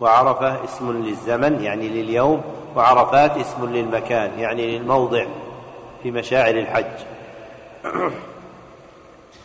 وعرفة 0.00 0.64
اسم 0.64 0.92
للزمن 0.92 1.62
يعني 1.62 1.88
لليوم. 1.88 2.42
وعرفات 2.76 3.36
اسم 3.36 3.74
للمكان 3.74 4.38
يعني 4.38 4.78
للموضع 4.78 5.26
في 6.02 6.10
مشاعر 6.10 6.54
الحج. 6.54 7.04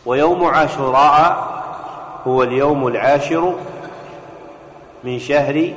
ويوم 0.08 0.44
عاشوراء 0.44 1.48
هو 2.26 2.42
اليوم 2.42 2.86
العاشر 2.86 3.58
من 5.04 5.18
شهر 5.18 5.72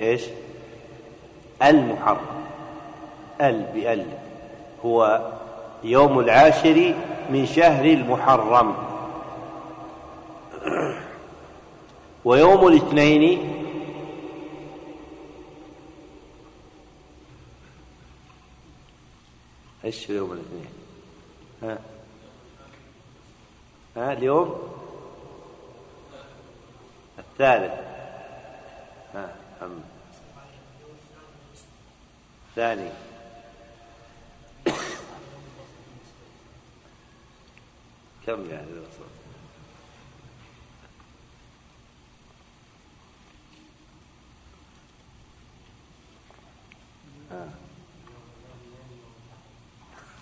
إيش؟ 0.00 0.22
المحرم. 1.62 2.26
ال 3.40 3.62
بال 3.74 4.06
هو 4.84 5.20
يوم 5.84 6.18
العاشر 6.18 6.94
من 7.30 7.46
شهر 7.46 7.84
المحرم. 7.84 8.74
ويوم 12.24 12.66
الاثنين 12.66 13.50
إيش 19.84 20.10
يوم 20.10 20.32
الاثنين؟ 20.32 20.66
ها؟ 21.62 21.93
ها 23.96 24.12
اليوم 24.12 24.74
الثالث. 27.18 27.72
ها 29.14 29.36
أم 29.62 29.80
ثاني. 32.56 32.90
كم 38.26 38.50
يعني 38.50 38.66
ها. 47.30 47.48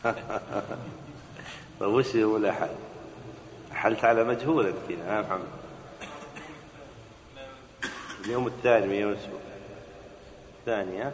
طيب 1.81 1.91
وش 1.91 2.17
هو 2.17 2.37
الأحد؟ 2.37 2.92
حلت 3.83 4.05
على 4.05 4.25
مجهول 4.25 4.67
أنت 4.67 4.77
كذا 4.89 5.19
ها 5.19 5.23
محمد 5.23 5.49
اليوم 8.25 8.47
الثاني 8.47 8.87
من 8.87 8.95
يوم 8.95 9.13
الأسبوع. 9.13 9.39
الثاني 10.61 11.03
ها؟ 11.03 11.13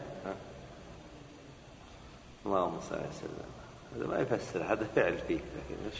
اللهم 2.47 2.81
صل 2.91 2.97
وسلم 2.97 3.49
هذا 3.97 4.07
ما 4.07 4.19
يفسر 4.19 4.63
هذا 4.63 4.87
فعل 4.97 5.19
فيك 5.29 5.41
لكن 5.41 5.77
إيش؟ 5.85 5.99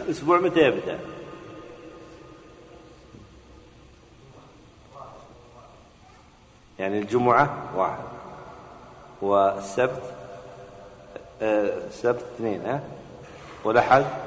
الأسبوع 0.00 0.40
متى 0.40 0.60
يبدا؟ 0.60 0.98
يعني 6.78 6.98
الجمعة 6.98 7.70
واحد. 7.76 8.04
والسبت 9.22 10.02
آه، 11.42 11.86
السبت 11.86 12.22
اثنين 12.36 12.62
ها؟ 12.62 12.82
والأحد؟ 13.64 14.21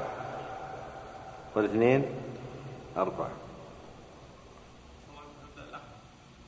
والاثنين 1.56 2.04
أربعة. 2.96 3.30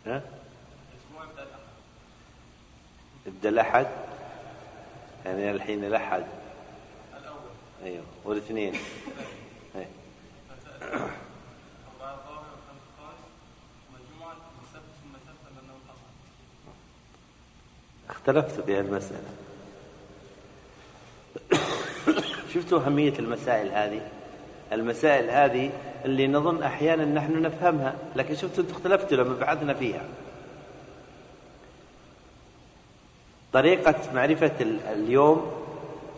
ها؟ 0.07 0.23
يبدأ 3.27 3.49
الأحد. 3.49 3.87
يعني 5.25 5.51
الحين 5.51 5.85
الأحد 5.85 6.25
الأول 7.21 7.39
أيوه. 7.85 8.05
والاثنين 8.25 8.75
أيوه. 9.75 9.87
اختلفت 18.11 18.61
في 18.61 18.81
المسألة. 18.81 19.29
شفتوا 22.55 22.81
أهمية 22.81 23.19
المسائل 23.19 23.69
هذه؟ 23.69 24.18
المسائل 24.73 25.31
هذه 25.31 25.71
اللي 26.05 26.29
نظن 26.29 26.63
أحيانا 26.63 27.05
نحن 27.05 27.43
نفهمها 27.43 27.95
لكن 28.17 28.35
شفتوا 28.35 28.65
أنتم 28.65 28.75
اختلفتوا 28.75 29.17
لما 29.17 29.35
بعثنا 29.41 29.75
فيها. 29.75 30.03
طريقة 33.53 33.95
معرفة 34.15 34.53
اليوم 34.93 35.53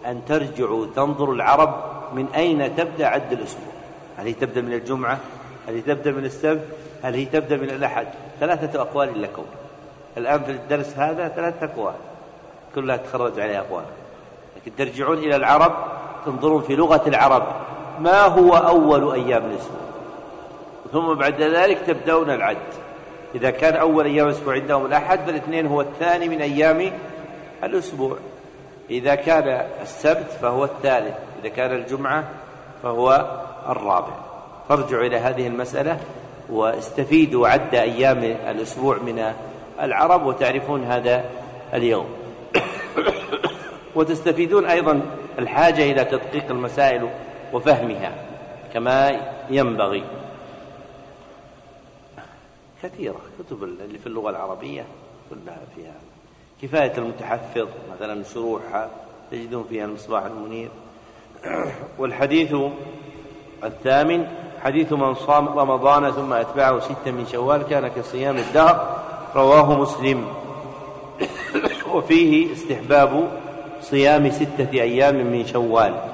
أن 0.06 0.22
ترجعوا 0.28 0.86
تنظروا 0.96 1.34
العرب 1.34 1.84
من 2.14 2.26
أين 2.34 2.76
تبدأ 2.76 3.06
عد 3.06 3.32
الأسبوع؟ 3.32 3.72
هل 4.16 4.26
هي 4.26 4.32
تبدأ 4.32 4.60
من 4.60 4.72
الجمعة؟ 4.72 5.18
هل 5.68 5.74
هي 5.74 5.80
تبدأ 5.80 6.12
من 6.12 6.24
السبت؟ 6.24 6.64
هل 7.02 7.14
هي 7.14 7.24
تبدأ 7.24 7.56
من 7.56 7.70
الأحد؟ 7.70 8.06
ثلاثة 8.40 8.80
أقوال 8.80 9.22
لكم 9.22 9.44
الآن 10.16 10.42
في 10.42 10.50
الدرس 10.50 10.96
هذا 10.96 11.28
ثلاثة 11.28 11.66
أقوال. 11.66 11.94
كلها 12.74 12.96
تخرج 12.96 13.40
عليها 13.40 13.60
أقوال. 13.60 13.84
لكن 14.56 14.76
ترجعون 14.76 15.18
إلى 15.18 15.36
العرب 15.36 15.74
تنظرون 16.26 16.62
في 16.62 16.76
لغة 16.76 17.08
العرب. 17.08 17.46
ما 18.00 18.20
هو 18.22 18.56
أول 18.56 19.14
أيام 19.14 19.44
الأسبوع؟ 19.44 19.80
ثم 20.92 21.14
بعد 21.14 21.42
ذلك 21.42 21.78
تبدأون 21.86 22.30
العد. 22.30 22.56
إذا 23.34 23.50
كان 23.50 23.76
أول 23.76 24.04
أيام 24.04 24.26
الأسبوع 24.26 24.54
عندهم 24.54 24.86
الأحد 24.86 25.18
فالاثنين 25.26 25.66
هو 25.66 25.80
الثاني 25.80 26.28
من 26.28 26.40
أيام 26.40 26.92
الأسبوع. 27.64 28.16
إذا 28.90 29.14
كان 29.14 29.66
السبت 29.82 30.30
فهو 30.42 30.64
الثالث 30.64 31.14
إذا 31.40 31.48
كان 31.48 31.72
الجمعة 31.72 32.24
فهو 32.82 33.38
الرابع. 33.68 34.14
فارجعوا 34.68 35.06
إلى 35.06 35.16
هذه 35.16 35.46
المسألة 35.46 35.98
واستفيدوا 36.50 37.48
عد 37.48 37.74
أيام 37.74 38.24
الأسبوع 38.24 38.96
من 38.96 39.32
العرب 39.80 40.26
وتعرفون 40.26 40.84
هذا 40.84 41.24
اليوم. 41.74 42.06
وتستفيدون 43.96 44.66
أيضا 44.66 45.00
الحاجة 45.38 45.92
إلى 45.92 46.04
تدقيق 46.04 46.50
المسائل 46.50 47.08
وفهمها 47.52 48.12
كما 48.74 49.20
ينبغي. 49.50 50.04
كثيرة 52.82 53.20
كتب 53.38 53.64
اللي 53.64 53.98
في 53.98 54.06
اللغة 54.06 54.30
العربية 54.30 54.84
كلها 55.30 55.60
فيها. 55.76 55.94
كفاية 56.62 56.92
المتحفظ 56.98 57.68
مثلا 57.94 58.24
شروحها 58.24 58.90
تجدون 59.30 59.64
فيها 59.70 59.84
المصباح 59.84 60.24
المنير. 60.24 60.70
والحديث 61.98 62.54
الثامن 63.64 64.26
حديث 64.62 64.92
من 64.92 65.14
صام 65.14 65.48
رمضان 65.48 66.10
ثم 66.10 66.32
أتبعه 66.32 66.80
ستة 66.80 67.10
من 67.10 67.26
شوال 67.32 67.62
كان 67.62 67.88
كصيام 67.88 68.36
الدهر 68.36 69.00
رواه 69.36 69.80
مسلم. 69.80 70.26
وفيه 71.94 72.52
استحباب 72.52 73.30
صيام 73.80 74.30
ستة 74.30 74.70
أيام 74.72 75.14
من 75.14 75.46
شوال. 75.46 76.09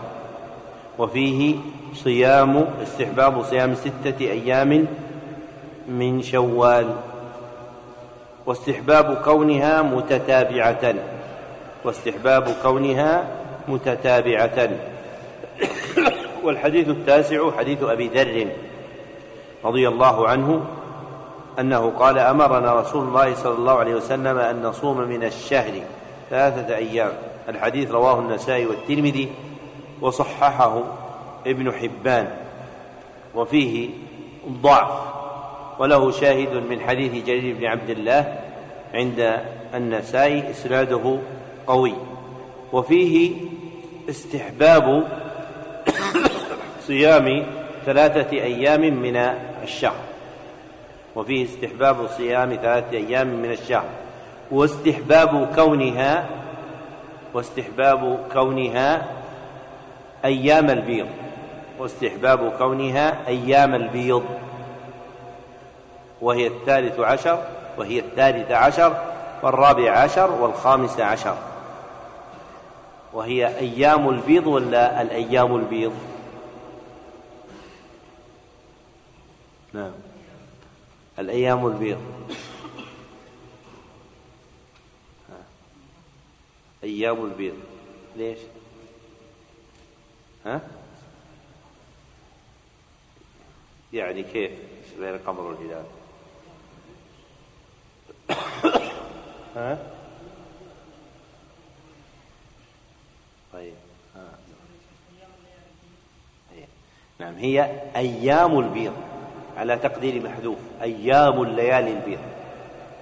وفيه 0.98 1.56
صيام 1.94 2.66
استحباب 2.82 3.42
صيام 3.42 3.74
ستة 3.74 4.20
أيام 4.20 4.86
من 5.88 6.22
شوال 6.22 6.86
واستحباب 8.46 9.22
كونها 9.24 9.82
متتابعة 9.82 10.94
واستحباب 11.84 12.56
كونها 12.62 13.26
متتابعة. 13.68 14.70
والحديث 16.44 16.88
التاسع 16.88 17.50
حديث 17.50 17.82
أبي 17.82 18.08
ذر 18.08 18.46
رضي 19.64 19.88
الله 19.88 20.28
عنه 20.28 20.64
أنه 21.58 21.90
قال 21.90 22.18
أمرنا 22.18 22.80
رسول 22.80 23.08
الله 23.08 23.34
صلى 23.34 23.54
الله 23.54 23.78
عليه 23.78 23.94
وسلم 23.94 24.38
أن 24.38 24.62
نصوم 24.62 25.00
من 25.00 25.24
الشهر 25.24 25.72
ثلاثة 26.30 26.76
أيام. 26.76 27.12
الحديث 27.48 27.90
رواه 27.90 28.20
النسائي 28.20 28.66
والترمذي. 28.66 29.28
وصححه 30.00 30.82
ابن 31.46 31.72
حبان 31.72 32.30
وفيه 33.34 33.88
ضعف 34.48 35.16
وله 35.78 36.10
شاهد 36.10 36.52
من 36.70 36.80
حديث 36.80 37.24
جرير 37.24 37.56
بن 37.56 37.64
عبد 37.66 37.90
الله 37.90 38.38
عند 38.94 39.40
النسائي 39.74 40.50
إسناده 40.50 41.18
قوي 41.66 41.94
وفيه 42.72 43.36
استحباب 44.10 45.04
صيام 46.80 47.46
ثلاثة 47.86 48.30
أيام 48.32 48.80
من 48.80 49.16
الشهر 49.62 50.00
وفيه 51.16 51.44
استحباب 51.44 52.06
صيام 52.06 52.56
ثلاثة 52.62 52.96
أيام 52.96 53.26
من 53.26 53.50
الشهر 53.52 53.88
واستحباب 54.50 55.52
كونها 55.54 56.26
واستحباب 57.34 58.18
كونها 58.32 59.06
أيام 60.26 60.70
البيض 60.70 61.06
واستحباب 61.78 62.52
كونها 62.58 63.28
أيام 63.28 63.74
البيض. 63.74 64.24
وهي 66.20 66.46
الثالث 66.46 67.00
عشر 67.00 67.44
وهي 67.78 67.98
الثالث 67.98 68.50
عشر 68.50 69.04
والرابع 69.42 69.98
عشر 69.98 70.30
والخامس 70.30 71.00
عشر. 71.00 71.38
وهي 73.12 73.46
أيام 73.58 74.08
البيض 74.08 74.46
ولا 74.46 75.02
الأيام 75.02 75.56
البيض؟ 75.56 75.92
نعم. 79.72 79.92
الأيام 81.18 81.66
البيض. 81.66 81.98
أيام 86.84 87.24
البيض. 87.24 87.54
ليش؟ 88.16 88.38
ها؟ 90.46 90.60
يعني 93.92 94.22
كيف 94.22 94.50
بين 94.98 95.08
القمر 95.08 95.40
والهلال 95.40 95.84
ها؟ 99.56 99.78
طيب 103.52 103.74
ها. 104.16 104.28
إيه. 106.56 106.64
نعم 107.18 107.34
هي 107.34 107.82
أيام 107.96 108.58
البيض 108.58 108.92
على 109.56 109.76
تقدير 109.76 110.22
محذوف. 110.22 110.58
أيام 110.82 111.42
الليالي 111.42 111.92
البيض. 111.92 112.18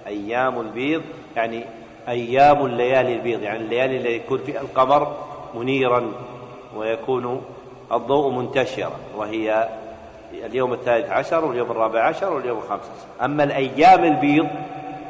أيام 0.07 0.59
البيض 0.59 1.03
يعني 1.35 1.65
أيام 2.07 2.65
الليالي 2.65 3.15
البيض 3.15 3.41
يعني 3.41 3.59
الليالي 3.63 3.97
اللي 3.97 4.15
يكون 4.15 4.43
فيها 4.43 4.61
القمر 4.61 5.27
منيرا. 5.55 6.13
ويكون 6.75 7.41
الضوء 7.91 8.31
منتشرا 8.31 8.91
وهي 9.17 9.69
اليوم 10.33 10.73
الثالث 10.73 11.09
عشر 11.09 11.45
واليوم 11.45 11.71
الرابع 11.71 12.03
عشر 12.03 12.33
واليوم 12.33 12.57
الخامس 12.57 12.81
عشر. 12.81 13.25
أما 13.25 13.43
الأيام 13.43 14.03
البيض 14.03 14.47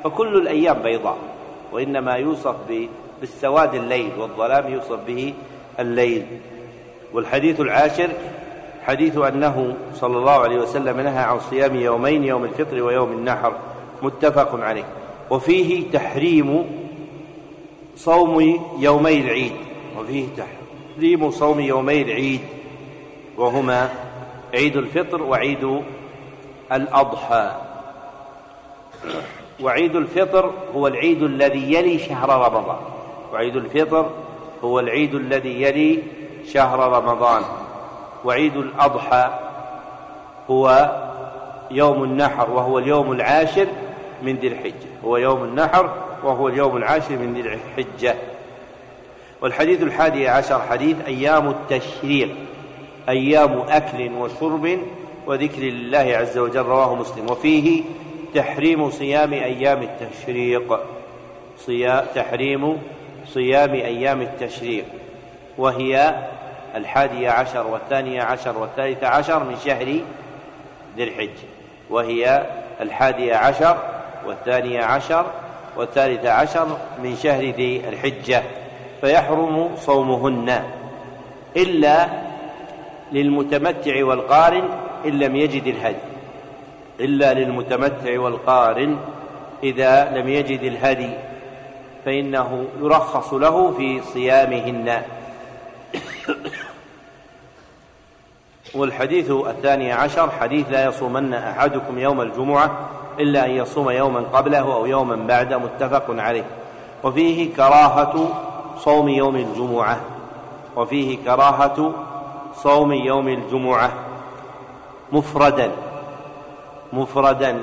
فكل 0.03 0.37
الأيام 0.37 0.81
بيضاء 0.83 1.17
وإنما 1.71 2.13
يوصف 2.13 2.55
بالسواد 3.21 3.75
الليل 3.75 4.11
والظلام 4.19 4.73
يوصف 4.73 4.99
به 5.07 5.33
الليل. 5.79 6.25
والحديث 7.13 7.59
العاشر 7.59 8.09
حديث 8.85 9.17
أنه 9.17 9.75
صلى 9.93 10.17
الله 10.17 10.39
عليه 10.39 10.57
وسلم 10.57 10.99
نهى 10.99 11.23
عن 11.23 11.39
صيام 11.39 11.75
يومين 11.75 12.23
يوم 12.23 12.43
الفطر 12.43 12.83
ويوم 12.83 13.11
النحر 13.11 13.53
متفق 14.01 14.59
عليه. 14.63 14.85
وفيه 15.29 15.91
تحريم 15.91 16.65
صوم 17.95 18.59
يومي 18.79 19.21
العيد 19.21 19.51
وفيه 19.99 20.25
تحريم 20.37 20.64
صوم 21.29 21.59
يومي 21.59 22.01
العيد 22.01 22.41
وهما 23.37 23.89
عيد 24.53 24.77
الفطر 24.77 25.23
وعيد 25.23 25.81
الأضحى. 26.71 27.51
وعيد 29.61 29.95
الفطر 29.95 30.51
هو 30.75 30.87
العيد 30.87 31.23
الذي 31.23 31.73
يلي 31.73 31.99
شهر 31.99 32.29
رمضان. 32.29 32.77
وعيد 33.33 33.55
الفطر 33.55 34.09
هو 34.63 34.79
العيد 34.79 35.15
الذي 35.15 35.61
يلي 35.61 36.03
شهر 36.53 36.79
رمضان. 36.79 37.43
وعيد 38.25 38.57
الأضحى 38.57 39.39
هو 40.49 40.95
يوم 41.71 42.03
النحر 42.03 42.51
وهو 42.51 42.79
اليوم 42.79 43.11
العاشر 43.11 43.67
من 44.23 44.35
ذي 44.35 44.47
الحجة. 44.47 44.89
هو 45.05 45.17
يوم 45.17 45.43
النحر 45.43 45.89
وهو 46.23 46.47
اليوم 46.47 46.77
العاشر 46.77 47.17
من 47.17 47.33
ذي 47.33 47.41
الحجة. 47.41 48.15
والحديث 49.41 49.81
الحادي 49.81 50.27
عشر 50.27 50.61
حديث 50.61 50.97
أيام 51.07 51.49
التشريق 51.49 52.29
أيام 53.09 53.59
أكل 53.69 54.11
وشرب 54.11 54.79
وذكر 55.27 55.61
الله 55.61 56.17
عز 56.17 56.37
وجل 56.37 56.61
رواه 56.61 56.95
مسلم. 56.95 57.31
وفيه 57.31 57.83
تحريم 58.35 58.89
صيام 58.89 59.33
أيام 59.33 59.81
التشريق. 59.81 60.79
صيام 61.57 62.05
تحريم 62.15 62.81
صيام 63.27 63.73
أيام 63.73 64.21
التشريق. 64.21 64.85
وهي 65.57 66.15
الحادية 66.75 67.29
عشر 67.29 67.67
والثانية 67.67 68.21
عشر 68.21 68.57
والثالثة 68.57 69.07
عشر 69.07 69.43
من 69.43 69.55
شهر 69.65 69.99
ذي 70.97 71.03
الحجة 71.03 71.47
وهي 71.89 72.45
الحادية 72.81 73.35
عشر 73.35 73.77
والثانية 74.27 74.83
عشر 74.83 75.25
والثالثة 75.77 76.31
عشر 76.31 76.77
من 77.03 77.15
شهر 77.23 77.43
ذي 77.43 77.81
الحجة. 77.89 78.43
فيحرم 79.01 79.69
صومهن 79.77 80.63
إلا 81.57 82.07
للمتمتع 83.11 84.05
والقارن 84.05 84.69
إن 85.05 85.19
لم 85.19 85.35
يجد 85.35 85.67
الهدي. 85.67 86.05
إلا 86.99 87.33
للمتمتع 87.33 88.19
والقارن 88.19 88.97
إذا 89.63 90.11
لم 90.15 90.29
يجد 90.29 90.63
الهدي 90.63 91.09
فإنه 92.05 92.65
يرخص 92.81 93.33
له 93.33 93.71
في 93.71 94.01
صيامهن. 94.01 95.01
والحديث 98.75 99.31
الثاني 99.31 99.91
عشر 99.91 100.29
حديث 100.31 100.65
لا 100.71 100.85
يصومن 100.85 101.33
أحدكم 101.33 101.99
يوم 101.99 102.21
الجمعة 102.21 102.89
إلا 103.19 103.45
أن 103.45 103.51
يصوم 103.51 103.89
يوما 103.89 104.19
قبله 104.19 104.73
أو 104.73 104.85
يوما 104.85 105.15
بعده 105.15 105.57
متفق 105.57 106.05
عليه. 106.09 106.43
وفيه 107.03 107.53
كراهة 107.53 108.29
صوم 108.77 109.09
يوم 109.09 109.35
الجمعة 109.35 109.99
وفيه 110.75 111.17
كراهة 111.25 111.91
صوم 112.55 112.93
يوم 112.93 113.27
الجمعة. 113.27 113.91
مفردا 115.11 115.71
مفردا 116.93 117.59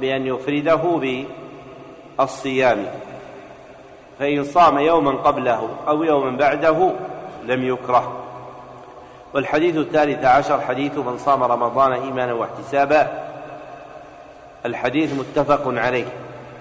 بأن 0.00 0.26
يفرده 0.26 1.00
بالصيام. 2.18 2.86
فإن 4.18 4.44
صام 4.44 4.78
يوما 4.78 5.10
قبله 5.10 5.68
أو 5.88 6.02
يوما 6.02 6.36
بعده 6.36 6.90
لم 7.44 7.68
يكره. 7.68 8.12
والحديث 9.34 9.76
الثالث 9.76 10.24
عشر 10.24 10.60
حديث 10.60 10.98
من 10.98 11.18
صام 11.18 11.42
رمضان 11.42 11.92
إيمانا 11.92 12.32
واحتسابا. 12.32 13.28
الحديث 14.66 15.12
متفق 15.12 15.62
عليه. 15.66 16.06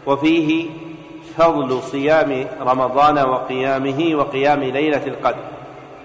وفيه 0.05 0.69
فضل 1.37 1.81
صيام 1.81 2.45
رمضان 2.61 3.19
وقيامه 3.19 4.15
وقيام 4.15 4.63
ليلة 4.63 5.07
القدر 5.07 5.43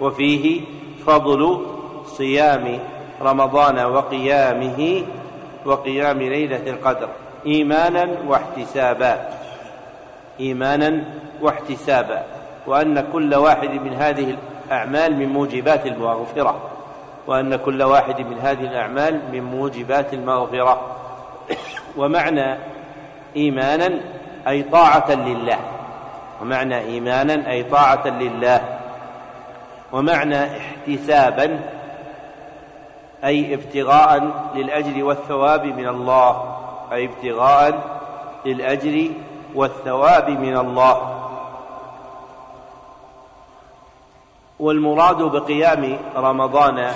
وفيه 0.01 0.61
فضل 1.07 1.67
صيام 2.07 2.79
رمضان 3.23 3.79
وقيامه 3.79 5.03
وقيام 5.67 6.19
ليلة 6.19 6.71
القدر 6.71 7.09
إيمانا 7.47 8.09
واحتسابا 8.27 9.29
إيمانا 10.41 11.05
واحتسابا 11.41 12.23
وأن 12.67 13.07
كل 13.13 13.35
واحد 13.35 13.71
من 13.71 13.95
هذه 13.95 14.37
الأعمال 14.71 15.17
من 15.17 15.29
موجبات 15.29 15.87
المغفرة 15.87 16.71
وأن 17.27 17.57
كل 17.57 17.83
واحد 17.83 18.21
من 18.21 18.39
هذه 18.39 18.65
الأعمال 18.65 19.21
من 19.33 19.43
موجبات 19.43 20.15
المغفرة. 20.15 20.97
ومعنى 21.97 22.59
إيمانا 23.37 24.01
أي 24.49 24.63
طاعة 24.63 25.11
لله. 25.11 25.59
ومعنى 26.43 26.79
إيمانا 26.79 27.51
أي 27.51 27.63
طاعة 27.63 28.09
لله. 28.09 28.79
ومعنى 29.93 30.57
احتسابا 30.57 31.61
أي 33.25 33.55
ابتغاء 33.55 34.31
للأجر 34.55 35.05
والثواب 35.05 35.65
من 35.65 35.89
الله. 35.89 36.57
أي 36.93 37.05
ابتغاء 37.05 37.83
للأجر 38.47 39.11
والثواب 39.55 40.31
من 40.31 40.57
الله. 40.59 41.19
والمراد 44.61 45.23
بقيام 45.23 45.99
رمضان 46.17 46.93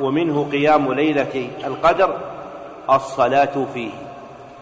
ومنه 0.00 0.48
قيام 0.52 0.92
ليلة 0.92 1.50
القدر 1.64 2.16
الصلاة 2.90 3.66
فيه. 3.74 3.90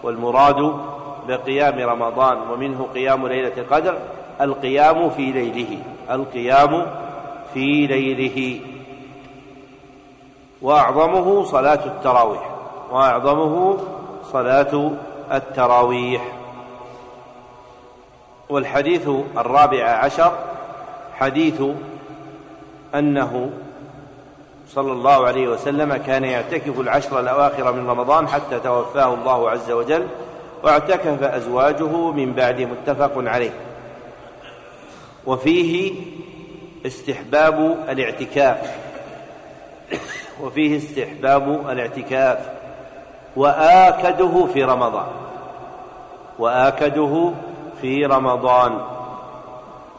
والمراد 0.03 0.81
بقيام 1.29 1.79
رمضان 1.91 2.39
ومنه 2.51 2.89
قيام 2.95 3.27
ليلة 3.27 3.53
القدر 3.59 3.99
القيام 4.41 5.11
في 5.11 5.33
ليله 5.33 5.79
القيام 6.11 6.87
في 7.55 7.87
ليله. 7.87 8.61
وأعظمه 10.63 11.45
صلاة 11.45 11.85
التراويح 11.87 12.51
وأعظمه 12.91 13.79
صلاة 14.33 14.91
التراويح. 15.33 16.23
والحديث 18.49 19.09
الرابع 19.37 19.85
عشر 19.85 20.33
حديث 21.15 21.63
أنه 22.95 23.51
صلى 24.69 24.93
الله 24.93 25.27
عليه 25.27 25.49
وسلم 25.49 25.97
كان 25.97 26.25
يعتكف 26.25 26.81
العشر 26.81 27.21
الأواخر 27.21 27.73
من 27.73 27.91
رمضان 27.91 28.29
حتى 28.29 28.61
توفاه 28.61 29.15
الله 29.15 29.51
عز 29.51 29.71
وجل. 29.71 30.07
واعتكف 30.65 31.23
أزواجه 31.23 32.11
من 32.11 32.33
بعد 32.33 32.61
متفق 32.61 33.13
عليه. 33.17 33.51
وفيه 35.27 35.95
استحباب 36.87 37.77
الاعتكاف. 37.89 38.77
وفيه 40.41 40.77
استحباب 40.77 41.71
الاعتكاف. 41.71 42.39
وآكده 43.37 44.47
في 44.47 44.65
رمضان. 44.65 45.07
وآكده 46.39 47.33
في 47.81 48.07
رمضان. 48.07 48.79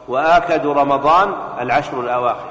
وآكد 0.08 0.66
رمضان 0.66 1.32
العشر 1.60 2.00
الأواخر. 2.00 2.50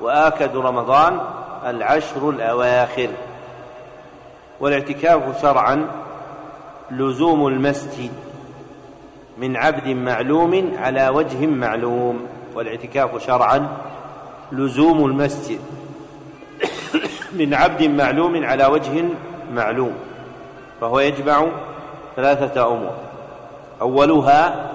وآكد 0.00 0.56
رمضان 0.56 1.20
العشر 1.66 2.30
الأواخر. 2.30 3.08
والاعتكاف 4.60 5.42
شرعا 5.42 6.05
لزوم 6.90 7.46
المسجد 7.46 8.10
من 9.38 9.56
عبد 9.56 9.88
معلوم 9.88 10.72
على 10.78 11.08
وجه 11.08 11.46
معلوم 11.46 12.26
والاعتكاف 12.54 13.26
شرعا. 13.26 13.68
لزوم 14.52 15.04
المسجد 15.04 15.60
من 17.38 17.54
عبد 17.54 17.82
معلوم 17.82 18.44
على 18.44 18.66
وجه 18.66 19.04
معلوم 19.52 19.92
فهو 20.80 21.00
يجمع 21.00 21.46
ثلاثة 22.16 22.66
أمور. 22.66 22.94
أولها 23.80 24.70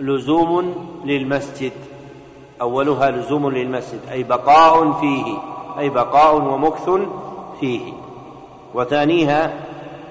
لزوم 0.00 0.74
للمسجد 1.04 1.72
أولها 2.60 3.10
لزوم 3.10 3.50
للمسجد 3.50 4.00
أي 4.10 4.22
بقاء 4.22 4.92
فيه 4.92 5.38
أي 5.78 5.88
بقاء 5.88 6.36
ومكث 6.36 6.90
فيه. 7.60 8.01
وثانيها 8.74 9.52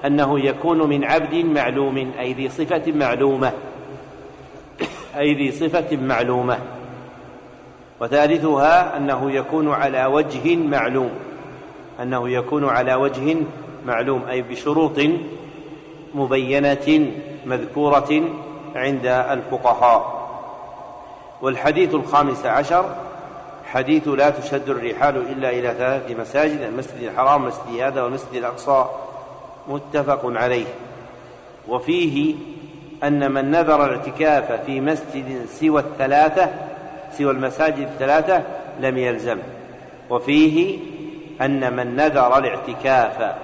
أنه 0.06 0.40
يكون 0.40 0.88
من 0.88 1.04
عبد 1.04 1.34
معلوم 1.34 2.12
أي 2.18 2.32
ذي 2.32 2.48
صفة 2.48 2.92
معلومة. 2.92 3.52
أي 5.18 5.34
ذي 5.34 5.52
صفة 5.52 5.96
معلومة. 5.96 6.58
وثالثها 8.00 8.96
أنه 8.96 9.30
يكون 9.30 9.72
على 9.72 10.06
وجه 10.06 10.56
معلوم. 10.56 11.10
أنه 12.02 12.28
يكون 12.28 12.68
على 12.68 12.94
وجه 12.94 13.36
معلوم 13.86 14.24
أي 14.30 14.42
بشروط 14.42 15.00
مبينة 16.14 17.12
مذكورة 17.46 18.22
عند 18.74 19.06
الفقهاء. 19.06 20.22
والحديث 21.42 21.94
الخامس 21.94 22.46
عشر 22.46 22.84
حديث 23.72 24.08
لا 24.08 24.30
تشد 24.30 24.68
الرحال 24.68 25.16
إلا 25.16 25.50
إلى 25.50 25.74
ثلاثة 25.78 26.14
مساجد 26.20 26.60
المسجد 26.60 27.02
الحرام 27.02 27.44
مسجد 27.44 27.80
هذا 27.80 28.02
والمسجد 28.02 28.34
الأقصى 28.34 28.86
متفق 29.68 30.20
عليه. 30.24 30.66
وفيه 31.68 32.34
أن 33.04 33.32
من 33.32 33.50
نذر 33.50 33.84
الاعتكاف 33.84 34.52
في 34.66 34.80
مسجد 34.80 35.46
سوى 35.46 35.80
الثلاثة 35.80 36.50
سوى 37.18 37.30
المساجد 37.30 37.78
الثلاثة 37.78 38.42
لم 38.80 38.98
يلزم. 38.98 39.38
وفيه 40.10 40.78
أن 41.40 41.76
من 41.76 41.96
نذر 41.96 42.38
الاعتكاف 42.38 43.34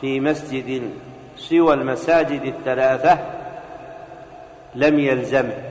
في 0.00 0.20
مسجد 0.20 0.90
سوى 1.36 1.74
المساجد 1.74 2.42
الثلاثة 2.44 3.18
لم 4.74 4.98
يلزمه 4.98 5.69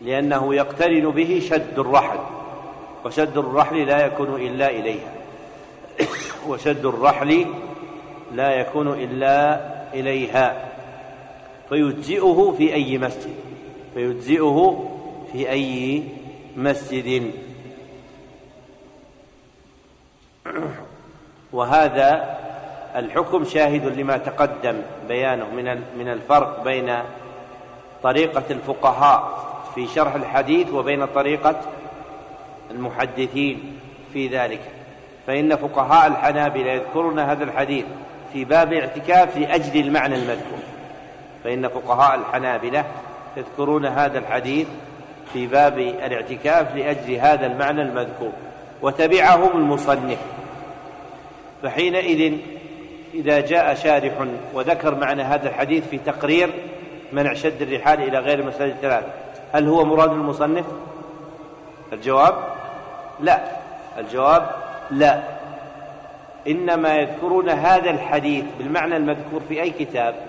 لأنه 0.00 0.54
يقترن 0.54 1.10
به 1.10 1.42
شد 1.48 1.78
الرحل 1.78 2.18
وشد 3.04 3.38
الرحل 3.38 3.86
لا 3.86 4.06
يكون 4.06 4.40
إلا 4.40 4.70
إليها. 4.70 5.12
وشد 6.48 6.86
الرحل 6.86 7.46
لا 8.32 8.50
يكون 8.50 8.88
إلا 8.88 9.60
إليها. 9.94 10.68
فيجزئه 11.68 12.54
في 12.58 12.74
أي 12.74 12.98
مسجد 12.98 13.34
فيجزئه 13.94 14.88
في 15.32 15.50
أي 15.50 16.02
مسجد. 16.56 17.30
وهذا 21.52 22.38
الحكم 22.96 23.44
شاهد 23.44 23.98
لما 23.98 24.16
تقدم 24.16 24.82
بيانه 25.08 25.50
من 25.50 25.82
من 25.98 26.08
الفرق 26.08 26.64
بين 26.64 26.98
طريقة 28.02 28.44
الفقهاء. 28.50 29.49
في 29.74 29.86
شرح 29.86 30.14
الحديث 30.14 30.72
وبين 30.72 31.06
طريقة 31.06 31.60
المحدثين 32.70 33.78
في 34.12 34.28
ذلك. 34.28 34.60
فإن 35.26 35.56
فقهاء 35.56 36.06
الحنابلة 36.06 36.70
يذكرون 36.70 37.18
هذا 37.18 37.44
الحديث 37.44 37.84
في 38.32 38.44
باب 38.44 38.72
الاعتكاف 38.72 39.36
لأجل 39.36 39.80
المعنى 39.80 40.14
المذكور. 40.14 40.58
فإن 41.44 41.68
فقهاء 41.68 42.18
الحنابلة 42.18 42.84
يذكرون 43.36 43.86
هذا 43.86 44.18
الحديث 44.18 44.66
في 45.32 45.46
باب 45.46 45.78
الاعتكاف 45.78 46.76
لأجل 46.76 47.14
هذا 47.14 47.46
المعنى 47.46 47.82
المذكور 47.82 48.32
وتبعهم 48.82 49.58
المصنف. 49.58 50.18
فحينئذ 51.62 52.32
إذا 53.14 53.40
جاء 53.40 53.74
شارح 53.74 54.12
وذكر 54.54 54.94
معنى 54.94 55.22
هذا 55.22 55.48
الحديث 55.48 55.88
في 55.88 55.98
تقرير 55.98 56.50
منع 57.12 57.34
شد 57.34 57.62
الرحال 57.62 58.02
إلى 58.02 58.18
غير 58.18 58.38
المساجد 58.38 58.72
الثلاثة 58.72 59.06
هل 59.52 59.68
هو 59.68 59.84
مراد 59.84 60.10
المصنف؟ 60.10 60.66
الجواب 61.92 62.54
لا. 63.20 63.60
الجواب 63.98 64.50
لا. 64.90 65.22
إنما 66.46 66.96
يذكرون 66.96 67.48
هذا 67.48 67.90
الحديث 67.90 68.44
بالمعنى 68.58 68.96
المذكور 68.96 69.40
في 69.48 69.62
أي 69.62 69.70
كتاب؟ 69.70 70.26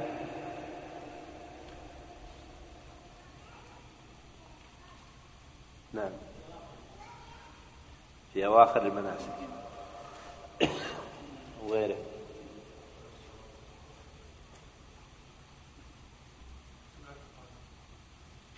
نعم. 5.94 6.12
في 8.34 8.46
أواخر 8.46 8.82
المناسك. 8.82 9.32
وغيره. 11.68 12.11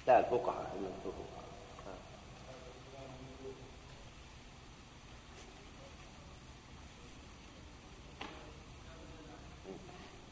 لا 0.08 0.20
الفقهاء 0.20 0.74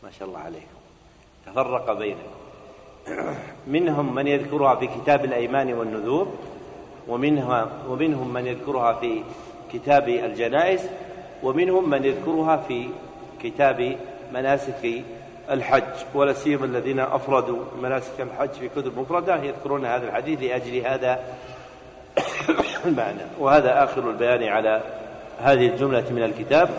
ما 0.03 0.11
شاء 0.11 0.27
الله 0.27 0.39
عليكم 0.39 0.81
تفرق 1.45 1.93
بينكم 1.93 2.41
منهم 3.67 4.15
من 4.15 4.27
يذكرها 4.27 4.75
في 4.75 4.87
كتاب 4.87 5.25
الأيمان 5.25 5.73
والنذور 5.73 6.27
ومنها 7.07 7.69
ومنهم 7.89 8.33
من 8.33 8.47
يذكرها 8.47 8.93
في 8.93 9.23
كتاب 9.73 10.09
الجنائز 10.09 10.81
ومنهم 11.43 11.89
من 11.89 12.05
يذكرها 12.05 12.57
في 12.57 12.89
كتاب 13.43 13.97
مناسك 14.33 15.03
الحج 15.51 16.05
ولا 16.13 16.33
سيما 16.33 16.65
الذين 16.65 16.99
أفردوا 16.99 17.59
مناسك 17.81 18.21
الحج 18.21 18.49
في 18.49 18.69
كتب 18.69 18.99
مفردة 18.99 19.43
يذكرون 19.43 19.85
هذا 19.85 20.07
الحديث 20.07 20.41
لأجل 20.41 20.75
هذا 20.85 21.19
المعنى. 22.85 23.21
وهذا 23.39 23.83
آخر 23.83 24.09
البيان 24.09 24.43
على 24.43 24.81
هذه 25.39 25.67
الجملة 25.67 26.05
من 26.11 26.23
الكتاب. 26.23 26.69